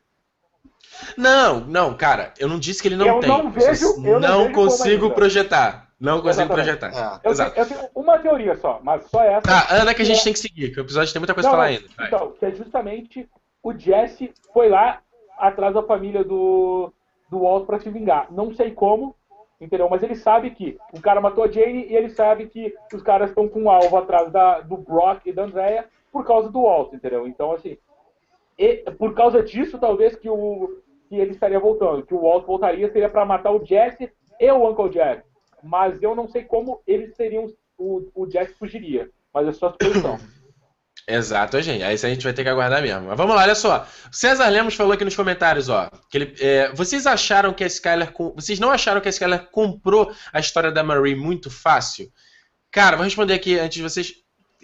Não, 1.16 1.61
não, 1.61 1.96
cara, 1.96 2.32
eu 2.38 2.48
não 2.48 2.59
disse 2.59 2.80
que 2.80 2.88
ele 2.88 2.96
não 2.96 3.06
eu 3.06 3.20
tem. 3.20 3.28
Não 3.28 3.50
vejo, 3.50 3.87
eu 4.04 4.20
não, 4.20 4.44
não 4.44 4.52
consigo 4.52 5.11
projetar. 5.11 5.87
Não 5.98 6.20
consigo 6.20 6.52
Exatamente. 6.52 6.78
projetar. 6.78 7.20
É. 7.24 7.26
Eu, 7.26 7.30
Exato. 7.32 7.54
Tenho, 7.54 7.64
eu 7.64 7.68
tenho 7.68 7.90
uma 7.94 8.18
teoria 8.18 8.56
só, 8.56 8.80
mas 8.82 9.04
só 9.11 9.22
essa. 9.22 9.40
Tá, 9.40 9.66
Ana, 9.70 9.94
que 9.94 10.02
a 10.02 10.04
gente 10.04 10.20
é... 10.20 10.24
tem 10.24 10.32
que 10.32 10.38
seguir, 10.38 10.70
que 10.70 10.78
o 10.78 10.82
episódio 10.82 11.12
tem 11.12 11.20
muita 11.20 11.35
coisa 11.35 11.48
não, 11.48 11.56
pra 11.56 11.64
falar 11.64 11.74
ainda. 11.74 11.88
Vai. 11.96 12.06
Então, 12.06 12.32
que 12.32 12.44
é 12.44 12.52
justamente 12.52 13.28
o 13.62 13.76
Jesse 13.76 14.32
foi 14.52 14.68
lá 14.68 15.00
atrás 15.38 15.75
da 15.75 15.83
família 15.83 16.25
do, 16.25 16.92
do 17.31 17.40
Walt 17.40 17.66
para 17.66 17.79
se 17.79 17.90
vingar. 17.90 18.33
Não 18.33 18.53
sei 18.53 18.70
como, 18.70 19.14
entendeu? 19.61 19.88
Mas 19.88 20.03
ele 20.03 20.14
sabe 20.14 20.51
que 20.51 20.79
o 20.92 21.01
cara 21.01 21.20
matou 21.20 21.44
a 21.44 21.51
Jane 21.51 21.87
e 21.87 21.94
ele 21.94 22.09
sabe 22.09 22.46
que 22.46 22.75
os 22.92 23.03
caras 23.03 23.31
estão 23.31 23.49
com 23.49 23.62
um 23.62 23.70
alvo 23.70 23.96
atrás 23.96 24.31
da, 24.31 24.61
do 24.61 24.77
Brock 24.77 25.27
e 25.27 25.33
da 25.33 25.44
Andrea 25.44 25.87
por 26.12 26.25
causa 26.25 26.51
do 26.51 26.62
Walt, 26.62 26.92
entendeu? 26.92 27.27
Então, 27.27 27.53
assim, 27.53 27.77
e, 28.59 28.90
por 28.99 29.14
causa 29.14 29.42
disso, 29.42 29.79
talvez 29.79 30.16
que, 30.16 30.31
o, 30.31 30.81
que 31.09 31.16
ele 31.16 31.33
estaria 31.33 31.61
voltando, 31.61 32.05
que 32.05 32.14
o 32.14 32.22
Walt 32.22 32.46
voltaria 32.46 32.90
seria 32.90 33.09
para 33.09 33.25
matar 33.25 33.51
o 33.51 33.64
Jesse 33.64 34.11
e 34.40 34.51
o 34.51 34.68
Uncle 34.68 34.88
Jack. 34.88 35.25
Mas 35.62 36.03
eu 36.03 36.14
não 36.14 36.29
sei 36.29 36.44
como 36.44 36.81
eles 36.87 37.14
seriam, 37.16 37.46
o, 37.77 38.09
o 38.14 38.27
Jack 38.27 38.55
fugiria. 38.55 39.11
Mas 39.33 39.49
é 39.49 39.53
só 39.53 39.70
suposição. 39.70 40.16
Exato, 41.09 41.62
gente. 41.62 41.85
Aí 41.85 41.95
a 41.95 41.97
gente 41.97 42.25
vai 42.25 42.33
ter 42.33 42.42
que 42.42 42.49
aguardar 42.49 42.83
mesmo. 42.83 43.07
Mas 43.07 43.16
vamos 43.16 43.37
lá, 43.37 43.42
olha 43.42 43.55
só. 43.55 43.87
César 44.11 44.49
Lemos 44.49 44.75
falou 44.75 44.92
aqui 44.92 45.05
nos 45.05 45.14
comentários, 45.14 45.69
ó. 45.69 45.88
Que 46.11 46.19
ele, 46.19 46.35
é, 46.40 46.73
vocês 46.73 47.07
acharam 47.07 47.55
que 47.55 47.62
a 47.62 47.66
Skyler. 47.69 48.12
Vocês 48.35 48.59
não 48.59 48.73
acharam 48.73 49.01
que 49.01 49.07
a 49.07 49.11
Skyler 49.11 49.47
comprou 49.51 50.12
a 50.33 50.40
história 50.40 50.73
da 50.73 50.83
Marie 50.83 51.14
muito 51.14 51.49
fácil? 51.49 52.12
Cara, 52.73 52.97
vou 52.97 53.05
responder 53.05 53.35
aqui 53.35 53.57
antes 53.57 53.77
de 53.77 53.83
vocês. 53.83 54.14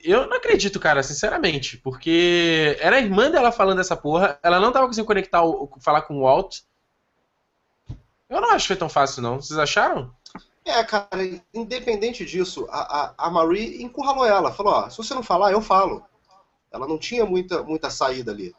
Eu 0.03 0.27
não 0.27 0.37
acredito, 0.37 0.81
cara, 0.81 1.01
sinceramente. 1.05 1.77
Porque 1.77 2.77
era 2.81 2.97
a 2.97 3.01
irmã 3.01 3.31
dela 3.31 3.53
falando 3.53 3.81
essa 3.81 3.97
porra. 3.97 4.37
Ela 4.43 4.59
não 4.59 4.73
tava 4.73 4.87
conseguindo 4.87 5.07
conectar, 5.07 5.45
o, 5.45 5.71
falar 5.81 6.03
com 6.03 6.17
o 6.17 6.23
Walt. 6.23 6.63
Eu 8.29 8.41
não 8.41 8.51
acho 8.51 8.65
que 8.65 8.69
foi 8.69 8.77
tão 8.77 8.89
fácil, 8.89 9.23
não. 9.23 9.41
Vocês 9.41 9.59
acharam? 9.61 10.13
É, 10.65 10.83
cara, 10.83 11.09
independente 11.55 12.25
disso, 12.25 12.67
a, 12.69 12.81
a, 12.81 13.15
a 13.17 13.31
Marie 13.31 13.81
encurralou 13.81 14.27
ela. 14.27 14.53
Falou: 14.53 14.73
ó, 14.73 14.91
se 14.91 14.97
você 14.97 15.15
não 15.15 15.23
falar, 15.23 15.53
eu 15.53 15.63
falo. 15.63 16.05
Ela 16.73 16.87
não 16.87 16.99
tinha 16.99 17.25
muita, 17.25 17.63
muita 17.63 17.91
saída 17.91 18.33
ali. 18.33 18.55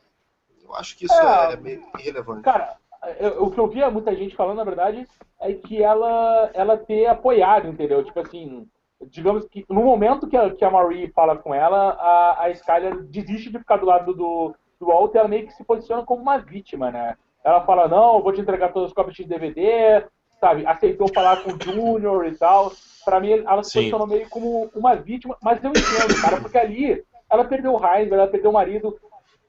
Eu 0.64 0.76
acho 0.76 0.98
que 0.98 1.06
isso 1.06 1.14
é, 1.14 1.54
é 1.54 1.58
meio 1.58 1.84
irrelevante. 2.00 2.44
Cara, 2.44 2.78
eu, 3.20 3.44
o 3.44 3.52
que 3.52 3.60
eu 3.60 3.68
via 3.68 3.90
muita 3.90 4.16
gente 4.16 4.36
falando, 4.36 4.58
na 4.58 4.64
verdade, 4.64 5.08
é 5.42 5.54
que 5.54 5.82
ela, 5.82 6.50
ela 6.54 6.78
ter 6.78 7.08
apoiado, 7.08 7.68
entendeu? 7.68 8.04
Tipo 8.04 8.20
assim, 8.20 8.68
digamos 9.08 9.46
que 9.48 9.66
no 9.70 9.84
momento 9.84 10.28
que 10.28 10.38
a, 10.38 10.54
que 10.54 10.64
a 10.64 10.72
Marie 10.72 11.12
fala 11.12 11.36
com 11.36 11.54
ela, 11.54 11.92
a, 11.92 12.44
a 12.44 12.50
Skyler 12.52 13.04
desiste 13.04 13.52
de 13.52 13.60
ficar 13.60 13.78
do 13.78 13.86
lado 13.86 14.14
do, 14.14 14.56
do 14.80 14.88
Walter, 14.88 15.20
ela 15.20 15.28
meio 15.28 15.48
que 15.48 15.54
se 15.54 15.64
posiciona 15.64 16.04
como 16.04 16.22
uma 16.22 16.38
vítima, 16.38 16.92
né? 16.92 17.18
Ela 17.44 17.66
fala, 17.66 17.88
não, 17.88 18.22
vou 18.22 18.32
te 18.32 18.40
entregar 18.40 18.72
todos 18.72 18.90
os 18.90 18.96
cópias 18.96 19.16
de 19.16 19.26
DVD, 19.26 20.06
sabe? 20.40 20.66
Aceitou 20.66 21.08
falar 21.14 21.44
com 21.44 21.52
o 21.52 21.62
Junior 21.62 22.26
e 22.26 22.38
tal. 22.38 22.72
Pra 23.04 23.20
mim, 23.20 23.32
ela 23.32 23.64
se 23.64 23.72
Sim. 23.72 23.80
posicionou 23.80 24.08
meio 24.08 24.30
como 24.30 24.72
uma 24.74 24.96
vítima, 24.96 25.36
mas 25.42 25.62
eu 25.62 25.72
entendo, 25.72 26.22
cara, 26.22 26.40
porque 26.40 26.58
ali 26.58 27.04
ela 27.34 27.46
perdeu 27.46 27.74
o 27.74 27.86
Heinz, 27.86 28.12
ela 28.12 28.28
perdeu 28.28 28.52
o 28.52 28.54
marido. 28.54 28.98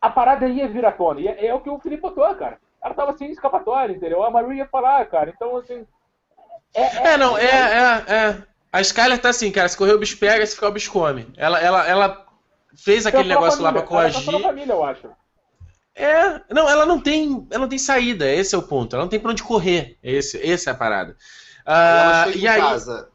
A 0.01 0.11
parada 0.11 0.47
ia 0.49 0.69
vir 0.69 0.85
à 0.85 0.93
tona. 0.93 1.21
E 1.21 1.29
é, 1.29 1.47
é 1.47 1.55
o 1.55 1.61
que 1.61 1.71
o 1.71 1.79
Felipe 1.79 2.03
botou, 2.03 2.35
cara. 2.35 2.59
Ela 2.83 2.95
tava 2.95 3.17
sem 3.17 3.31
escapatória, 3.31 3.95
entendeu? 3.95 4.23
A 4.23 4.31
Maria 4.31 4.59
ia 4.59 4.67
falar, 4.67 5.05
cara. 5.07 5.33
Então, 5.35 5.57
assim. 5.57 5.87
É, 6.75 6.83
é, 6.83 7.07
é 7.13 7.17
não, 7.17 7.37
é, 7.37 7.45
é, 7.45 8.15
é. 8.15 8.43
A 8.73 8.81
Skyler 8.81 9.19
tá 9.21 9.29
assim, 9.29 9.53
cara, 9.53 9.69
se 9.69 9.77
correr 9.77 9.93
o 9.93 9.99
bicho 9.99 10.19
pega, 10.19 10.45
se 10.45 10.55
ficar 10.55 10.69
o 10.69 10.73
bicho 10.73 10.91
come. 10.91 11.33
Ela, 11.37 11.61
ela, 11.61 11.89
ela 11.89 12.27
fez 12.77 13.07
aquele 13.07 13.29
negócio 13.29 13.63
lá 13.63 13.73
pra 13.73 13.83
coagir. 13.83 14.29
Ela 14.29 14.41
tá 14.41 14.49
família, 14.49 14.73
eu 14.73 14.85
acho. 14.85 15.09
É, 15.95 16.41
não, 16.51 16.69
ela 16.69 16.85
não 16.85 17.01
tem, 17.01 17.47
ela 17.51 17.61
não 17.61 17.69
tem 17.69 17.79
saída, 17.79 18.29
esse 18.29 18.55
é 18.55 18.59
o 18.59 18.63
ponto. 18.63 18.97
Ela 18.97 19.05
não 19.05 19.09
tem 19.09 19.21
pra 19.21 19.31
onde 19.31 19.45
correr. 19.45 19.97
Esse, 20.03 20.45
essa 20.45 20.71
é 20.71 20.73
a 20.73 20.77
parada. 20.77 21.17
ela 21.65 22.25
chega 22.25 22.39
e 22.39 22.43
em 22.43 22.49
aí... 22.49 22.61
casa, 22.61 23.09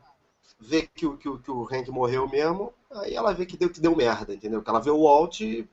vê 0.59 0.89
que, 0.95 1.05
o, 1.05 1.17
que, 1.17 1.27
o, 1.27 1.37
que 1.39 1.51
o 1.51 1.63
Hank 1.63 1.91
morreu 1.91 2.27
mesmo, 2.27 2.73
aí 2.91 3.15
ela 3.15 3.33
vê 3.33 3.45
que 3.45 3.57
deu, 3.57 3.69
que 3.69 3.79
deu 3.79 3.95
merda, 3.95 4.33
entendeu? 4.33 4.61
Que 4.61 4.69
ela 4.69 4.79
vê 4.79 4.89
o 4.89 5.03
Walt 5.03 5.41
e... 5.41 5.67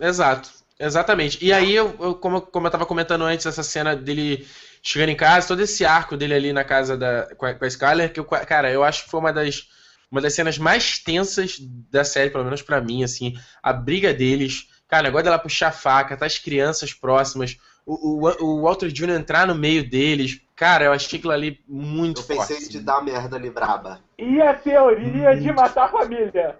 Exato, 0.00 0.50
exatamente. 0.78 1.44
E 1.44 1.52
aí, 1.52 1.74
eu, 1.74 1.96
eu, 1.98 2.14
como, 2.14 2.40
como 2.40 2.66
eu 2.66 2.70
tava 2.70 2.86
comentando 2.86 3.22
antes, 3.22 3.46
essa 3.46 3.62
cena 3.62 3.96
dele 3.96 4.46
chegando 4.82 5.10
em 5.10 5.16
casa, 5.16 5.48
todo 5.48 5.60
esse 5.60 5.84
arco 5.84 6.16
dele 6.16 6.34
ali 6.34 6.52
na 6.52 6.64
casa 6.64 6.96
da, 6.96 7.34
com, 7.36 7.46
a, 7.46 7.54
com 7.54 7.64
a 7.64 7.68
Skyler, 7.68 8.12
que 8.12 8.20
eu, 8.20 8.24
cara, 8.24 8.70
eu 8.70 8.84
acho 8.84 9.04
que 9.04 9.10
foi 9.10 9.20
uma 9.20 9.32
das, 9.32 9.68
uma 10.10 10.20
das 10.20 10.34
cenas 10.34 10.56
mais 10.56 10.98
tensas 10.98 11.58
da 11.60 12.04
série, 12.04 12.30
pelo 12.30 12.44
menos 12.44 12.62
para 12.62 12.80
mim, 12.80 13.02
assim, 13.02 13.34
a 13.62 13.72
briga 13.72 14.14
deles, 14.14 14.68
cara, 14.86 15.02
o 15.02 15.04
negócio 15.06 15.24
dela 15.24 15.38
puxar 15.38 15.68
a 15.68 15.72
faca, 15.72 16.16
tá 16.16 16.26
as 16.26 16.38
crianças 16.38 16.94
próximas, 16.94 17.58
o, 17.84 18.24
o, 18.24 18.44
o 18.44 18.62
Walter 18.62 18.88
Jr. 18.88 19.10
entrar 19.10 19.46
no 19.46 19.54
meio 19.54 19.88
deles, 19.88 20.40
cara, 20.58 20.84
eu 20.84 20.92
achei 20.92 21.18
aquilo 21.18 21.32
ali 21.32 21.60
muito 21.68 22.22
forte. 22.22 22.32
Eu 22.32 22.36
pensei 22.38 22.56
forte, 22.56 22.70
de 22.70 22.76
assim. 22.78 22.86
dar 22.86 23.02
merda 23.02 23.36
ali 23.36 23.50
braba. 23.50 24.00
E 24.18 24.42
a 24.42 24.54
teoria 24.54 25.36
de 25.36 25.52
matar 25.52 25.84
a 25.84 25.88
família? 25.88 26.58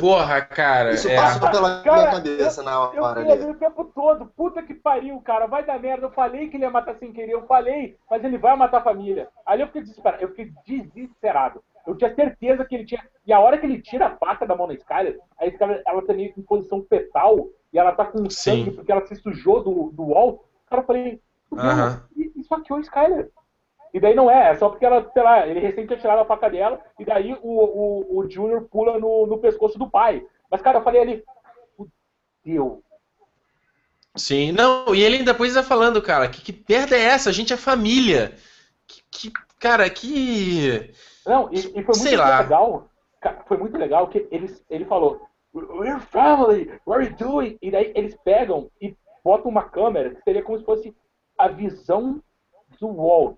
Porra, 0.00 0.40
cara. 0.42 0.92
Isso 0.92 1.08
é... 1.08 1.14
passou 1.14 1.48
pela 1.50 1.82
cara, 1.82 1.96
minha 1.96 2.10
cabeça 2.10 2.60
eu, 2.60 2.64
na 2.64 2.80
hora 2.80 3.20
eu 3.20 3.32
ali. 3.32 3.44
o 3.44 3.54
tempo 3.54 3.84
todo. 3.84 4.26
Puta 4.26 4.62
que 4.62 4.74
pariu, 4.74 5.20
cara. 5.20 5.46
Vai 5.46 5.64
dar 5.64 5.78
merda. 5.78 6.06
Eu 6.06 6.10
falei 6.10 6.48
que 6.48 6.56
ele 6.56 6.64
ia 6.64 6.70
matar 6.70 6.96
sem 6.96 7.12
querer. 7.12 7.32
Eu 7.32 7.46
falei, 7.46 7.96
mas 8.10 8.24
ele 8.24 8.36
vai 8.36 8.56
matar 8.56 8.78
a 8.78 8.84
família. 8.84 9.28
Ali 9.44 9.62
eu 9.62 9.68
fiquei 9.68 9.82
desesperado. 9.82 10.22
Eu 10.22 10.28
fiquei 10.30 10.52
desesperado. 10.66 11.62
Eu 11.86 11.96
tinha 11.96 12.12
certeza 12.14 12.64
que 12.64 12.74
ele 12.74 12.84
tinha. 12.84 13.02
E 13.24 13.32
a 13.32 13.38
hora 13.38 13.58
que 13.58 13.66
ele 13.66 13.80
tira 13.80 14.06
a 14.06 14.16
faca 14.16 14.44
da 14.44 14.56
mão 14.56 14.66
da 14.66 14.74
Skyler, 14.74 15.20
a 15.38 15.46
Skyler 15.46 15.82
ela 15.86 16.02
tá 16.02 16.12
meio 16.12 16.34
em 16.36 16.42
posição 16.42 16.84
fetal 16.88 17.46
e 17.72 17.78
ela 17.78 17.92
tá 17.92 18.04
com 18.04 18.28
sangue 18.28 18.72
porque 18.72 18.90
ela 18.90 19.06
se 19.06 19.14
sujou 19.16 19.62
do, 19.62 19.90
do 19.92 20.02
wall. 20.08 20.44
Cara, 20.68 20.82
eu 20.82 20.86
falei, 20.86 21.20
uh 21.52 21.56
-huh. 21.56 22.00
É 22.54 22.74
o 22.74 22.80
Skyler. 22.80 23.30
E 23.92 24.00
daí 24.00 24.14
não 24.14 24.30
é, 24.30 24.50
é 24.50 24.54
só 24.56 24.68
porque 24.68 24.84
ela, 24.84 25.08
sei 25.12 25.22
lá, 25.22 25.46
ele 25.46 25.60
recém 25.60 25.86
tinha 25.86 25.98
tirado 25.98 26.18
a 26.18 26.24
faca 26.24 26.50
dela, 26.50 26.80
e 26.98 27.04
daí 27.04 27.32
o, 27.34 27.38
o, 27.42 28.18
o 28.18 28.30
Junior 28.30 28.62
pula 28.62 28.98
no, 28.98 29.26
no 29.26 29.38
pescoço 29.38 29.78
do 29.78 29.88
pai. 29.88 30.24
Mas, 30.50 30.60
cara, 30.60 30.78
eu 30.78 30.84
falei 30.84 31.00
ali, 31.00 31.24
fudeu. 31.76 32.82
Sim, 34.14 34.52
não, 34.52 34.94
e 34.94 35.02
ele 35.02 35.22
depois 35.22 35.54
ia 35.54 35.62
falando, 35.62 36.00
cara, 36.02 36.28
que, 36.28 36.40
que 36.40 36.64
merda 36.68 36.96
é 36.96 37.02
essa? 37.02 37.30
A 37.30 37.32
gente 37.32 37.52
é 37.52 37.56
família. 37.56 38.34
Que, 38.86 39.02
que 39.10 39.32
cara, 39.58 39.88
que. 39.88 40.92
Não, 41.24 41.52
e, 41.52 41.58
e 41.58 41.62
foi 41.62 41.72
muito 41.72 41.96
Sei 41.96 42.16
legal. 42.16 42.88
Cara, 43.20 43.44
foi 43.46 43.56
muito 43.56 43.76
legal 43.76 44.08
que 44.08 44.26
ele, 44.30 44.54
ele 44.68 44.84
falou, 44.84 45.26
We're 45.54 46.00
family, 46.00 46.70
what 46.84 47.00
are 47.00 47.06
you 47.06 47.16
doing? 47.16 47.58
E 47.62 47.70
daí 47.70 47.92
eles 47.94 48.14
pegam 48.22 48.70
e 48.80 48.94
botam 49.24 49.50
uma 49.50 49.64
câmera 49.64 50.14
que 50.14 50.22
seria 50.22 50.42
como 50.42 50.58
se 50.58 50.64
fosse 50.64 50.94
a 51.38 51.48
visão 51.48 52.22
do 52.78 52.92
Walt 52.92 53.36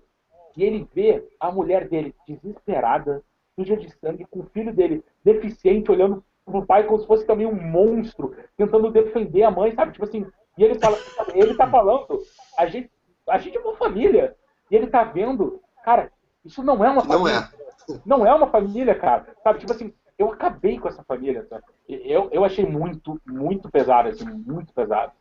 e 0.55 0.63
ele 0.63 0.87
vê 0.93 1.25
a 1.39 1.51
mulher 1.51 1.87
dele 1.87 2.13
desesperada, 2.27 3.23
suja 3.55 3.77
de 3.77 3.89
sangue, 3.99 4.25
com 4.29 4.41
o 4.41 4.49
filho 4.53 4.73
dele 4.73 5.03
deficiente, 5.23 5.91
olhando 5.91 6.23
pro 6.45 6.65
pai 6.65 6.83
como 6.85 6.99
se 6.99 7.07
fosse 7.07 7.25
também 7.25 7.45
um 7.45 7.55
monstro, 7.55 8.35
tentando 8.57 8.91
defender 8.91 9.43
a 9.43 9.51
mãe, 9.51 9.73
sabe? 9.73 9.93
Tipo 9.93 10.05
assim, 10.05 10.25
e 10.57 10.63
ele 10.63 10.79
fala, 10.79 10.97
ele 11.33 11.55
tá 11.55 11.69
falando, 11.69 12.21
a 12.57 12.65
gente, 12.65 12.91
a 13.27 13.37
gente 13.37 13.57
é 13.57 13.61
uma 13.61 13.75
família. 13.75 14.35
E 14.69 14.75
ele 14.75 14.87
tá 14.87 15.03
vendo, 15.03 15.61
cara, 15.83 16.11
isso 16.43 16.61
não 16.63 16.83
é 16.83 16.89
uma 16.89 17.01
família. 17.01 17.49
Não 17.87 17.95
é. 17.95 18.01
Não 18.05 18.27
é 18.27 18.33
uma 18.33 18.47
família, 18.47 18.93
cara. 18.95 19.27
Sabe, 19.43 19.59
tipo 19.59 19.71
assim, 19.71 19.93
eu 20.17 20.31
acabei 20.31 20.77
com 20.77 20.87
essa 20.87 21.03
família, 21.03 21.45
sabe? 21.49 21.63
Eu, 21.87 22.29
eu 22.31 22.43
achei 22.43 22.65
muito, 22.65 23.19
muito 23.25 23.69
pesado, 23.69 24.09
assim, 24.09 24.25
muito 24.25 24.73
pesado. 24.73 25.13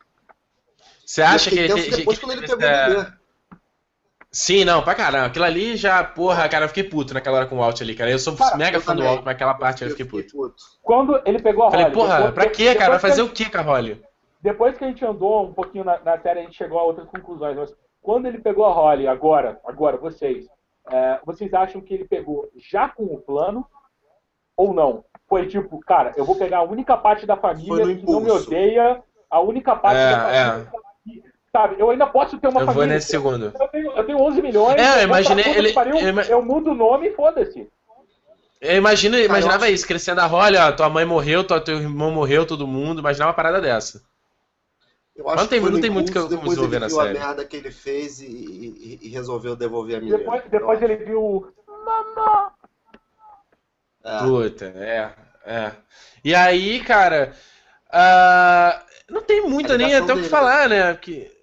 Você 1.04 1.22
acha 1.22 1.50
que, 1.50 1.68
que, 1.68 1.96
depois 1.96 2.18
que, 2.18 2.24
quando 2.24 2.36
ele 2.36 2.46
pegou 2.46 2.64
essa... 2.64 3.17
Sim, 4.30 4.64
não, 4.64 4.82
pra 4.82 4.94
caramba. 4.94 5.26
Aquilo 5.26 5.44
ali 5.44 5.76
já, 5.76 6.04
porra, 6.04 6.48
cara, 6.48 6.66
eu 6.66 6.68
fiquei 6.68 6.84
puto 6.84 7.14
naquela 7.14 7.38
hora 7.38 7.46
com 7.46 7.58
o 7.58 7.62
Alt 7.62 7.80
ali, 7.80 7.94
cara. 7.94 8.10
Eu 8.10 8.18
sou 8.18 8.36
cara, 8.36 8.56
mega 8.56 8.76
eu 8.76 8.80
fã 8.80 8.92
também. 8.92 9.04
do 9.04 9.10
Alt, 9.10 9.24
mas 9.24 9.34
aquela 9.34 9.54
parte 9.54 9.82
eu, 9.82 9.88
eu 9.88 9.96
fiquei, 9.96 10.04
puto. 10.04 10.36
puto. 10.36 10.62
Quando 10.82 11.20
ele 11.24 11.40
pegou 11.40 11.64
a 11.64 11.70
Falei, 11.70 11.86
Holly, 11.86 11.96
porra, 11.96 12.16
depois, 12.16 12.34
pra 12.34 12.50
quê, 12.50 12.74
cara? 12.74 12.90
Vai 12.90 12.98
fazer 12.98 13.22
o 13.22 13.30
quê 13.30 13.46
com 13.46 13.58
a 13.58 13.62
Holly? 13.62 14.02
Depois 14.42 14.76
que 14.76 14.84
a 14.84 14.88
gente 14.88 15.04
andou 15.04 15.46
um 15.46 15.52
pouquinho 15.52 15.84
na, 15.84 15.98
na, 16.00 16.18
série, 16.18 16.40
a 16.40 16.42
gente 16.42 16.56
chegou 16.56 16.78
a 16.78 16.84
outras 16.84 17.08
conclusões. 17.08 17.56
Mas 17.56 17.74
quando 18.02 18.26
ele 18.26 18.38
pegou 18.38 18.66
a 18.66 18.72
Holly, 18.72 19.08
agora, 19.08 19.58
agora, 19.64 19.96
vocês, 19.96 20.46
é, 20.90 21.18
vocês 21.24 21.52
acham 21.54 21.80
que 21.80 21.94
ele 21.94 22.04
pegou 22.04 22.50
já 22.56 22.88
com 22.88 23.04
o 23.04 23.18
plano 23.18 23.66
ou 24.54 24.74
não? 24.74 25.04
Foi 25.26 25.46
tipo, 25.46 25.78
cara, 25.80 26.12
eu 26.16 26.24
vou 26.24 26.36
pegar 26.36 26.58
a 26.58 26.62
única 26.62 26.96
parte 26.96 27.26
da 27.26 27.36
família 27.36 27.96
que 27.96 28.06
não 28.06 28.20
me 28.20 28.30
odeia, 28.30 29.02
a 29.30 29.40
única 29.40 29.74
parte 29.74 29.98
é, 29.98 30.10
da 30.10 30.20
família 30.20 30.68
é 30.74 30.87
Sabe, 31.50 31.76
eu 31.78 31.90
ainda 31.90 32.06
posso 32.06 32.38
ter 32.38 32.48
uma 32.48 32.60
eu 32.60 32.66
família. 32.66 32.82
Eu 32.82 32.86
vou 32.88 32.94
nesse 32.94 33.08
segundo. 33.08 33.52
Eu 33.58 33.68
tenho, 33.68 33.90
eu 33.92 34.04
tenho 34.04 34.20
11 34.20 34.42
milhões. 34.42 34.80
É, 34.80 35.00
eu 35.00 35.04
imaginei. 35.04 35.44
Ele, 35.56 35.72
pariu, 35.72 35.96
ele, 35.96 36.32
eu 36.32 36.42
mudo 36.42 36.72
o 36.72 36.74
nome 36.74 37.08
e 37.08 37.14
foda-se. 37.14 37.68
Eu 38.60 38.76
imagino, 38.76 39.16
imaginava 39.16 39.68
isso, 39.70 39.86
crescendo 39.86 40.20
a 40.20 40.26
ó, 40.28 40.72
tua 40.72 40.90
mãe 40.90 41.04
morreu, 41.04 41.44
tua, 41.44 41.60
teu 41.60 41.78
irmão 41.78 42.10
morreu, 42.10 42.44
todo 42.44 42.66
mundo, 42.66 42.98
imaginava 42.98 43.30
uma 43.30 43.36
parada 43.36 43.60
dessa. 43.60 44.02
Eu 45.14 45.28
acho 45.28 45.42
não 45.42 45.48
tem, 45.48 45.62
que 45.62 45.70
não 45.70 45.80
tem 45.80 45.90
muito 45.90 46.12
que 46.12 46.18
eu 46.18 46.28
depois 46.28 46.58
ele 46.58 46.66
viu 46.66 46.80
na 46.80 46.88
série. 46.88 47.18
a 47.18 47.20
merda 47.20 47.44
que 47.44 47.56
ele 47.56 47.70
fez 47.70 48.20
e, 48.20 48.26
e, 48.26 48.98
e 49.02 49.08
resolveu 49.08 49.56
devolver 49.56 49.96
a 49.96 50.00
minha. 50.00 50.18
Depois, 50.18 50.42
depois 50.50 50.82
ele 50.82 50.96
viu. 50.96 51.52
Mamá! 51.66 52.52
É. 54.04 54.18
Puta, 54.18 54.64
é, 54.66 55.12
é. 55.44 55.72
E 56.24 56.34
aí, 56.34 56.80
cara. 56.84 57.32
Uh, 57.88 59.12
não 59.12 59.22
tem 59.22 59.40
muito 59.40 59.76
nem 59.76 59.94
até 59.94 60.12
o 60.12 60.18
que 60.18 60.28
falar, 60.28 60.68
né? 60.68 60.94
Porque 60.94 61.30
é, 61.32 61.37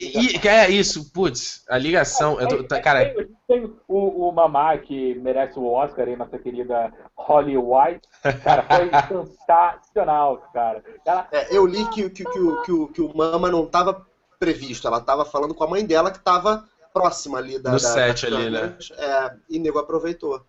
e, 0.00 0.48
é 0.48 0.70
isso, 0.70 1.12
putz, 1.12 1.64
a 1.68 1.78
ligação. 1.78 2.40
eu 2.40 2.48
tô, 2.48 2.64
tá, 2.64 2.80
cara, 2.80 3.14
tem, 3.14 3.28
tem 3.48 3.74
o, 3.88 4.28
o 4.28 4.32
Mamá 4.32 4.76
que 4.78 5.14
merece 5.16 5.58
o 5.58 5.66
Oscar 5.66 6.08
aí, 6.08 6.16
nossa 6.16 6.38
querida 6.38 6.92
Holly 7.16 7.56
White. 7.56 8.08
Cara, 8.42 8.62
foi 8.64 8.90
sensacional, 9.26 10.38
cara. 10.52 10.82
Ela... 11.06 11.28
É, 11.32 11.56
eu 11.56 11.66
li 11.66 11.84
que, 11.90 12.10
que, 12.10 12.24
que, 12.24 12.32
que, 12.32 12.62
que, 12.64 12.72
o, 12.72 12.88
que 12.88 13.00
o 13.00 13.16
Mama 13.16 13.50
não 13.50 13.64
estava 13.64 14.06
previsto, 14.38 14.88
ela 14.88 14.98
estava 14.98 15.24
falando 15.24 15.54
com 15.54 15.64
a 15.64 15.68
mãe 15.68 15.86
dela 15.86 16.10
que 16.10 16.18
estava 16.18 16.64
próxima 16.92 17.38
ali 17.38 17.58
da. 17.58 17.70
No 17.70 17.76
da, 17.76 17.78
set 17.78 18.26
ali, 18.26 18.50
né? 18.50 18.76
É, 18.98 19.34
e 19.48 19.58
nego 19.58 19.78
aproveitou. 19.78 20.44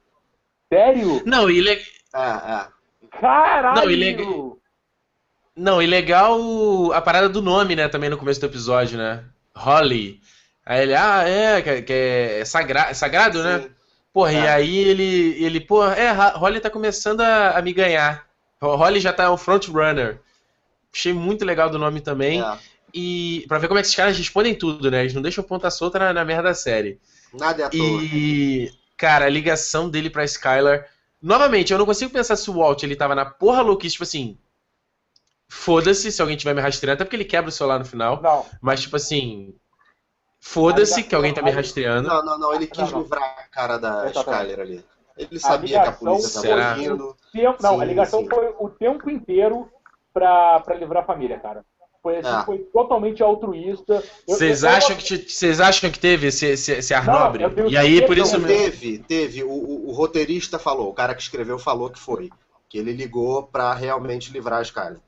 Sério? 0.72 1.22
Não, 1.26 1.50
e. 1.50 1.62
Le... 1.62 1.72
É, 1.72 2.18
é. 2.18 2.68
Caralho! 3.20 3.82
Não, 3.82 3.92
e 3.92 3.96
legal. 3.96 4.58
Não, 5.56 5.82
e 5.82 5.86
legal 5.86 6.92
a 6.92 7.02
parada 7.02 7.30
do 7.30 7.42
nome, 7.42 7.76
né, 7.76 7.88
também 7.88 8.10
no 8.10 8.18
começo 8.18 8.40
do 8.40 8.48
episódio, 8.48 8.98
né? 8.98 9.24
Holly. 9.56 10.20
Aí 10.66 10.82
ele, 10.82 10.96
ah, 10.96 11.24
é, 11.28 11.82
que, 11.82 11.94
é 11.94 12.46
sagra 12.46 12.94
sagrado, 12.94 13.44
né? 13.44 13.60
Sim. 13.60 13.64
né? 13.66 13.72
Porra, 14.12 14.32
é. 14.32 14.36
e 14.36 14.48
aí 14.48 14.78
ele, 14.78 15.44
ele, 15.44 15.60
pô, 15.60 15.86
é, 15.86 16.12
Holly 16.12 16.60
tá 16.60 16.70
começando 16.70 17.22
a, 17.22 17.58
a 17.58 17.62
me 17.62 17.74
ganhar. 17.74 18.28
Holly 18.62 19.00
já 19.00 19.12
tá 19.12 19.32
o 19.32 19.38
front 19.38 19.68
runner. 19.68 20.20
Achei 20.94 21.12
muito 21.12 21.44
legal 21.44 21.70
do 21.70 21.80
nome 21.80 22.00
também. 22.00 22.42
É. 22.42 22.58
E 22.94 23.44
pra 23.48 23.58
ver 23.58 23.68
como 23.68 23.80
é 23.80 23.82
que 23.82 23.88
esses 23.88 23.96
caras 23.96 24.18
respondem 24.18 24.54
tudo, 24.54 24.92
né? 24.92 25.02
Eles 25.02 25.14
não 25.14 25.22
deixam 25.22 25.44
ponta 25.44 25.70
solta 25.72 25.98
na, 25.98 26.14
na 26.14 26.24
merda 26.24 26.50
da 26.50 26.54
série. 26.54 27.00
Nada 27.34 27.64
é 27.64 27.66
à 27.66 27.70
toa. 27.70 27.80
E, 28.04 28.72
cara, 28.96 29.26
a 29.26 29.30
ligação 29.30 29.90
dele 29.90 30.10
pra 30.10 30.24
Skylar. 30.24 30.88
Novamente, 31.20 31.74
eu 31.74 31.80
não 31.80 31.86
consigo 31.86 32.12
pensar 32.12 32.36
se 32.36 32.50
o 32.50 32.54
Walt 32.54 32.84
ele 32.84 32.96
tava 32.96 33.16
na 33.16 33.26
porra 33.26 33.62
louquice, 33.62 33.94
tipo 33.94 34.04
assim, 34.04 34.38
Foda-se 35.54 36.12
se 36.12 36.22
alguém 36.22 36.36
tiver 36.36 36.56
me 36.56 36.62
rastreando, 36.62 36.96
até 36.96 37.06
porque 37.06 37.16
ele 37.16 37.26
quebra 37.26 37.50
o 37.50 37.52
celular 37.52 37.78
no 37.78 37.86
final. 37.86 38.20
Não. 38.22 38.46
Mas, 38.60 38.82
tipo 38.82 38.96
assim. 38.96 39.56
Foda-se 40.42 41.04
que 41.04 41.16
alguém 41.16 41.34
tá 41.34 41.42
me 41.42 41.52
rastreando. 41.52 42.10
Não, 42.10 42.26
não, 42.26 42.38
não. 42.38 42.54
Ele 42.54 42.68
quis 42.68 42.80
não, 42.80 42.92
não. 42.92 43.02
livrar 43.02 43.24
a 43.24 43.48
cara 43.50 43.78
da 43.78 44.10
Skyler 44.10 44.60
ali. 44.60 44.86
Ele 45.16 45.40
sabia 45.40 45.80
a 45.80 45.84
que 45.84 45.90
a 45.90 45.92
polícia 45.92 46.40
estava 46.40 46.74
vindo. 46.74 47.16
Tempo, 47.32 47.58
não, 47.62 47.76
sim, 47.76 47.82
a 47.82 47.86
ligação 47.86 48.22
sim. 48.22 48.30
foi 48.30 48.54
o 48.60 48.68
tempo 48.68 49.10
inteiro 49.10 49.70
pra, 50.12 50.60
pra 50.60 50.76
livrar 50.76 51.04
a 51.04 51.06
família, 51.06 51.40
cara. 51.40 51.64
Foi, 52.02 52.18
assim, 52.18 52.42
é. 52.42 52.46
foi 52.46 52.58
totalmente 52.58 53.24
altruísta. 53.24 54.04
Vocês 54.28 54.64
acham, 54.64 54.98
que, 54.98 55.30
vocês 55.30 55.62
acham 55.62 55.90
que 55.90 56.00
teve 56.00 56.28
esse, 56.28 56.48
esse, 56.48 56.72
esse 56.74 56.94
ar 56.94 57.06
nobre? 57.06 57.44
E 57.70 57.78
aí, 57.78 58.06
por 58.06 58.18
isso 58.18 58.38
mesmo. 58.40 58.48
Teve, 58.48 58.98
teve. 58.98 59.44
O, 59.44 59.52
o, 59.52 59.90
o, 59.90 59.92
roteirista 59.94 60.60
falou, 60.60 60.90
o 60.90 60.94
cara 60.94 61.16
que 61.16 61.22
escreveu 61.22 61.58
falou 61.58 61.90
que 61.90 62.00
foi. 62.00 62.30
Que 62.68 62.80
ele 62.80 62.92
ligou 62.92 63.44
pra 63.44 63.74
realmente 63.74 64.34
livrar 64.34 64.60
a 64.60 64.64
Skyler. 64.64 65.00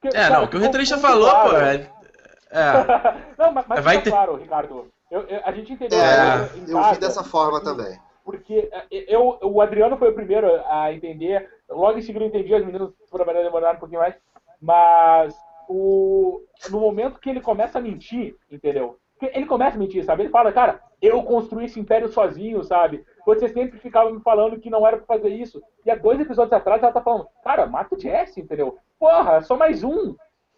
Porque, 0.00 0.16
é, 0.16 0.30
não, 0.30 0.44
o 0.44 0.48
que 0.48 0.56
o 0.56 0.60
roteirista 0.60 0.98
falou, 0.98 1.30
claro. 1.30 1.50
pô. 1.50 1.56
É... 1.56 1.74
é. 2.50 3.34
não, 3.36 3.52
mas, 3.52 3.66
mas 3.66 3.84
Vai 3.84 4.02
ter... 4.02 4.10
claro, 4.10 4.36
Ricardo. 4.36 4.88
Eu, 5.10 5.22
eu, 5.22 5.40
a 5.44 5.52
gente 5.52 5.72
entendeu. 5.72 5.98
É, 5.98 6.48
eu 6.66 6.74
casa, 6.74 6.94
vi 6.94 7.00
dessa 7.00 7.24
forma 7.24 7.62
também. 7.62 7.98
Porque 8.24 8.68
é, 8.70 8.86
eu, 8.90 9.38
o 9.42 9.60
Adriano 9.60 9.96
foi 9.96 10.10
o 10.10 10.14
primeiro 10.14 10.48
a 10.66 10.92
entender. 10.92 11.48
Logo 11.68 11.98
em 11.98 12.02
seguida 12.02 12.24
eu 12.24 12.28
entendi, 12.28 12.54
as 12.54 12.64
meninas 12.64 12.90
foram 13.10 13.24
demorar 13.24 13.74
um 13.74 13.78
pouquinho 13.78 14.00
mais. 14.00 14.14
Mas 14.60 15.34
o, 15.68 16.42
no 16.70 16.80
momento 16.80 17.20
que 17.20 17.30
ele 17.30 17.40
começa 17.40 17.78
a 17.78 17.82
mentir, 17.82 18.36
entendeu? 18.50 18.98
Ele 19.20 19.46
começa 19.46 19.76
a 19.76 19.78
mentir, 19.78 20.04
sabe? 20.04 20.22
Ele 20.22 20.30
fala, 20.30 20.52
cara, 20.52 20.80
eu 21.00 21.22
construí 21.22 21.64
esse 21.64 21.78
império 21.78 22.08
sozinho, 22.08 22.62
sabe? 22.62 23.04
Você 23.26 23.48
sempre 23.48 23.78
ficava 23.78 24.10
me 24.10 24.20
falando 24.20 24.58
que 24.58 24.70
não 24.70 24.86
era 24.86 24.96
pra 24.96 25.06
fazer 25.16 25.28
isso. 25.28 25.62
E 25.84 25.90
há 25.90 25.96
dois 25.96 26.20
episódios 26.20 26.52
atrás 26.52 26.82
ela 26.82 26.92
tá 26.92 27.00
falando, 27.00 27.26
cara, 27.42 27.66
mata 27.66 27.94
o 27.94 28.00
Jesse, 28.00 28.40
entendeu? 28.40 28.78
Porra, 28.98 29.40
só 29.42 29.56
mais 29.56 29.82
um, 29.84 30.14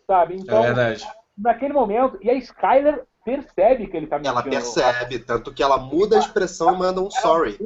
sabe? 0.06 0.36
Então, 0.36 0.58
é 0.58 0.66
verdade. 0.66 1.06
Naquele 1.36 1.72
momento, 1.72 2.18
e 2.20 2.30
a 2.30 2.34
Skyler 2.34 3.04
percebe 3.24 3.86
que 3.86 3.96
ele 3.96 4.06
tá 4.06 4.18
mentindo. 4.18 4.38
Ela 4.38 4.42
percebe, 4.42 5.18
tanto 5.18 5.52
que 5.52 5.62
ela 5.62 5.78
muda 5.78 6.16
a 6.16 6.18
expressão 6.18 6.74
e 6.74 6.78
manda 6.78 7.00
um 7.00 7.10
sorry. 7.10 7.58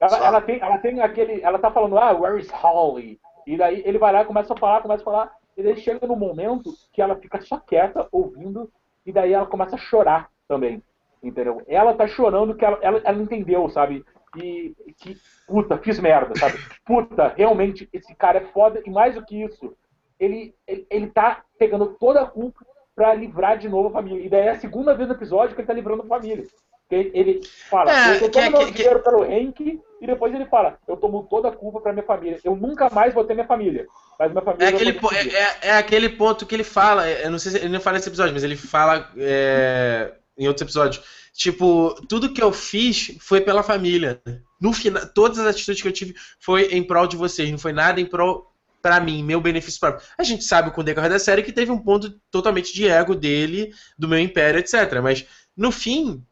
Ela, 0.00 0.26
ela, 0.26 0.40
tem, 0.40 0.60
ela 0.60 0.78
tem 0.78 1.00
aquele. 1.00 1.42
Ela 1.42 1.58
tá 1.58 1.70
falando, 1.70 1.98
ah, 1.98 2.12
where 2.12 2.40
is 2.40 2.50
Holly? 2.50 3.20
E 3.46 3.56
daí 3.56 3.82
ele 3.84 3.98
vai 3.98 4.12
lá, 4.12 4.24
começa 4.24 4.52
a 4.52 4.56
falar, 4.56 4.80
começa 4.80 5.02
a 5.02 5.04
falar. 5.04 5.32
E 5.56 5.62
daí 5.62 5.76
chega 5.76 6.06
no 6.06 6.16
momento 6.16 6.72
que 6.92 7.02
ela 7.02 7.16
fica 7.16 7.40
só 7.42 7.58
quieta, 7.58 8.08
ouvindo, 8.10 8.70
e 9.04 9.12
daí 9.12 9.32
ela 9.32 9.46
começa 9.46 9.76
a 9.76 9.78
chorar 9.78 10.30
também. 10.48 10.82
Entendeu? 11.22 11.62
Ela 11.66 11.94
tá 11.94 12.06
chorando 12.06 12.54
que 12.54 12.64
ela, 12.64 12.78
ela, 12.80 13.00
ela 13.04 13.22
entendeu, 13.22 13.68
sabe? 13.68 14.04
E 14.36 14.74
que, 14.98 15.16
puta, 15.46 15.76
fiz 15.78 15.98
merda, 15.98 16.34
sabe? 16.36 16.56
Puta, 16.84 17.28
realmente, 17.36 17.88
esse 17.92 18.14
cara 18.14 18.38
é 18.38 18.46
foda. 18.52 18.82
E 18.86 18.90
mais 18.90 19.14
do 19.14 19.24
que 19.24 19.42
isso, 19.42 19.76
ele, 20.18 20.54
ele, 20.66 20.86
ele 20.88 21.06
tá 21.08 21.44
pegando 21.58 21.94
toda 21.98 22.22
a 22.22 22.26
culpa 22.26 22.64
pra 22.94 23.12
livrar 23.12 23.58
de 23.58 23.68
novo 23.68 23.88
a 23.88 23.92
família. 23.92 24.24
E 24.24 24.28
daí 24.28 24.46
é 24.46 24.50
a 24.50 24.58
segunda 24.58 24.94
vez 24.94 25.08
no 25.08 25.14
episódio 25.14 25.54
que 25.54 25.60
ele 25.60 25.66
tá 25.66 25.74
livrando 25.74 26.02
a 26.02 26.06
família. 26.06 26.44
Ele 26.90 27.40
fala, 27.68 27.92
é, 27.92 28.22
eu 28.22 28.30
tomo 28.30 28.50
meu 28.50 28.70
dinheiro 28.70 28.98
que... 28.98 29.04
pelo 29.04 29.24
Henk, 29.24 29.80
e 30.00 30.06
depois 30.06 30.34
ele 30.34 30.46
fala, 30.46 30.78
eu 30.88 30.96
tomo 30.96 31.26
toda 31.30 31.48
a 31.48 31.52
culpa 31.52 31.80
pra 31.80 31.92
minha 31.92 32.04
família. 32.04 32.40
Eu 32.42 32.56
nunca 32.56 32.90
mais 32.90 33.14
vou 33.14 33.24
ter 33.24 33.34
minha 33.34 33.46
família. 33.46 33.86
Mas 34.18 34.32
minha 34.32 34.42
família. 34.42 34.64
É 34.64 34.68
aquele, 34.68 34.92
po 34.94 35.12
é, 35.12 35.20
é, 35.20 35.56
é, 35.62 35.72
aquele 35.72 36.08
ponto 36.08 36.46
que 36.46 36.54
ele 36.54 36.64
fala, 36.64 37.06
é, 37.06 37.26
eu 37.26 37.30
não 37.30 37.38
sei 37.38 37.52
se 37.52 37.58
ele 37.58 37.68
não 37.68 37.80
fala 37.80 37.96
nesse 37.96 38.08
episódio, 38.08 38.32
mas 38.32 38.42
ele 38.42 38.56
fala 38.56 39.10
é, 39.16 40.12
em 40.36 40.48
outros 40.48 40.62
episódios. 40.62 41.04
Tipo, 41.32 41.94
tudo 42.08 42.32
que 42.32 42.42
eu 42.42 42.52
fiz 42.52 43.16
foi 43.20 43.40
pela 43.40 43.62
família. 43.62 44.20
No 44.60 44.72
final, 44.72 45.06
todas 45.14 45.38
as 45.38 45.46
atitudes 45.46 45.80
que 45.80 45.88
eu 45.88 45.92
tive 45.92 46.14
foi 46.40 46.72
em 46.72 46.82
prol 46.82 47.06
de 47.06 47.16
vocês, 47.16 47.50
não 47.50 47.58
foi 47.58 47.72
nada 47.72 48.00
em 48.00 48.06
prol 48.06 48.50
para 48.82 49.00
mim, 49.00 49.22
meu 49.22 49.40
benefício 49.40 49.78
próprio. 49.78 50.06
A 50.18 50.22
gente 50.22 50.44
sabe 50.44 50.70
com 50.70 50.80
o 50.80 50.84
decorrer 50.84 51.10
da 51.10 51.18
série 51.18 51.42
que 51.42 51.52
teve 51.52 51.70
um 51.70 51.78
ponto 51.78 52.10
totalmente 52.30 52.72
de 52.72 52.88
ego 52.88 53.14
dele, 53.14 53.70
do 53.98 54.08
meu 54.08 54.18
império, 54.18 54.58
etc. 54.58 55.00
Mas 55.02 55.26
no 55.56 55.70
fim, 55.70 56.24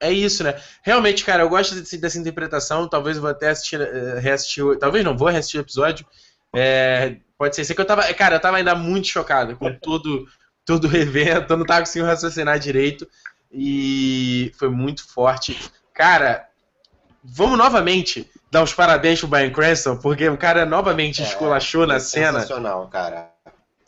é 0.00 0.12
isso, 0.12 0.44
né? 0.44 0.60
Realmente, 0.82 1.24
cara, 1.24 1.42
eu 1.42 1.48
gosto 1.48 1.74
desse, 1.74 1.98
dessa 1.98 2.18
interpretação. 2.18 2.88
Talvez 2.88 3.16
eu 3.16 3.22
vou 3.22 3.30
até 3.30 3.48
assistir, 3.48 3.80
uh, 3.80 4.18
reassistir. 4.20 4.78
Talvez 4.78 5.04
não, 5.04 5.16
vou 5.16 5.28
reassistir 5.28 5.60
o 5.60 5.62
episódio. 5.62 6.06
É, 6.54 7.16
pode 7.38 7.56
ser. 7.56 7.64
Sei 7.64 7.74
que 7.74 7.80
eu 7.80 7.86
tava. 7.86 8.02
Cara, 8.14 8.36
eu 8.36 8.40
tava 8.40 8.58
ainda 8.58 8.74
muito 8.74 9.08
chocado 9.08 9.56
com 9.56 9.72
todo, 9.80 10.26
todo 10.64 10.88
o 10.88 10.96
evento. 10.96 11.52
Eu 11.52 11.56
não 11.56 11.66
tava 11.66 11.80
conseguindo 11.80 12.10
raciocinar 12.10 12.58
direito. 12.58 13.08
E 13.50 14.52
foi 14.58 14.68
muito 14.68 15.06
forte. 15.08 15.58
Cara, 15.94 16.46
vamos 17.24 17.56
novamente 17.56 18.30
dar 18.50 18.62
os 18.62 18.74
parabéns 18.74 19.20
pro 19.20 19.28
Brian 19.28 19.50
Cranston, 19.50 19.96
porque 19.96 20.28
o 20.28 20.36
cara 20.36 20.66
novamente 20.66 21.22
é, 21.22 21.24
esculachou 21.24 21.86
na 21.86 21.98
cena. 21.98 22.40
Sensacional, 22.40 22.86
cara. 22.88 23.30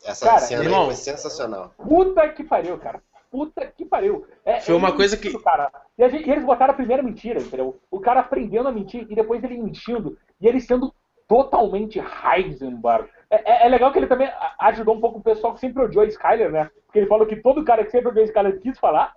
Essa 0.03 0.25
cara, 0.25 0.39
cena 0.39 0.63
irmão, 0.63 0.85
foi 0.85 0.95
sensacional. 0.95 1.73
Puta 1.77 2.27
que 2.29 2.43
pariu, 2.43 2.77
cara. 2.77 3.01
Puta 3.31 3.65
que 3.67 3.85
pariu. 3.85 4.25
É, 4.43 4.59
Foi 4.59 4.75
uma 4.75 4.91
coisa 4.91 5.15
que. 5.15 5.37
Cara. 5.39 5.71
E, 5.97 6.09
gente, 6.09 6.27
e, 6.27 6.31
eles 6.31 6.43
botaram 6.43 6.73
a 6.73 6.77
primeira 6.77 7.03
mentira, 7.03 7.39
entendeu? 7.39 7.79
O 7.91 7.99
cara 7.99 8.21
aprendendo 8.21 8.67
a 8.67 8.71
mentir 8.71 9.05
e 9.09 9.15
depois 9.15 9.43
ele 9.43 9.57
mentindo. 9.57 10.17
E 10.41 10.47
ele 10.47 10.59
sendo 10.59 10.93
totalmente 11.27 11.99
Heisenberg. 11.99 13.07
É, 13.29 13.51
é, 13.51 13.65
é 13.67 13.69
legal 13.69 13.91
que 13.91 13.99
ele 13.99 14.07
também 14.07 14.29
ajudou 14.59 14.95
um 14.95 14.99
pouco 14.99 15.19
o 15.19 15.23
pessoal 15.23 15.53
que 15.53 15.59
sempre 15.59 15.83
odiou 15.83 16.03
a 16.03 16.07
Skyler, 16.07 16.51
né? 16.51 16.71
Porque 16.85 16.97
ele 16.97 17.07
falou 17.07 17.27
que 17.27 17.35
todo 17.35 17.63
cara 17.63 17.85
que 17.85 17.91
sempre 17.91 18.09
odiou 18.09 18.23
a 18.23 18.27
Skyler 18.27 18.59
quis 18.59 18.79
falar. 18.79 19.13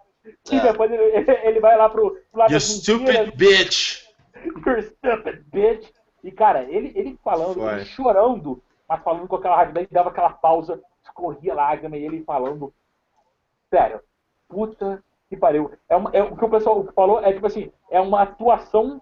E 0.51 0.57
é. 0.57 0.61
depois 0.61 0.91
ele, 0.93 1.31
ele 1.43 1.61
vai 1.61 1.77
lá 1.77 1.89
pro, 1.89 2.11
pro 2.31 2.41
lado 2.41 2.53
You 2.53 2.61
stupid 2.61 3.35
bitch! 3.35 4.05
You 4.45 4.83
stupid 4.83 5.43
bitch! 5.51 5.91
E, 6.23 6.31
cara, 6.31 6.65
ele, 6.65 6.93
ele 6.95 7.19
falando, 7.25 7.69
ele 7.69 7.85
chorando, 7.85 8.63
mas 8.89 9.03
falando 9.03 9.27
com 9.27 9.37
aquela 9.37 9.57
raiva, 9.57 9.73
daí 9.73 9.89
dava 9.91 10.11
aquela 10.11 10.31
pausa, 10.31 10.81
escorria 11.03 11.55
lágrima 11.55 11.97
e 11.97 12.05
ele 12.05 12.23
falando 12.23 12.73
Sério, 13.73 14.01
puta 14.49 15.03
que 15.31 15.37
pariu. 15.37 15.73
É, 15.89 15.97
uma, 15.97 16.11
é 16.13 16.23
o 16.23 16.37
que 16.37 16.45
o 16.45 16.51
pessoal 16.51 16.87
falou 16.95 17.25
é 17.25 17.33
tipo 17.33 17.47
assim, 17.47 17.73
é 17.91 17.99
uma 17.99 18.21
atuação 18.21 19.01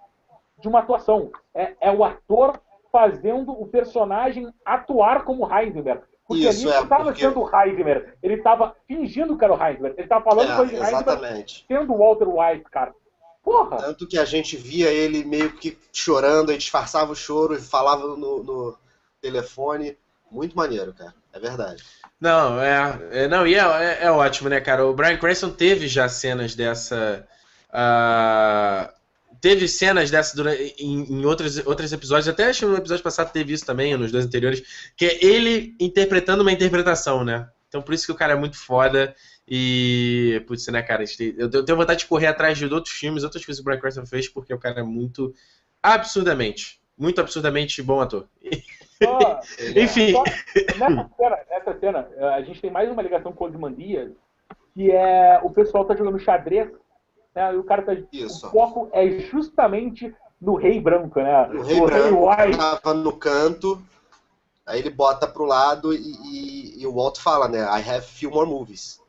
de 0.61 0.69
uma 0.69 0.79
atuação. 0.79 1.33
É, 1.53 1.75
é 1.81 1.91
o 1.91 2.05
ator 2.05 2.61
fazendo 2.93 3.51
o 3.51 3.67
personagem 3.67 4.53
atuar 4.65 5.25
como 5.25 5.45
Heisenberg. 5.53 6.03
Porque 6.25 6.49
Isso, 6.49 6.69
ali 6.69 6.77
não 6.77 6.85
estava 6.85 7.05
porque... 7.05 7.21
sendo 7.21 7.51
Heisenberg, 7.53 8.13
ele 8.23 8.35
estava 8.35 8.77
fingindo 8.87 9.37
que 9.37 9.45
era 9.45 9.55
o 9.55 9.61
Heisenberg. 9.61 9.97
Ele 9.97 10.07
estava 10.07 10.25
falando 10.25 10.53
é, 10.53 10.57
coisa 10.57 10.73
de 10.73 10.81
Heisenberg 10.81 11.65
sendo 11.67 11.93
o 11.93 11.99
Walter 11.99 12.29
White, 12.29 12.71
cara. 12.71 12.95
Porra! 13.43 13.79
Tanto 13.79 14.07
que 14.07 14.19
a 14.19 14.25
gente 14.25 14.57
via 14.57 14.93
ele 14.93 15.25
meio 15.25 15.53
que 15.57 15.77
chorando, 15.93 16.53
e 16.53 16.59
disfarçava 16.59 17.11
o 17.11 17.17
choro 17.17 17.55
e 17.55 17.61
falava 17.61 18.07
no, 18.07 18.45
no 18.45 18.79
telefone. 19.21 19.99
Muito 20.31 20.57
maneiro, 20.57 20.95
cara. 20.95 21.15
É 21.33 21.39
verdade. 21.39 21.83
Não, 22.21 22.61
é, 22.61 22.99
é 23.13 23.29
não, 23.29 23.47
e 23.47 23.55
é, 23.55 23.59
é, 23.61 23.99
é, 24.03 24.11
ótimo, 24.11 24.49
né, 24.49 24.61
cara? 24.61 24.85
O 24.87 24.95
Brian 24.95 25.17
Cranston 25.17 25.51
teve 25.51 25.89
já 25.89 26.09
cenas 26.09 26.55
dessa. 26.55 27.27
Uh, 27.71 28.93
teve 29.41 29.67
cenas 29.67 30.11
dessa 30.11 30.37
durante, 30.37 30.75
em, 30.79 31.05
em 31.05 31.25
outros, 31.25 31.65
outros 31.67 31.93
episódios, 31.93 32.29
até 32.29 32.47
acho 32.47 32.61
que 32.61 32.67
no 32.67 32.77
episódio 32.77 33.03
passado 33.03 33.33
teve 33.33 33.53
isso 33.53 33.65
também, 33.65 33.97
nos 33.97 34.13
dois 34.13 34.27
anteriores, 34.27 34.63
que 34.97 35.07
é 35.07 35.25
ele 35.25 35.75
interpretando 35.81 36.43
uma 36.43 36.53
interpretação, 36.53 37.25
né? 37.25 37.49
Então 37.69 37.81
por 37.81 37.95
isso 37.95 38.05
que 38.05 38.13
o 38.13 38.17
cara 38.17 38.35
é 38.35 38.37
muito 38.37 38.59
foda. 38.59 39.15
E, 39.49 40.45
putz, 40.47 40.67
né, 40.69 40.81
cara, 40.81 41.03
eu 41.37 41.65
tenho 41.65 41.77
vontade 41.77 42.01
de 42.01 42.07
correr 42.07 42.29
atrás 42.29 42.57
de 42.57 42.67
outros 42.67 42.95
filmes, 42.95 43.25
outros 43.25 43.43
filmes 43.43 43.59
que 43.59 43.63
o 43.63 43.65
Brian 43.65 43.81
Cranston 43.81 44.07
fez, 44.07 44.29
porque 44.29 44.55
o 44.55 44.59
cara 44.59 44.81
é 44.81 44.83
muito 44.83 45.35
absurdamente, 45.83 46.81
muito 46.97 47.21
absurdamente 47.21 47.83
bom 47.83 48.01
ator. 48.01 48.29
Só, 49.03 49.41
Enfim. 49.77 50.13
Só, 50.13 50.25
nessa, 50.79 51.11
cena, 51.17 51.39
nessa 51.49 51.79
cena, 51.79 52.09
eh, 52.17 52.35
a 52.35 52.43
gente 52.43 52.61
tem 52.61 52.71
mais 52.71 52.91
uma 52.91 53.03
ligação 53.03 53.33
com 53.33 53.45
o 53.45 53.49
Osimandias, 53.49 54.13
que 54.75 54.91
é 54.91 55.41
o 55.43 55.51
pessoal 55.51 55.85
tá 55.85 55.97
jogando 55.97 56.19
xadrez, 56.19 56.71
né? 57.35 57.55
E 57.55 57.57
o 57.57 57.65
cara 57.65 57.83
tá. 57.83 57.93
Isso. 58.13 58.47
O 58.47 58.51
foco 58.51 58.91
é 58.93 59.09
justamente 59.21 60.15
no 60.41 60.55
rei 60.55 60.81
branco, 60.81 61.21
né? 61.21 61.49
O 61.49 61.63
rei 61.63 61.81
o 61.81 61.87
branco 61.87 62.29
rei 62.31 62.57
tava 62.57 62.95
no 62.95 63.17
canto, 63.17 63.83
aí 64.67 64.81
ele 64.81 64.91
bota 64.91 65.27
pro 65.27 65.45
lado 65.45 65.93
e, 65.93 65.99
e, 65.99 66.83
e, 66.83 66.87
o 66.87 66.95
Walt 66.95 67.19
fala, 67.19 67.49
né? 67.49 67.61
I 67.61 67.89
have 67.89 68.07
few 68.07 68.31
more 68.31 68.49
movies. 68.49 69.01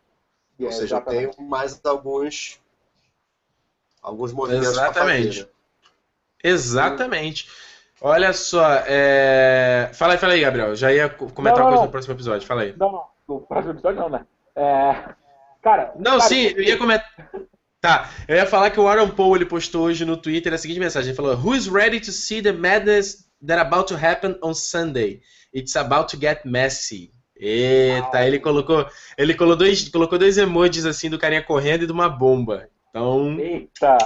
É, 0.59 0.65
Ou 0.65 0.71
seja, 0.71 0.95
exatamente. 0.95 1.23
eu 1.23 1.31
tenho 1.31 1.49
mais 1.49 1.79
alguns 1.83 2.59
alguns 4.01 4.31
movimentos 4.33 4.69
Exatamente. 4.69 5.41
Né? 5.41 5.47
Exatamente. 6.43 7.49
Olha 8.03 8.33
só, 8.33 8.65
é... 8.87 9.91
fala 9.93 10.13
aí, 10.13 10.17
fala 10.17 10.33
aí, 10.33 10.41
Gabriel. 10.41 10.75
Já 10.75 10.91
ia 10.91 11.07
comentar 11.07 11.59
não, 11.59 11.65
uma 11.65 11.69
coisa 11.69 11.85
no 11.85 11.91
próximo 11.91 12.13
episódio, 12.15 12.47
fala 12.47 12.63
aí. 12.63 12.73
Não, 12.75 12.91
não, 12.91 13.03
no 13.27 13.41
próximo 13.41 13.73
episódio 13.73 13.99
não, 14.01 14.09
né? 14.09 14.25
É... 14.55 15.13
Cara. 15.61 15.93
Não, 15.95 16.17
cara, 16.17 16.21
sim, 16.21 16.47
eu 16.55 16.63
ia 16.63 16.77
comentar. 16.77 17.07
Tá, 17.79 18.11
eu 18.27 18.35
ia 18.35 18.45
falar 18.45 18.69
que 18.69 18.79
o 18.79 18.87
Aaron 18.87 19.09
Paul 19.09 19.35
ele 19.35 19.45
postou 19.45 19.85
hoje 19.85 20.05
no 20.05 20.15
Twitter 20.15 20.53
a 20.53 20.57
seguinte 20.57 20.79
mensagem: 20.79 21.09
ele 21.09 21.15
falou, 21.15 21.35
Who's 21.35 21.67
ready 21.67 21.99
to 21.99 22.11
see 22.11 22.41
the 22.41 22.51
madness 22.51 23.27
that 23.45 23.59
about 23.59 23.87
to 23.91 23.95
happen 23.95 24.37
on 24.43 24.53
Sunday? 24.53 25.21
It's 25.53 25.75
about 25.75 26.11
to 26.11 26.19
get 26.19 26.45
messy. 26.45 27.11
Eita, 27.35 28.19
ah, 28.19 28.27
ele 28.27 28.39
colocou, 28.39 28.85
ele 29.17 29.33
colocou 29.33 29.57
dois, 29.57 29.89
colocou 29.89 30.19
dois 30.19 30.37
emojis 30.37 30.85
assim 30.85 31.09
do 31.09 31.17
carinha 31.17 31.41
correndo 31.41 31.83
e 31.83 31.87
de 31.87 31.91
uma 31.91 32.07
bomba. 32.07 32.69
Então. 32.89 33.39
Eita! 33.39 33.97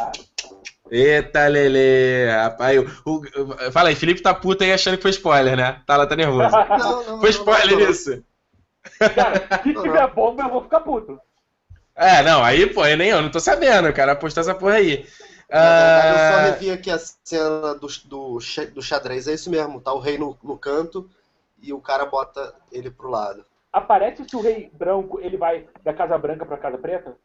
Eita, 0.96 1.48
Lele, 1.48 2.32
rapaz. 2.32 2.80
O, 3.06 3.18
o, 3.18 3.72
fala 3.72 3.90
aí, 3.90 3.96
Felipe 3.96 4.22
tá 4.22 4.34
puto 4.34 4.64
aí 4.64 4.72
achando 4.72 4.96
que 4.96 5.02
foi 5.02 5.12
spoiler, 5.12 5.58
né? 5.58 5.82
Tá 5.86 5.98
lá, 5.98 6.08
tá 6.08 6.16
nervoso. 6.16 6.50
Não, 6.56 7.04
não, 7.04 7.20
foi 7.20 7.30
spoiler 7.32 7.78
não, 7.78 7.90
isso. 7.90 8.24
Cara, 9.14 9.62
se 9.62 9.74
tiver 9.74 10.08
bomba, 10.14 10.44
eu 10.44 10.50
vou 10.50 10.64
ficar 10.64 10.80
puto. 10.80 11.20
É, 11.96 12.22
não, 12.24 12.44
aí, 12.44 12.68
pô, 12.68 12.86
eu 12.86 12.98
nem 12.98 13.10
eu 13.10 13.22
não 13.22 13.32
tô 13.32 13.40
sabendo, 13.40 13.92
cara. 13.94 14.14
Apostar 14.14 14.42
essa 14.44 14.54
porra 14.54 14.76
aí. 14.76 15.06
Eu 15.50 15.58
só 15.58 15.58
ah, 15.58 16.42
revi 16.52 16.72
aqui 16.72 16.90
a 16.90 16.98
cena 16.98 17.76
do, 17.76 17.88
do, 18.06 18.40
do 18.74 18.82
xadrez, 18.82 19.28
é 19.28 19.34
isso 19.34 19.50
mesmo, 19.50 19.80
tá 19.80 19.94
o 19.94 20.00
rei 20.00 20.18
no, 20.18 20.38
no 20.44 20.58
canto 20.58 21.10
e 21.62 21.72
o 21.72 21.80
cara 21.80 22.06
bota 22.06 22.54
ele 22.72 22.90
pro 22.90 23.10
lado. 23.10 23.46
Aparece 23.72 24.28
se 24.28 24.36
o 24.36 24.42
rei 24.42 24.72
branco 24.74 25.20
ele 25.22 25.38
vai 25.38 25.68
da 25.84 25.94
Casa 25.94 26.18
Branca 26.18 26.46
pra 26.46 26.58
Casa 26.58 26.78
Preta? 26.78 27.16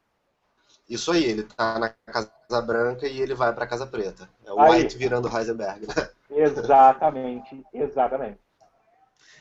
Isso 0.91 1.13
aí, 1.13 1.23
ele 1.23 1.45
tá 1.45 1.79
na 1.79 1.95
Casa 2.05 2.61
Branca 2.67 3.07
e 3.07 3.21
ele 3.21 3.33
vai 3.33 3.53
pra 3.55 3.65
Casa 3.65 3.87
Preta. 3.87 4.29
É 4.45 4.53
o 4.53 4.59
aí. 4.59 4.83
White 4.83 4.99
virando 4.99 5.29
Heisenberg, 5.29 5.87
né? 5.87 6.09
Exatamente, 6.29 7.65
exatamente. 7.73 8.39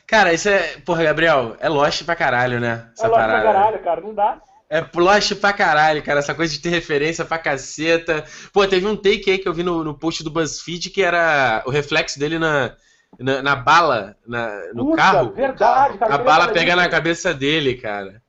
Cara, 0.06 0.32
isso 0.32 0.48
é. 0.48 0.78
Porra, 0.86 1.02
Gabriel, 1.02 1.56
é 1.58 1.68
Lost 1.68 2.04
pra 2.04 2.14
caralho, 2.14 2.60
né? 2.60 2.88
Essa 2.96 3.06
é 3.06 3.08
Lost 3.08 3.20
parada. 3.20 3.42
pra 3.42 3.52
caralho, 3.52 3.78
cara, 3.82 4.00
não 4.00 4.14
dá. 4.14 4.40
É 4.68 4.86
Lost 4.94 5.34
pra 5.34 5.52
caralho, 5.52 6.02
cara. 6.04 6.20
Essa 6.20 6.34
coisa 6.36 6.52
de 6.52 6.60
ter 6.60 6.68
referência 6.68 7.24
pra 7.24 7.36
caceta. 7.36 8.24
Pô, 8.52 8.64
teve 8.68 8.86
um 8.86 8.96
take 8.96 9.32
aí 9.32 9.38
que 9.38 9.48
eu 9.48 9.52
vi 9.52 9.64
no, 9.64 9.82
no 9.82 9.98
post 9.98 10.22
do 10.22 10.30
BuzzFeed 10.30 10.90
que 10.90 11.02
era 11.02 11.64
o 11.66 11.70
reflexo 11.70 12.16
dele 12.16 12.38
na, 12.38 12.76
na, 13.18 13.42
na 13.42 13.56
bala, 13.56 14.16
na, 14.24 14.72
no 14.72 14.86
Puta, 14.86 14.96
carro. 14.96 15.32
Verdade, 15.32 15.98
cara. 15.98 16.14
A 16.14 16.18
bala 16.18 16.48
pega 16.52 16.76
na 16.76 16.88
cabeça 16.88 17.34
dele, 17.34 17.74
cara. 17.74 18.22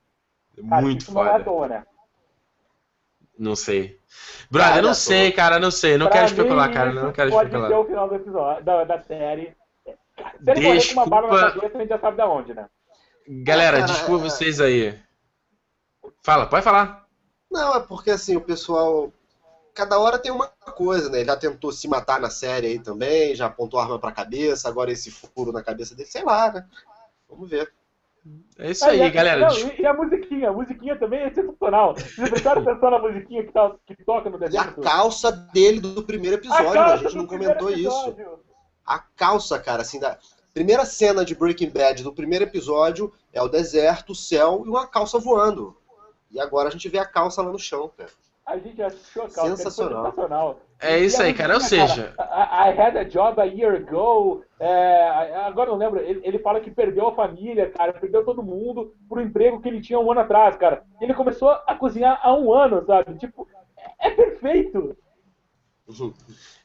cara 0.67 0.81
Muito 0.81 1.05
foda. 1.05 1.29
Não 1.29 1.37
é 1.37 1.41
à 1.41 1.43
toa, 1.43 1.67
né? 1.67 1.83
Não 3.41 3.55
sei. 3.55 3.99
Brother, 4.51 4.77
eu 4.77 4.83
não 4.83 4.93
sei, 4.93 5.31
cara, 5.31 5.57
não 5.57 5.71
sei. 5.71 5.97
Não 5.97 6.07
quero 6.11 6.27
especular, 6.27 6.67
mim, 6.67 6.73
cara. 6.75 6.93
Não 6.93 7.11
quero 7.11 7.31
pode 7.31 7.47
especular. 7.47 7.71
Pode 7.71 7.81
ser 7.81 7.85
o 7.85 7.87
final 7.87 8.07
do 8.07 8.15
episódio, 8.15 8.63
da, 8.63 8.83
da 8.83 9.01
série. 9.01 9.57
Se 9.83 10.51
ele 10.51 10.61
morrer 10.61 10.85
com 10.85 10.93
uma 10.93 11.05
barba 11.07 11.41
na 11.41 11.51
cabeça, 11.51 11.77
a 11.77 11.79
gente 11.79 11.89
já 11.89 11.99
sabe 11.99 12.17
de 12.17 12.23
onde, 12.23 12.53
né? 12.53 12.69
Galera, 13.27 13.79
ah, 13.79 13.81
desculpa 13.81 14.25
vocês 14.25 14.61
aí. 14.61 14.95
Fala, 16.21 16.45
pode 16.45 16.63
falar. 16.63 17.07
Não, 17.49 17.75
é 17.75 17.79
porque 17.79 18.11
assim, 18.11 18.35
o 18.35 18.41
pessoal. 18.41 19.11
Cada 19.73 19.97
hora 19.97 20.19
tem 20.19 20.31
uma 20.31 20.47
coisa, 20.47 21.09
né? 21.09 21.19
Ele 21.19 21.25
já 21.25 21.37
tentou 21.37 21.71
se 21.71 21.87
matar 21.87 22.19
na 22.19 22.29
série 22.29 22.67
aí 22.67 22.79
também, 22.79 23.33
já 23.33 23.47
apontou 23.47 23.79
arma 23.79 23.97
pra 23.97 24.11
cabeça, 24.11 24.69
agora 24.69 24.91
esse 24.91 25.09
furo 25.09 25.51
na 25.51 25.63
cabeça 25.63 25.95
dele, 25.95 26.09
sei 26.09 26.23
lá, 26.23 26.51
né? 26.51 26.67
Vamos 27.27 27.49
ver. 27.49 27.73
É 28.57 28.69
isso 28.69 28.85
aí, 28.85 29.09
galera. 29.09 29.49
Não, 29.49 29.73
e, 29.79 29.85
a 29.85 29.93
musiquinha, 29.93 30.49
a 30.49 30.53
musiquinha 30.53 30.95
também 30.97 31.21
é 31.21 31.33
sensacional. 31.33 31.95
Vocês 31.95 32.29
prestaram 32.29 32.61
atenção 32.61 32.91
na 32.91 32.99
musiquinha 32.99 33.43
que, 33.43 33.51
tá, 33.51 33.75
que 33.87 33.95
toca 34.03 34.29
no 34.29 34.37
desenho? 34.37 34.63
E 34.63 34.67
a 34.67 34.71
calça 34.73 35.31
dele 35.31 35.79
do 35.79 36.03
primeiro 36.03 36.37
episódio, 36.37 36.79
a, 36.79 36.93
a 36.93 36.97
gente 36.97 37.17
não 37.17 37.25
comentou 37.25 37.71
isso. 37.71 38.15
A 38.85 38.99
calça, 38.99 39.57
cara, 39.57 39.81
assim, 39.81 39.99
da 39.99 40.17
primeira 40.53 40.85
cena 40.85 41.25
de 41.25 41.33
Breaking 41.33 41.69
Bad 41.69 42.03
do 42.03 42.13
primeiro 42.13 42.45
episódio 42.45 43.11
é 43.33 43.41
o 43.41 43.47
deserto, 43.47 44.11
o 44.11 44.15
céu 44.15 44.63
e 44.65 44.69
uma 44.69 44.85
calça 44.85 45.17
voando. 45.17 45.75
E 46.29 46.39
agora 46.39 46.69
a 46.69 46.71
gente 46.71 46.87
vê 46.89 46.99
a 46.99 47.05
calça 47.05 47.41
lá 47.41 47.51
no 47.51 47.59
chão, 47.59 47.91
cara. 47.97 48.11
A 48.45 48.57
gente 48.57 48.81
achou 48.81 49.23
a 49.23 49.29
calça 49.29 49.55
sensacional. 49.55 50.05
sensacional. 50.05 50.59
É 50.81 50.97
isso 50.97 51.21
aí, 51.21 51.33
cara. 51.33 51.53
Ou 51.53 51.61
seja, 51.61 52.13
cara, 52.17 52.69
I 52.69 52.79
had 52.79 52.97
a 52.97 53.03
job 53.03 53.39
a 53.39 53.45
year 53.45 53.75
ago. 53.75 54.43
É, 54.59 55.35
agora 55.45 55.69
não 55.69 55.77
lembro. 55.77 55.99
Ele, 55.99 56.21
ele, 56.23 56.39
fala 56.39 56.59
que 56.59 56.71
perdeu 56.71 57.07
a 57.07 57.15
família, 57.15 57.69
cara, 57.69 57.93
perdeu 57.93 58.25
todo 58.25 58.41
mundo 58.41 58.93
pro 59.07 59.21
emprego 59.21 59.61
que 59.61 59.69
ele 59.69 59.79
tinha 59.79 59.99
um 59.99 60.11
ano 60.11 60.21
atrás, 60.21 60.55
cara. 60.57 60.83
Ele 60.99 61.13
começou 61.13 61.49
a 61.49 61.75
cozinhar 61.75 62.19
há 62.23 62.33
um 62.33 62.51
ano, 62.51 62.83
sabe? 62.85 63.15
Tipo, 63.19 63.47
é, 63.77 64.07
é 64.07 64.11
perfeito. 64.11 64.97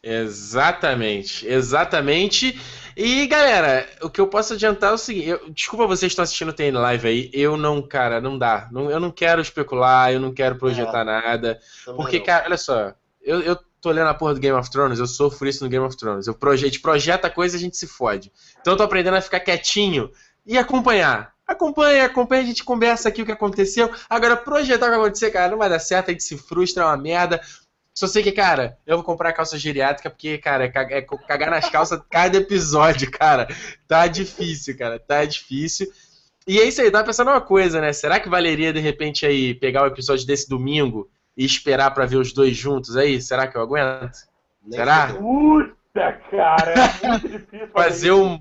Exatamente, 0.02 1.46
exatamente. 1.46 2.58
E 2.96 3.26
galera, 3.26 3.86
o 4.00 4.08
que 4.08 4.20
eu 4.20 4.28
posso 4.28 4.54
adiantar 4.54 4.90
é 4.92 4.94
o 4.94 4.98
seguinte: 4.98 5.28
eu, 5.28 5.50
desculpa 5.50 5.86
vocês 5.86 6.08
que 6.10 6.12
estão 6.12 6.22
assistindo 6.22 6.50
o 6.50 6.52
TN 6.52 6.78
Live 6.78 7.08
aí, 7.08 7.30
eu 7.32 7.56
não, 7.56 7.82
cara, 7.82 8.20
não 8.20 8.38
dá. 8.38 8.68
Não, 8.70 8.90
eu 8.90 9.00
não 9.00 9.10
quero 9.10 9.42
especular, 9.42 10.12
eu 10.12 10.20
não 10.20 10.32
quero 10.32 10.56
projetar 10.56 11.00
é, 11.00 11.04
nada. 11.04 11.60
Porque, 11.84 12.18
não. 12.18 12.24
cara, 12.24 12.46
olha 12.46 12.56
só, 12.56 12.94
eu, 13.20 13.40
eu 13.40 13.58
tô 13.86 13.92
lendo 13.92 14.08
a 14.08 14.14
porra 14.14 14.34
do 14.34 14.40
Game 14.40 14.58
of 14.58 14.68
Thrones, 14.68 14.98
eu 14.98 15.06
sofro 15.06 15.48
isso 15.48 15.62
no 15.62 15.70
Game 15.70 15.84
of 15.84 15.96
Thrones. 15.96 16.26
Eu 16.26 16.34
proje, 16.34 16.64
a 16.64 16.68
gente 16.68 16.80
projeta 16.80 17.30
coisa 17.30 17.54
e 17.54 17.58
a 17.58 17.60
gente 17.60 17.76
se 17.76 17.86
fode. 17.86 18.32
Então 18.60 18.72
eu 18.72 18.76
tô 18.76 18.82
aprendendo 18.82 19.16
a 19.16 19.20
ficar 19.20 19.38
quietinho 19.38 20.10
e 20.44 20.58
acompanhar. 20.58 21.32
Acompanha, 21.46 22.06
acompanha, 22.06 22.42
a 22.42 22.46
gente 22.46 22.64
conversa 22.64 23.08
aqui 23.08 23.22
o 23.22 23.24
que 23.24 23.30
aconteceu. 23.30 23.88
Agora, 24.10 24.36
projetar 24.36 24.86
o 24.86 24.90
que 24.90 24.96
acontecer, 24.96 25.30
cara, 25.30 25.52
não 25.52 25.58
vai 25.58 25.68
dar 25.68 25.78
certo, 25.78 26.08
a 26.08 26.12
gente 26.12 26.24
se 26.24 26.36
frustra, 26.36 26.82
é 26.82 26.86
uma 26.86 26.96
merda. 26.96 27.40
Só 27.94 28.08
sei 28.08 28.24
que, 28.24 28.32
cara, 28.32 28.76
eu 28.84 28.96
vou 28.96 29.04
comprar 29.04 29.32
calça 29.32 29.56
geriátrica 29.56 30.10
porque, 30.10 30.36
cara, 30.38 30.64
é, 30.64 30.72
é 30.98 31.02
cagar 31.28 31.50
nas 31.50 31.70
calças 31.70 32.00
cada 32.10 32.38
episódio, 32.38 33.08
cara. 33.08 33.46
Tá 33.86 34.08
difícil, 34.08 34.76
cara, 34.76 34.98
tá 34.98 35.24
difícil. 35.24 35.86
E 36.44 36.58
é 36.58 36.64
isso 36.64 36.82
aí, 36.82 36.90
tava 36.90 37.04
pensando 37.04 37.30
uma 37.30 37.40
coisa, 37.40 37.80
né? 37.80 37.92
Será 37.92 38.18
que 38.18 38.28
valeria, 38.28 38.72
de 38.72 38.80
repente, 38.80 39.24
aí, 39.24 39.54
pegar 39.54 39.84
o 39.84 39.86
episódio 39.86 40.26
desse 40.26 40.48
domingo 40.48 41.08
e 41.36 41.44
esperar 41.44 41.92
para 41.92 42.06
ver 42.06 42.16
os 42.16 42.32
dois 42.32 42.56
juntos 42.56 42.96
aí? 42.96 43.20
Será 43.20 43.46
que 43.46 43.56
eu 43.56 43.62
aguento? 43.62 44.16
Nem 44.64 44.78
Será? 44.78 45.14
Puta, 45.14 46.12
cara, 46.30 46.74
é 46.74 47.08
muito 47.08 47.28
difícil 47.28 47.68
fazer 47.68 48.12
um 48.12 48.40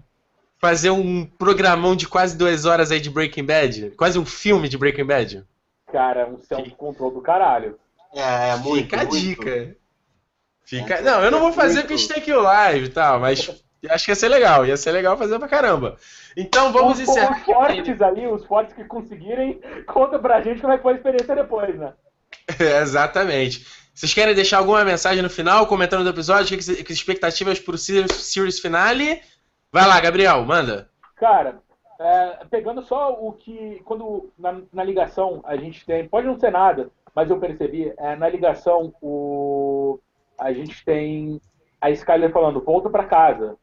Fazer 0.58 0.90
um 0.90 1.26
programão 1.26 1.96
de 1.96 2.08
quase 2.08 2.38
duas 2.38 2.66
horas 2.66 2.92
aí 2.92 3.00
de 3.00 3.10
Breaking 3.10 3.46
Bad? 3.46 3.92
Quase 3.92 4.18
um 4.18 4.26
filme 4.26 4.70
de 4.70 4.78
Breaking 4.78 5.06
Bad? 5.06 5.46
Cara, 5.92 6.28
um 6.28 6.40
self-control 6.40 7.12
do 7.12 7.22
caralho. 7.22 7.78
É, 8.14 8.50
é 8.50 8.56
muito. 8.56 8.86
Fica 8.86 9.02
a 9.02 9.06
muito. 9.06 9.20
dica. 9.20 9.76
Fica... 10.64 11.02
Não, 11.02 11.22
eu 11.24 11.30
não 11.30 11.40
vou 11.40 11.52
fazer 11.52 11.82
porque 11.82 11.94
a 11.94 11.98
gente 11.98 12.08
tem 12.08 12.18
aqui 12.18 12.34
o 12.34 12.42
live 12.42 12.86
e 12.86 12.90
tal, 12.90 13.20
mas 13.20 13.64
acho 13.90 14.06
que 14.06 14.12
ia 14.12 14.16
ser 14.16 14.30
legal. 14.30 14.66
Ia 14.66 14.78
ser 14.78 14.92
legal 14.92 15.18
fazer 15.18 15.38
pra 15.38 15.48
caramba. 15.48 15.98
Então 16.36 16.72
vamos 16.72 17.00
os, 17.00 17.02
encerrar. 17.02 17.38
Os 17.38 17.44
fortes 17.44 18.02
ali, 18.02 18.26
os 18.26 18.46
fortes 18.46 18.74
que 18.74 18.86
conseguirem, 18.86 19.62
conta 19.86 20.18
pra 20.18 20.42
gente 20.42 20.62
como 20.62 20.74
é 20.74 20.78
que 20.78 20.84
foi 20.84 20.94
a 20.94 20.96
experiência 20.96 21.36
depois, 21.36 21.78
né? 21.78 21.94
Exatamente. 22.82 23.66
Vocês 23.94 24.14
querem 24.14 24.36
deixar 24.36 24.58
alguma 24.58 24.84
mensagem 24.84 25.24
no 25.24 25.30
final, 25.30 25.68
comentando 25.68 26.04
do 26.04 26.10
episódio? 26.10 26.58
Que, 26.58 26.84
que 26.84 26.94
expectativas 26.94 27.60
pro 27.60 27.78
Series 27.78 28.60
Finale? 28.60 29.22
Vai 29.72 29.88
lá, 29.88 30.00
Gabriel, 30.00 30.44
manda. 30.44 30.90
Cara, 31.16 31.62
é, 32.00 32.46
pegando 32.50 32.82
só 32.84 33.14
o 33.14 33.32
que. 33.32 33.82
Quando 33.86 34.32
na, 34.38 34.62
na 34.72 34.84
ligação 34.84 35.42
a 35.46 35.56
gente 35.56 35.86
tem. 35.86 36.08
Pode 36.08 36.28
não 36.28 36.38
ser 36.38 36.52
nada, 36.52 36.90
mas 37.16 37.30
eu 37.30 37.40
percebi, 37.40 37.94
é, 37.98 38.16
na 38.18 38.28
ligação, 38.28 38.94
o, 39.02 39.98
a 40.38 40.52
gente 40.52 40.84
tem 40.84 41.40
a 41.80 41.90
Skyler 41.90 42.32
falando, 42.32 42.62
volta 42.62 42.90
para 42.90 43.06
casa. 43.06 43.58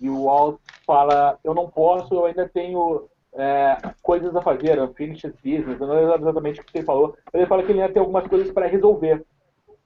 E 0.00 0.08
o 0.08 0.24
Walt 0.24 0.60
fala, 0.86 1.38
eu 1.44 1.54
não 1.54 1.68
posso, 1.68 2.14
eu 2.14 2.26
ainda 2.26 2.48
tenho 2.48 3.08
é, 3.34 3.76
coisas 4.02 4.34
a 4.34 4.42
fazer, 4.42 4.80
unfinished 4.80 5.34
business, 5.42 5.80
eu 5.80 5.86
não 5.86 5.94
lembro 5.94 6.22
exatamente 6.22 6.60
o 6.60 6.64
que 6.64 6.78
ele 6.78 6.86
falou, 6.86 7.16
mas 7.32 7.34
ele 7.34 7.46
fala 7.46 7.62
que 7.62 7.72
ele 7.72 7.80
ainda 7.80 7.92
tem 7.92 8.00
algumas 8.00 8.26
coisas 8.26 8.50
para 8.50 8.66
resolver. 8.66 9.24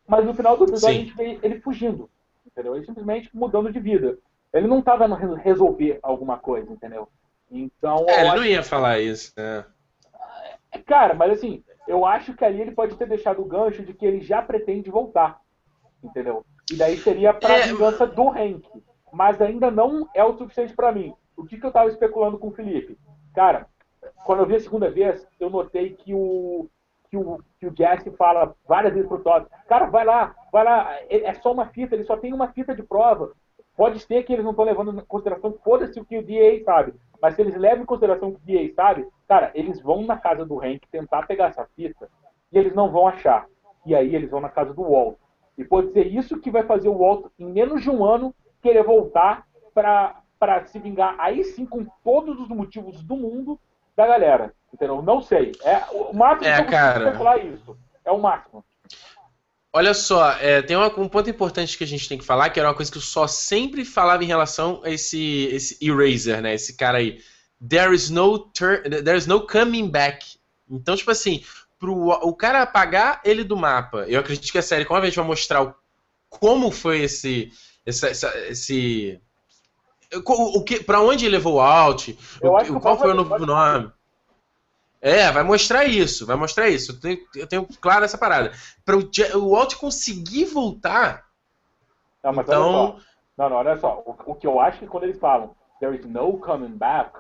Mas 0.07 0.25
no 0.25 0.35
final 0.35 0.57
do 0.57 0.65
episódio 0.65 0.97
Sim. 0.97 1.03
a 1.03 1.05
gente 1.05 1.17
vê 1.17 1.39
ele 1.43 1.61
fugindo, 1.61 2.11
entendeu? 2.47 2.77
Ele 2.77 2.85
simplesmente 2.85 3.31
mudando 3.35 3.73
de 3.73 3.81
vida. 3.81 4.19
Ele 4.53 4.67
não 4.67 4.79
estava 4.79 5.07
resolver 5.37 5.99
alguma 6.03 6.39
coisa, 6.39 6.73
entendeu? 6.73 7.09
Então. 7.51 8.05
É, 8.09 8.21
ele 8.23 8.37
não 8.37 8.45
ia 8.45 8.63
falar 8.63 9.01
isso, 9.01 9.33
né? 9.37 9.65
Cara, 10.87 11.15
mas 11.15 11.33
assim, 11.33 11.63
eu 11.87 12.05
acho 12.05 12.35
que 12.35 12.45
ali 12.45 12.61
ele 12.61 12.73
pode 12.73 12.97
ter 12.97 13.07
deixado 13.07 13.41
o 13.41 13.45
gancho 13.45 13.83
de 13.83 13.93
que 13.93 14.05
ele 14.05 14.21
já 14.21 14.43
pretende 14.43 14.91
voltar. 14.91 15.41
Entendeu? 16.03 16.45
E 16.71 16.77
daí 16.77 16.97
seria 16.99 17.33
pra 17.33 17.59
é... 17.59 17.67
vingança 17.69 18.07
do 18.07 18.29
Hank. 18.29 18.65
Mas 19.13 19.41
ainda 19.41 19.71
não 19.71 20.09
é 20.15 20.25
o 20.25 20.37
suficiente 20.37 20.75
para 20.75 20.93
mim. 20.93 21.15
O 21.37 21.45
que, 21.45 21.59
que 21.59 21.67
eu 21.67 21.73
tava 21.73 21.89
especulando 21.89 22.39
com 22.39 22.49
o 22.49 22.53
Felipe? 22.53 22.99
Cara, 23.37 23.67
quando 24.25 24.41
eu 24.41 24.47
vi 24.47 24.57
a 24.57 24.61
segunda 24.61 24.91
vez, 24.91 25.29
eu 25.39 25.51
notei 25.51 25.91
que 25.91 26.15
o, 26.15 26.71
que 27.11 27.19
o, 27.19 27.39
que 27.61 27.67
o 27.67 27.77
Jesse 27.77 28.11
fala 28.13 28.57
várias 28.67 28.95
vezes 28.95 29.07
pro 29.07 29.23
Todd, 29.23 29.47
cara, 29.69 29.85
vai 29.91 30.07
lá, 30.07 30.35
vai 30.51 30.65
lá, 30.65 30.95
é, 31.11 31.23
é 31.23 31.35
só 31.35 31.53
uma 31.53 31.67
fita, 31.67 31.95
ele 31.95 32.05
só 32.05 32.17
tem 32.17 32.33
uma 32.33 32.49
fita 32.49 32.75
de 32.75 32.83
prova. 32.83 33.33
Pode 33.77 34.01
ser 34.01 34.23
que 34.23 34.33
eles 34.33 34.43
não 34.43 34.53
estão 34.53 34.65
levando 34.65 34.99
em 34.99 35.05
consideração, 35.05 35.53
foda-se 35.63 36.01
o 36.01 36.05
que 36.07 36.17
o 36.17 36.23
DA 36.23 36.65
sabe. 36.65 36.95
Mas 37.21 37.35
se 37.35 37.43
eles 37.43 37.55
levam 37.57 37.83
em 37.83 37.87
consideração 37.87 38.31
o 38.31 38.39
que 38.39 38.41
o 38.41 38.69
DA 38.69 38.75
sabe, 38.75 39.07
cara, 39.29 39.51
eles 39.55 39.83
vão 39.83 40.07
na 40.07 40.17
casa 40.17 40.47
do 40.47 40.59
Hank 40.59 40.89
tentar 40.91 41.27
pegar 41.27 41.49
essa 41.49 41.69
fita 41.77 42.09
e 42.51 42.59
eles 42.59 42.75
não 42.75 42.91
vão 42.91 43.07
achar. 43.07 43.47
E 43.85 43.95
aí 43.95 44.15
eles 44.15 44.31
vão 44.31 44.41
na 44.41 44.49
casa 44.49 44.73
do 44.73 44.83
Walt. 44.83 45.17
E 45.59 45.65
pode 45.65 45.93
ser 45.93 46.07
isso 46.07 46.41
que 46.41 46.51
vai 46.51 46.63
fazer 46.63 46.89
o 46.89 46.97
Walt, 46.97 47.27
em 47.39 47.53
menos 47.53 47.83
de 47.83 47.91
um 47.91 48.03
ano, 48.03 48.35
querer 48.63 48.83
voltar 48.83 49.47
para 49.75 50.23
se 50.67 50.79
vingar, 50.79 51.17
aí 51.19 51.43
sim, 51.45 51.65
com 51.65 51.85
todos 52.05 52.39
os 52.41 52.49
motivos 52.49 53.03
do 53.03 53.17
mundo 53.17 53.59
da 53.97 54.07
galera. 54.07 54.53
Entendeu? 54.73 55.01
Não 55.03 55.23
sei. 55.23 55.53
É 55.65 55.85
o 55.91 56.13
máximo 56.13 56.49
é, 56.49 56.57
que 56.57 56.63
eu 56.63 56.71
cara. 56.71 57.05
especular 57.05 57.45
isso. 57.45 57.77
É 58.05 58.11
o 58.11 58.19
máximo. 58.19 58.65
Olha 59.73 59.93
só, 59.93 60.33
é, 60.33 60.63
tem 60.63 60.77
uma, 60.77 60.89
um 60.99 61.09
ponto 61.09 61.29
importante 61.29 61.77
que 61.77 61.85
a 61.85 61.87
gente 61.87 62.09
tem 62.09 62.17
que 62.17 62.25
falar, 62.25 62.51
que 62.51 62.59
era 62.59 62.69
uma 62.69 62.75
coisa 62.75 62.91
que 62.91 62.99
eu 62.99 63.03
só 63.03 63.27
sempre 63.27 63.85
falava 63.85 64.25
em 64.25 64.27
relação 64.27 64.81
a 64.83 64.91
esse, 64.91 65.49
esse 65.53 65.79
Eraser, 65.87 66.41
né? 66.41 66.55
Esse 66.55 66.77
cara 66.77 66.99
aí. 66.99 67.21
There 67.67 67.95
is 67.95 68.11
no, 68.11 68.39
there 68.39 69.17
is 69.17 69.27
no 69.27 69.47
coming 69.47 69.89
back. 69.89 70.39
Então, 70.69 70.97
tipo 70.97 71.11
assim, 71.11 71.43
pro 71.79 72.09
o 72.09 72.35
cara 72.35 72.63
apagar 72.63 73.21
ele 73.25 73.45
do 73.45 73.57
mapa, 73.57 74.05
eu 74.09 74.21
acredito 74.21 74.51
que 74.51 74.59
a 74.59 74.63
série, 74.63 74.85
como 74.85 75.01
a 75.01 75.05
gente 75.05 75.17
vai 75.17 75.27
mostrar 75.27 75.63
o, 75.63 75.75
como 76.29 76.71
foi 76.71 77.03
esse. 77.03 77.53
Essa, 77.85 78.09
essa, 78.09 78.39
esse 78.49 79.21
o, 80.15 80.65
que, 80.65 80.83
pra 80.83 81.01
onde 81.01 81.27
ele 81.27 81.37
levou 81.37 81.55
o 81.55 81.61
Alt, 81.61 82.11
o, 82.43 82.81
qual 82.81 82.99
foi 82.99 83.11
o 83.11 83.15
novo 83.15 83.45
nome. 83.45 83.91
É, 85.01 85.31
vai 85.31 85.43
mostrar 85.43 85.85
isso, 85.85 86.27
vai 86.27 86.37
mostrar 86.37 86.69
isso. 86.69 86.93
Eu 86.93 87.01
tenho, 87.01 87.19
eu 87.37 87.47
tenho 87.47 87.69
claro 87.81 88.05
essa 88.05 88.19
parada. 88.19 88.53
Para 88.85 88.97
o, 88.97 89.09
o 89.37 89.51
Walt 89.51 89.77
conseguir 89.77 90.47
voltar. 90.47 91.27
Não, 92.25 92.33
mas 92.33 92.47
então... 92.47 92.99
Não, 93.39 93.51
não, 93.51 93.57
olha 93.57 93.77
só. 93.77 94.03
O, 94.05 94.33
o, 94.33 94.35
que 94.35 94.47
eu 94.47 94.59
acho 94.59 94.79
que 94.79 94.87
quando 94.87 95.05
eles 95.05 95.19
falam 95.19 95.55
there 95.79 95.95
is 95.95 96.05
no 96.07 96.39
coming 96.39 96.77
back, 96.77 97.11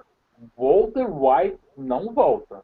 Walter 0.56 1.06
White 1.08 1.60
não 1.76 2.12
volta. 2.12 2.62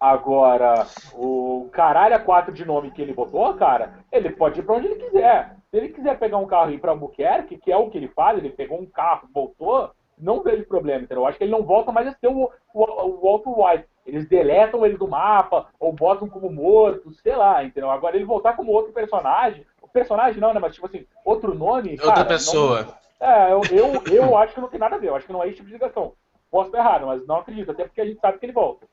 Agora, 0.00 0.86
o 1.12 1.68
caralho 1.72 2.14
a 2.14 2.20
4 2.20 2.52
de 2.52 2.64
nome 2.64 2.90
que 2.90 3.02
ele 3.02 3.12
botou, 3.14 3.54
cara, 3.54 4.00
ele 4.12 4.30
pode 4.30 4.60
ir 4.60 4.62
pra 4.62 4.76
onde 4.76 4.86
ele 4.86 4.96
quiser. 4.96 5.56
Se 5.74 5.78
ele 5.78 5.88
quiser 5.88 6.16
pegar 6.20 6.36
um 6.36 6.46
carro 6.46 6.70
e 6.70 6.74
ir 6.74 6.78
pra 6.78 6.92
Albuquerque, 6.92 7.58
que 7.58 7.72
é 7.72 7.76
o 7.76 7.90
que 7.90 7.98
ele 7.98 8.06
faz, 8.06 8.38
ele 8.38 8.48
pegou 8.48 8.80
um 8.80 8.86
carro, 8.86 9.28
voltou, 9.34 9.90
não 10.16 10.40
vejo 10.40 10.68
problema, 10.68 11.02
entendeu? 11.02 11.24
Eu 11.24 11.26
acho 11.26 11.36
que 11.36 11.42
ele 11.42 11.50
não 11.50 11.64
volta 11.64 11.90
mais 11.90 12.06
a 12.06 12.12
ser 12.12 12.28
o, 12.28 12.48
o, 12.72 12.80
o 12.84 13.20
Walter 13.20 13.50
White. 13.50 13.88
Eles 14.06 14.28
deletam 14.28 14.86
ele 14.86 14.96
do 14.96 15.08
mapa, 15.08 15.66
ou 15.80 15.92
botam 15.92 16.28
como 16.28 16.48
morto, 16.48 17.12
sei 17.14 17.34
lá, 17.34 17.64
entendeu? 17.64 17.90
Agora 17.90 18.14
ele 18.14 18.24
voltar 18.24 18.54
como 18.54 18.70
outro 18.70 18.92
personagem. 18.92 19.66
Personagem 19.92 20.40
não, 20.40 20.54
né? 20.54 20.60
Mas 20.60 20.74
tipo 20.74 20.86
assim, 20.86 21.04
outro 21.24 21.52
nome. 21.56 21.90
Outra 21.94 22.06
cara, 22.06 22.24
pessoa. 22.24 22.96
Não, 23.20 23.28
é, 23.28 23.52
eu, 23.52 23.60
eu, 23.72 24.02
eu 24.14 24.38
acho 24.38 24.54
que 24.54 24.60
não 24.60 24.68
tem 24.68 24.78
nada 24.78 24.94
a 24.94 24.98
ver. 25.00 25.08
Eu 25.08 25.16
acho 25.16 25.26
que 25.26 25.32
não 25.32 25.42
é 25.42 25.48
esse 25.48 25.56
tipo 25.56 25.66
de 25.66 25.74
ligação. 25.74 26.12
Posso 26.52 26.68
estar 26.68 26.78
errado, 26.78 27.06
mas 27.06 27.26
não 27.26 27.38
acredito, 27.38 27.72
até 27.72 27.82
porque 27.82 28.00
a 28.00 28.06
gente 28.06 28.20
sabe 28.20 28.38
que 28.38 28.46
ele 28.46 28.52
volta. 28.52 28.86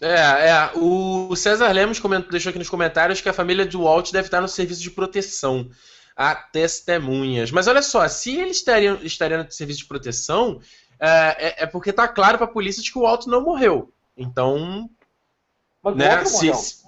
É, 0.00 0.48
é. 0.48 0.70
O 0.74 1.34
César 1.34 1.72
Lemos 1.72 1.98
comentou, 1.98 2.30
deixou 2.30 2.50
aqui 2.50 2.58
nos 2.58 2.68
comentários 2.68 3.20
que 3.20 3.28
a 3.28 3.32
família 3.32 3.64
do 3.64 3.82
Walt 3.82 4.12
deve 4.12 4.26
estar 4.26 4.40
no 4.40 4.48
serviço 4.48 4.82
de 4.82 4.90
proteção 4.90 5.70
a 6.14 6.34
testemunhas. 6.34 7.50
Mas 7.50 7.66
olha 7.66 7.82
só, 7.82 8.06
se 8.08 8.36
eles 8.36 8.58
estariam, 8.58 8.98
estariam 9.02 9.44
no 9.44 9.50
serviço 9.50 9.80
de 9.80 9.86
proteção, 9.86 10.60
é, 10.98 11.08
é, 11.08 11.64
é 11.64 11.66
porque 11.66 11.92
tá 11.92 12.08
claro 12.08 12.38
para 12.38 12.46
a 12.46 12.50
polícia 12.50 12.82
de 12.82 12.90
que 12.90 12.98
o 12.98 13.02
Walt 13.02 13.26
não 13.26 13.42
morreu. 13.42 13.92
Então. 14.16 14.88
Mas 15.82 15.96
né, 15.96 16.22
o 16.22 16.26
se, 16.26 16.54
se... 16.54 16.82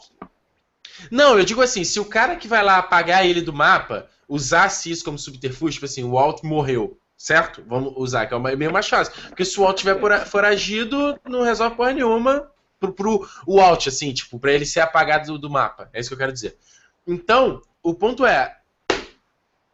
Não, 1.11 1.39
eu 1.39 1.45
digo 1.45 1.63
assim, 1.63 1.85
se 1.85 2.01
o 2.01 2.05
cara 2.05 2.37
que 2.37 2.49
vai 2.49 2.63
lá 2.63 2.79
apagar 2.79 3.25
ele 3.25 3.41
do 3.41 3.53
mapa 3.53 4.09
usasse 4.29 4.91
isso 4.91 5.05
como 5.05 5.19
subterfúgio, 5.19 5.75
tipo 5.75 5.87
assim, 5.87 6.05
o 6.05 6.13
Walt 6.13 6.43
morreu, 6.43 6.99
certo? 7.17 7.63
Vamos 7.67 7.95
usar, 7.97 8.27
que 8.27 8.35
é 8.35 8.57
meio 8.57 8.73
mais 8.73 8.89
fácil. 8.89 9.15
Porque 9.29 9.45
se 9.45 9.59
o 9.59 9.63
Walt 9.63 9.79
tiver 9.79 10.27
foragido, 10.27 11.19
não 11.25 11.43
resolve 11.43 11.77
porra 11.77 11.93
nenhuma 11.93 12.51
pro, 12.79 12.93
pro 12.93 13.29
o 13.47 13.57
Walt, 13.57 13.87
assim, 13.87 14.13
tipo, 14.13 14.39
pra 14.39 14.53
ele 14.53 14.67
ser 14.67 14.81
apagado 14.81 15.33
do, 15.33 15.39
do 15.39 15.51
mapa. 15.51 15.89
É 15.93 16.01
isso 16.01 16.09
que 16.09 16.15
eu 16.15 16.19
quero 16.19 16.33
dizer. 16.33 16.57
Então, 17.07 17.63
o 17.83 17.95
ponto 17.95 18.25
é, 18.25 18.59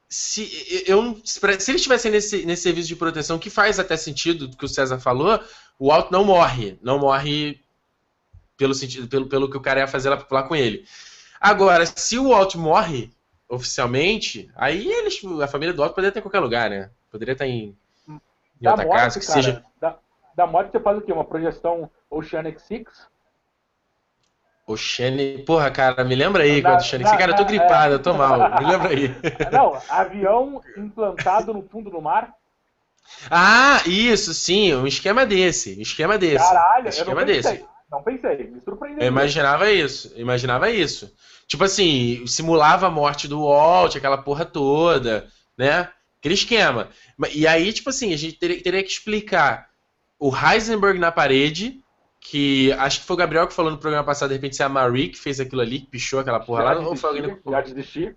se, 0.08 0.84
eu, 0.86 1.20
se 1.24 1.40
ele 1.44 1.76
estivesse 1.76 2.08
nesse, 2.08 2.46
nesse 2.46 2.62
serviço 2.62 2.88
de 2.88 2.96
proteção, 2.96 3.38
que 3.38 3.50
faz 3.50 3.80
até 3.80 3.96
sentido 3.96 4.46
do 4.46 4.56
que 4.56 4.64
o 4.64 4.68
César 4.68 5.00
falou, 5.00 5.40
o 5.78 5.88
Walt 5.88 6.10
não 6.10 6.24
morre. 6.24 6.78
Não 6.80 6.98
morre 6.98 7.60
pelo, 8.56 8.74
sentido, 8.74 9.08
pelo, 9.08 9.26
pelo 9.26 9.50
que 9.50 9.56
o 9.56 9.60
cara 9.60 9.80
ia 9.80 9.88
fazer 9.88 10.10
lá, 10.10 10.24
lá 10.30 10.42
com 10.44 10.54
ele. 10.54 10.86
Agora, 11.40 11.84
se 11.84 12.16
o 12.16 12.28
Walt 12.28 12.54
morre 12.54 13.10
oficialmente, 13.48 14.50
aí 14.54 14.86
eles, 14.86 15.20
a 15.42 15.48
família 15.48 15.74
do 15.74 15.82
Walt 15.82 15.94
poderia 15.94 16.10
estar 16.10 16.20
em 16.20 16.22
qualquer 16.22 16.40
lugar, 16.40 16.70
né? 16.70 16.90
Poderia 17.10 17.32
estar 17.32 17.46
em, 17.46 17.76
em 18.08 18.68
outra 18.68 18.84
morte, 18.86 19.00
casa, 19.00 19.20
que 19.20 19.26
cara, 19.26 19.42
seja. 19.42 19.64
Da, 19.80 19.98
da 20.36 20.46
morte 20.46 20.72
você 20.72 20.80
faz 20.80 20.98
o 20.98 21.00
quê? 21.00 21.12
Uma 21.12 21.24
projeção 21.24 21.90
Oceanic 22.10 22.60
Six? 22.60 23.08
Oceanic. 24.66 25.42
Porra, 25.44 25.70
cara, 25.70 26.04
me 26.04 26.14
lembra 26.14 26.44
aí 26.44 26.62
quando 26.62 26.76
Oceanic 26.76 27.08
Six. 27.08 27.20
Cara, 27.20 27.32
eu 27.32 27.36
tô 27.36 27.44
gripado, 27.44 27.92
é... 27.92 27.94
eu 27.96 28.02
tô 28.02 28.14
mal. 28.14 28.38
Me 28.60 28.66
lembra 28.66 28.88
aí. 28.88 29.14
Não, 29.52 29.80
avião 29.88 30.60
implantado 30.76 31.52
no 31.52 31.62
fundo 31.62 31.90
do 31.90 32.00
mar. 32.00 32.34
Ah, 33.30 33.82
isso, 33.86 34.32
sim, 34.32 34.74
um 34.74 34.86
esquema 34.86 35.26
desse. 35.26 35.76
Um 35.78 35.82
esquema 35.82 36.16
desse. 36.16 36.44
Caralho, 36.44 36.86
um 36.86 36.88
esquema 36.88 37.10
eu 37.20 37.26
não 37.26 37.34
pensei, 37.34 37.52
desse. 37.52 37.66
Não 37.90 38.02
pensei, 38.02 38.50
me 38.50 38.60
surpreendeu. 38.62 39.02
Eu 39.02 39.08
imaginava 39.08 39.70
isso, 39.70 40.12
imaginava 40.16 40.70
isso. 40.70 41.14
Tipo 41.46 41.64
assim, 41.64 42.26
simulava 42.26 42.86
a 42.86 42.90
morte 42.90 43.28
do 43.28 43.44
Walt, 43.44 43.96
aquela 43.96 44.16
porra 44.16 44.46
toda, 44.46 45.28
né? 45.56 45.90
Aquele 46.18 46.34
esquema. 46.34 46.88
E 47.34 47.46
aí, 47.46 47.70
tipo 47.74 47.90
assim, 47.90 48.14
a 48.14 48.16
gente 48.16 48.38
teria, 48.38 48.62
teria 48.62 48.82
que 48.82 48.88
explicar 48.88 49.68
o 50.18 50.32
Heisenberg 50.34 50.98
na 50.98 51.12
parede, 51.12 51.82
que 52.20 52.72
acho 52.72 53.00
que 53.00 53.06
foi 53.06 53.14
o 53.14 53.18
Gabriel 53.18 53.46
que 53.46 53.54
falou 53.54 53.70
no 53.70 53.78
programa 53.78 54.04
passado, 54.04 54.30
de 54.30 54.34
repente, 54.34 54.56
se 54.56 54.62
é 54.62 54.66
a 54.66 54.68
Marie 54.68 55.10
que 55.10 55.18
fez 55.18 55.40
aquilo 55.40 55.60
ali, 55.60 55.80
que 55.80 55.86
pichou 55.86 56.20
aquela 56.20 56.40
porra 56.40 56.62
já 56.62 56.72
lá, 56.72 56.88
ou 56.88 56.96
foi 56.96 57.10
alguém... 57.10 57.38
Já 57.46 57.60
desistir? 57.60 58.16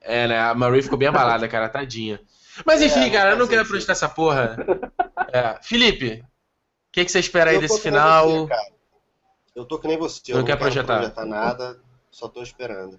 É, 0.00 0.26
né? 0.26 0.40
A 0.40 0.54
Marie 0.54 0.82
ficou 0.82 0.98
bem 0.98 1.08
abalada, 1.08 1.46
cara, 1.46 1.68
tadinha. 1.68 2.20
Mas 2.64 2.82
enfim, 2.82 3.04
é, 3.04 3.10
cara, 3.10 3.32
eu 3.32 3.36
não 3.36 3.46
quero 3.46 3.66
projetar 3.66 3.92
essa 3.92 4.08
porra. 4.08 4.56
É. 5.32 5.60
Felipe, 5.62 6.24
o 6.24 6.26
que, 6.90 7.04
que, 7.04 7.12
você 7.12 7.20
espera 7.20 7.50
aí 7.50 7.56
eu 7.56 7.60
desse 7.60 7.80
final? 7.80 8.48
Você, 8.48 8.54
eu 9.54 9.64
tô 9.64 9.78
que 9.78 9.86
nem 9.86 9.96
você, 9.96 10.20
eu 10.32 10.34
não, 10.34 10.40
não 10.40 10.46
quero 10.46 10.58
projetar. 10.58 10.96
projetar 10.96 11.24
nada, 11.24 11.80
só 12.10 12.26
tô 12.26 12.42
esperando. 12.42 12.98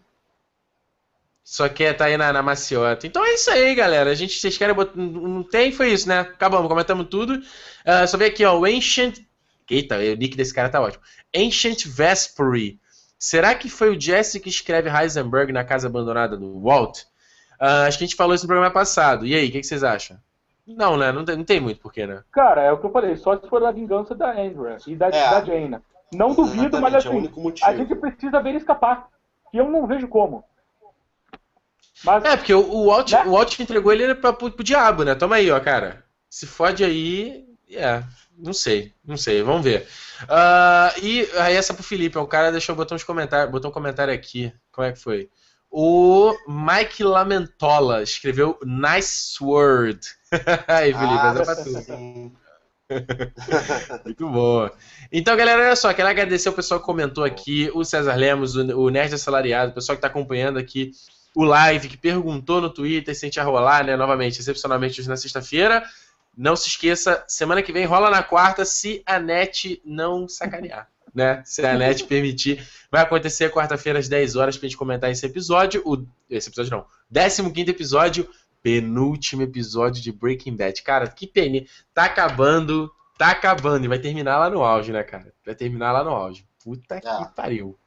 Só 1.44 1.68
quer 1.68 1.94
tá 1.94 2.06
aí 2.06 2.18
na, 2.18 2.32
na 2.32 2.42
maciota. 2.42 3.08
Então 3.08 3.26
é 3.26 3.34
isso 3.34 3.50
aí, 3.50 3.74
galera. 3.76 4.10
A 4.12 4.16
gente, 4.16 4.40
vocês 4.40 4.58
querem 4.58 4.76
botar. 4.76 4.96
Não 4.96 5.44
tem? 5.44 5.72
Foi 5.72 5.92
isso, 5.92 6.08
né? 6.08 6.20
Acabamos, 6.20 6.68
comentamos 6.68 7.08
tudo. 7.08 7.34
Uh, 7.34 8.08
só 8.08 8.18
ver 8.18 8.26
aqui, 8.26 8.46
ó. 8.46 8.58
O 8.58 8.66
Ancient. 8.66 9.20
Eita, 9.70 9.96
o 9.98 10.16
nick 10.16 10.36
desse 10.36 10.54
cara 10.54 10.70
tá 10.70 10.82
ótimo. 10.82 11.04
Ancient 11.36 11.86
Vespery. 11.88 12.80
Será 13.18 13.56
que 13.56 13.70
foi 13.70 13.96
o 13.96 14.00
Jesse 14.00 14.40
que 14.40 14.50
escreve 14.50 14.90
Heisenberg 14.90 15.54
na 15.54 15.64
casa 15.64 15.88
abandonada 15.88 16.36
do 16.36 16.60
Walt? 16.60 17.04
Uh, 17.60 17.86
acho 17.88 17.98
que 17.98 18.04
a 18.04 18.08
gente 18.08 18.16
falou 18.16 18.36
isso 18.36 18.44
no 18.44 18.50
programa 18.50 18.74
passado. 18.74 19.26
E 19.26 19.36
aí, 19.36 19.48
o 19.48 19.52
que, 19.52 19.60
que, 19.60 19.68
vocês 19.68 19.84
acham? 19.84 20.18
Não, 20.68 20.98
né? 20.98 21.12
Não 21.12 21.24
tem, 21.24 21.38
não 21.38 21.44
tem 21.44 21.60
muito 21.60 21.80
porquê, 21.80 22.06
né? 22.06 22.24
Cara, 22.32 22.64
é 22.64 22.72
o 22.72 22.80
que 22.80 22.86
eu 22.86 22.92
falei. 22.92 23.16
Só 23.16 23.38
se 23.40 23.48
for 23.48 23.64
a 23.64 23.72
vingança 23.72 24.14
da 24.14 24.32
Andrea 24.32 24.78
e 24.88 24.96
da, 24.96 25.08
é. 25.08 25.10
da 25.12 25.44
Jane. 25.44 25.78
Não 26.14 26.34
duvido, 26.34 26.82
mas 26.82 26.94
é 26.94 26.98
assim, 26.98 27.26
é 27.26 27.66
a 27.66 27.76
gente 27.76 27.96
precisa 27.96 28.42
ver 28.42 28.50
ele 28.50 28.58
escapar. 28.58 29.08
E 29.54 29.58
eu 29.58 29.70
não 29.70 29.88
vejo 29.88 30.08
como. 30.08 30.44
Mas, 32.04 32.24
é, 32.24 32.38
porque 32.38 32.54
o, 32.54 32.62
o, 32.62 32.88
Walt, 32.88 33.12
né? 33.12 33.24
o 33.26 33.32
Walt 33.32 33.60
entregou 33.60 33.94
ele 33.94 34.16
pra, 34.16 34.34
pro, 34.34 34.52
pro 34.52 34.64
diabo, 34.64 35.04
né? 35.04 35.16
Toma 35.16 35.36
aí, 35.36 35.52
ó, 35.52 35.60
cara. 35.60 36.04
Se 36.30 36.48
fode 36.48 36.84
aí, 36.84 37.46
é, 37.70 38.04
não 38.38 38.54
sei, 38.54 38.94
não 39.06 39.18
sei, 39.18 39.44
vamos 39.44 39.64
ver. 39.64 39.88
Uh, 40.24 41.00
e 41.02 41.30
aí 41.38 41.56
essa 41.56 41.74
pro 41.74 41.84
Felipe, 41.84 42.18
o 42.18 42.28
cara 42.28 42.52
deixou 42.52 42.76
botar 42.76 42.96
uns 42.96 43.04
comentários, 43.04 43.52
botou 43.52 43.70
um 43.70 43.74
comentário 43.74 44.14
aqui. 44.14 44.52
Como 44.72 44.88
é 44.88 44.92
que 44.92 45.00
foi? 45.00 45.30
O 45.70 46.34
Mike 46.48 47.04
Lamentola 47.04 48.02
escreveu 48.02 48.60
Nice 48.66 49.42
Word. 49.42 50.00
aí, 50.68 50.94
Felipe, 50.94 51.20
ah, 51.20 51.36
essa 51.40 51.42
é 51.42 51.46
pra 51.46 51.56
tu. 51.56 52.32
Muito 54.04 54.30
boa. 54.30 54.74
Então, 55.12 55.36
galera, 55.38 55.62
olha 55.62 55.76
só, 55.76 55.94
quero 55.94 56.10
agradecer 56.10 56.50
o 56.50 56.54
pessoal 56.54 56.80
que 56.80 56.86
comentou 56.86 57.24
aqui, 57.24 57.72
o 57.74 57.86
César 57.86 58.16
Lemos, 58.16 58.56
o, 58.56 58.80
o 58.80 58.90
Nerd 58.90 59.14
Assalariado, 59.14 59.72
o 59.72 59.76
pessoal 59.76 59.96
que 59.96 60.00
está 60.00 60.08
acompanhando 60.08 60.60
aqui 60.60 60.92
o 61.36 61.44
live, 61.44 61.88
que 61.88 61.98
perguntou 61.98 62.60
no 62.60 62.70
Twitter 62.70 63.16
se 63.16 63.26
a 63.26 63.28
gente 63.28 63.36
ia 63.38 63.44
rolar, 63.44 63.86
né? 63.86 63.96
Novamente, 63.96 64.40
excepcionalmente 64.40 65.00
hoje 65.00 65.10
na 65.10 65.18
sexta-feira. 65.18 65.84
Não 66.36 66.56
se 66.56 66.70
esqueça, 66.70 67.24
semana 67.28 67.62
que 67.62 67.74
vem 67.74 67.86
rola 67.86 68.10
na 68.10 68.24
quarta, 68.24 68.64
se 68.64 69.02
a 69.06 69.20
net 69.20 69.82
não 69.86 70.28
sacanear. 70.28 70.90
Né? 71.14 71.44
Se 71.44 71.62
a 71.66 71.78
net 71.78 72.06
permitir, 72.06 72.66
vai 72.90 73.02
acontecer 73.02 73.52
quarta-feira 73.52 74.00
às 74.00 74.08
10 74.08 74.38
horas 74.38 74.58
pra 74.58 74.66
gente 74.70 74.78
comentar 74.78 75.12
esse 75.12 75.26
episódio. 75.26 75.82
O, 75.86 76.08
esse 76.30 76.48
episódio 76.48 76.72
não, 76.72 77.52
15 77.52 77.70
episódio, 77.70 78.30
penúltimo 78.64 79.42
episódio 79.42 80.02
de 80.02 80.10
Breaking 80.10 80.56
Bad. 80.56 80.82
Cara, 80.84 81.10
que 81.10 81.28
pena. 81.28 81.66
Tá 81.94 82.06
acabando, 82.06 82.90
tá 83.18 83.32
acabando. 83.32 83.84
E 83.84 83.90
vai 83.90 84.00
terminar 84.00 84.38
lá 84.38 84.50
no 84.50 84.64
auge, 84.64 84.94
né, 84.94 85.04
cara? 85.04 85.34
Vai 85.46 85.54
terminar 85.54 85.92
lá 85.92 86.02
no 86.02 86.12
auge. 86.12 86.48
Puta 86.64 87.02
ah. 87.04 87.26
que 87.26 87.36
pariu. 87.36 87.78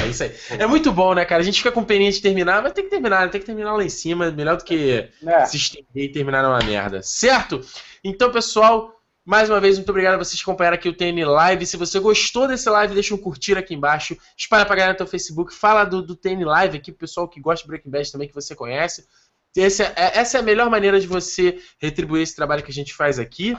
É 0.00 0.06
isso 0.06 0.22
aí. 0.22 0.32
É 0.50 0.66
muito 0.66 0.90
bom, 0.92 1.14
né, 1.14 1.24
cara? 1.24 1.42
A 1.42 1.44
gente 1.44 1.58
fica 1.58 1.72
com 1.72 1.84
peninha 1.84 2.10
de 2.10 2.20
terminar, 2.20 2.62
mas 2.62 2.72
tem 2.72 2.84
que 2.84 2.90
terminar, 2.90 3.30
tem 3.30 3.40
que 3.40 3.46
terminar 3.46 3.74
lá 3.74 3.84
em 3.84 3.88
cima, 3.88 4.30
melhor 4.30 4.56
do 4.56 4.64
que 4.64 5.08
é. 5.24 5.44
se 5.44 5.56
estender 5.56 6.04
e 6.04 6.08
terminar 6.10 6.42
numa 6.42 6.58
merda, 6.58 7.02
certo? 7.02 7.60
Então, 8.02 8.32
pessoal, 8.32 8.98
mais 9.24 9.48
uma 9.48 9.60
vez, 9.60 9.76
muito 9.76 9.90
obrigado 9.90 10.14
a 10.14 10.18
vocês 10.18 10.34
que 10.36 10.42
acompanharam 10.42 10.74
aqui 10.74 10.88
o 10.88 10.96
TN 10.96 11.24
Live. 11.24 11.66
Se 11.66 11.76
você 11.76 12.00
gostou 12.00 12.48
desse 12.48 12.68
live, 12.68 12.94
deixa 12.94 13.14
um 13.14 13.18
curtir 13.18 13.56
aqui 13.56 13.74
embaixo, 13.74 14.16
espalha 14.36 14.66
pra 14.66 14.74
galera 14.74 14.92
no 14.92 14.98
teu 14.98 15.06
Facebook, 15.06 15.54
fala 15.54 15.84
do, 15.84 16.02
do 16.02 16.16
TN 16.16 16.44
Live 16.44 16.78
aqui, 16.78 16.90
pro 16.90 17.00
pessoal 17.00 17.28
que 17.28 17.40
gosta 17.40 17.62
de 17.62 17.68
Breaking 17.68 17.90
Bad 17.90 18.10
também, 18.10 18.28
que 18.28 18.34
você 18.34 18.54
conhece. 18.56 19.06
Esse 19.54 19.82
é, 19.82 19.92
essa 19.96 20.38
é 20.38 20.40
a 20.40 20.42
melhor 20.42 20.70
maneira 20.70 20.98
de 20.98 21.06
você 21.06 21.60
retribuir 21.78 22.22
esse 22.22 22.34
trabalho 22.34 22.62
que 22.62 22.70
a 22.70 22.74
gente 22.74 22.94
faz 22.94 23.18
aqui. 23.18 23.56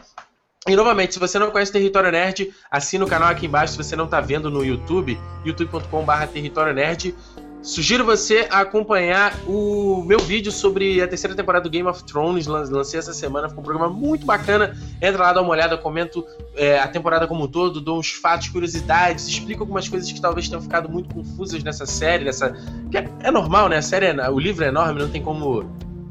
E 0.68 0.78
novamente, 0.78 1.14
se 1.14 1.20
você 1.20 1.38
não 1.38 1.52
conhece 1.52 1.74
Território 1.74 2.10
Nerd, 2.10 2.54
assina 2.72 3.04
o 3.04 3.08
canal 3.08 3.30
aqui 3.30 3.48
embaixo 3.48 3.74
se 3.74 3.84
você 3.84 3.98
não 3.98 4.06
está 4.06 4.22
vendo 4.22 4.50
no 4.50 4.64
YouTube, 4.64 5.20
youtube.com.br 5.44 6.28
Território 6.32 6.74
Nerd. 6.74 7.14
Sugiro 7.62 8.06
você 8.06 8.48
acompanhar 8.50 9.38
o 9.46 10.04
meu 10.06 10.20
vídeo 10.20 10.54
sobre 10.54 11.02
a 11.02 11.08
terceira 11.08 11.36
temporada 11.36 11.64
do 11.64 11.70
Game 11.70 11.88
of 11.88 12.04
Thrones, 12.06 12.48
lancei 12.48 12.98
essa 12.98 13.14
semana, 13.14 13.50
ficou 13.50 13.62
um 13.62 13.66
programa 13.66 13.94
muito 13.94 14.26
bacana. 14.26 14.74
Entra 15.02 15.24
lá, 15.24 15.34
dá 15.34 15.42
uma 15.42 15.52
olhada, 15.52 15.78
comento 15.78 16.26
é, 16.56 16.80
a 16.80 16.88
temporada 16.88 17.28
como 17.28 17.44
um 17.44 17.48
todo, 17.48 17.82
dou 17.82 18.00
uns 18.00 18.12
fatos, 18.12 18.48
curiosidades, 18.48 19.28
explico 19.28 19.64
algumas 19.64 19.90
coisas 19.90 20.10
que 20.12 20.22
talvez 20.22 20.48
tenham 20.48 20.62
ficado 20.62 20.90
muito 20.90 21.14
confusas 21.14 21.62
nessa 21.62 21.86
série, 21.86 22.24
nessa. 22.24 22.56
Que 22.90 23.00
é, 23.00 23.10
é 23.22 23.32
normal, 23.32 23.68
né? 23.68 23.78
A 23.78 23.82
série 23.82 24.06
é, 24.06 24.30
o 24.30 24.40
livro 24.40 24.64
é 24.64 24.70
enorme, 24.70 25.02
não 25.02 25.10
tem 25.10 25.22
como 25.22 25.70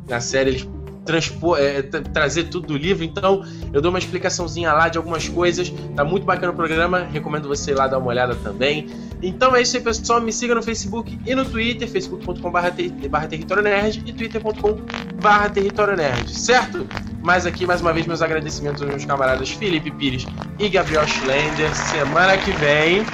na 0.09 0.21
série 0.21 0.51
eles 0.51 0.69
transpor, 1.05 1.59
é, 1.59 1.83
trazer 1.83 2.45
tudo 2.45 2.69
do 2.69 2.77
livro, 2.77 3.05
então 3.05 3.45
eu 3.73 3.81
dou 3.81 3.91
uma 3.91 3.99
explicaçãozinha 3.99 4.73
lá 4.73 4.89
de 4.89 4.99
algumas 4.99 5.29
coisas. 5.29 5.73
Tá 5.95 6.05
muito 6.05 6.25
bacana 6.25 6.53
o 6.53 6.57
programa, 6.57 7.07
recomendo 7.13 7.49
você 7.49 7.73
ir 7.73 7.75
lá 7.75 7.87
dar 7.87 7.99
uma 7.99 8.09
olhada 8.09 8.35
também. 8.37 8.89
Então 9.23 9.55
é 9.55 9.63
isso 9.63 9.77
aí, 9.77 9.83
pessoal. 9.83 10.21
Me 10.21 10.33
siga 10.33 10.55
no 10.55 10.63
Facebook 10.63 11.19
e 11.25 11.35
no 11.35 11.45
Twitter, 11.45 11.89
facebook.com.br 11.89 13.27
território 13.29 13.63
nerd 13.63 14.03
e 14.05 14.13
twitter.com.br 14.13 15.51
território 15.53 15.97
nerd, 15.97 16.37
certo? 16.37 16.87
Mas 17.23 17.47
aqui, 17.47 17.65
mais 17.65 17.81
uma 17.81 17.93
vez, 17.93 18.07
meus 18.07 18.21
agradecimentos 18.21 18.83
aos 18.83 18.91
meus 18.91 19.05
camaradas 19.05 19.51
Felipe 19.51 19.91
Pires 19.93 20.27
e 20.59 20.69
Gabriel 20.69 21.07
Schlender. 21.07 21.75
Semana 21.75 22.37
que 22.37 22.51
vem 22.53 23.05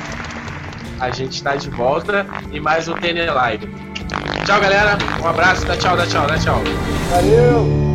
a 1.00 1.10
gente 1.10 1.34
está 1.34 1.54
de 1.54 1.70
volta 1.70 2.26
e 2.52 2.58
mais 2.58 2.88
um 2.88 2.94
TN 2.94 3.32
Live. 3.32 3.87
Tchau, 4.44 4.60
galera. 4.60 4.98
Um 5.22 5.26
abraço. 5.26 5.66
Dá 5.66 5.76
tchau, 5.76 5.96
dá 5.96 6.06
tchau, 6.06 6.26
dá 6.26 6.38
tchau. 6.38 6.62
Valeu! 7.10 7.87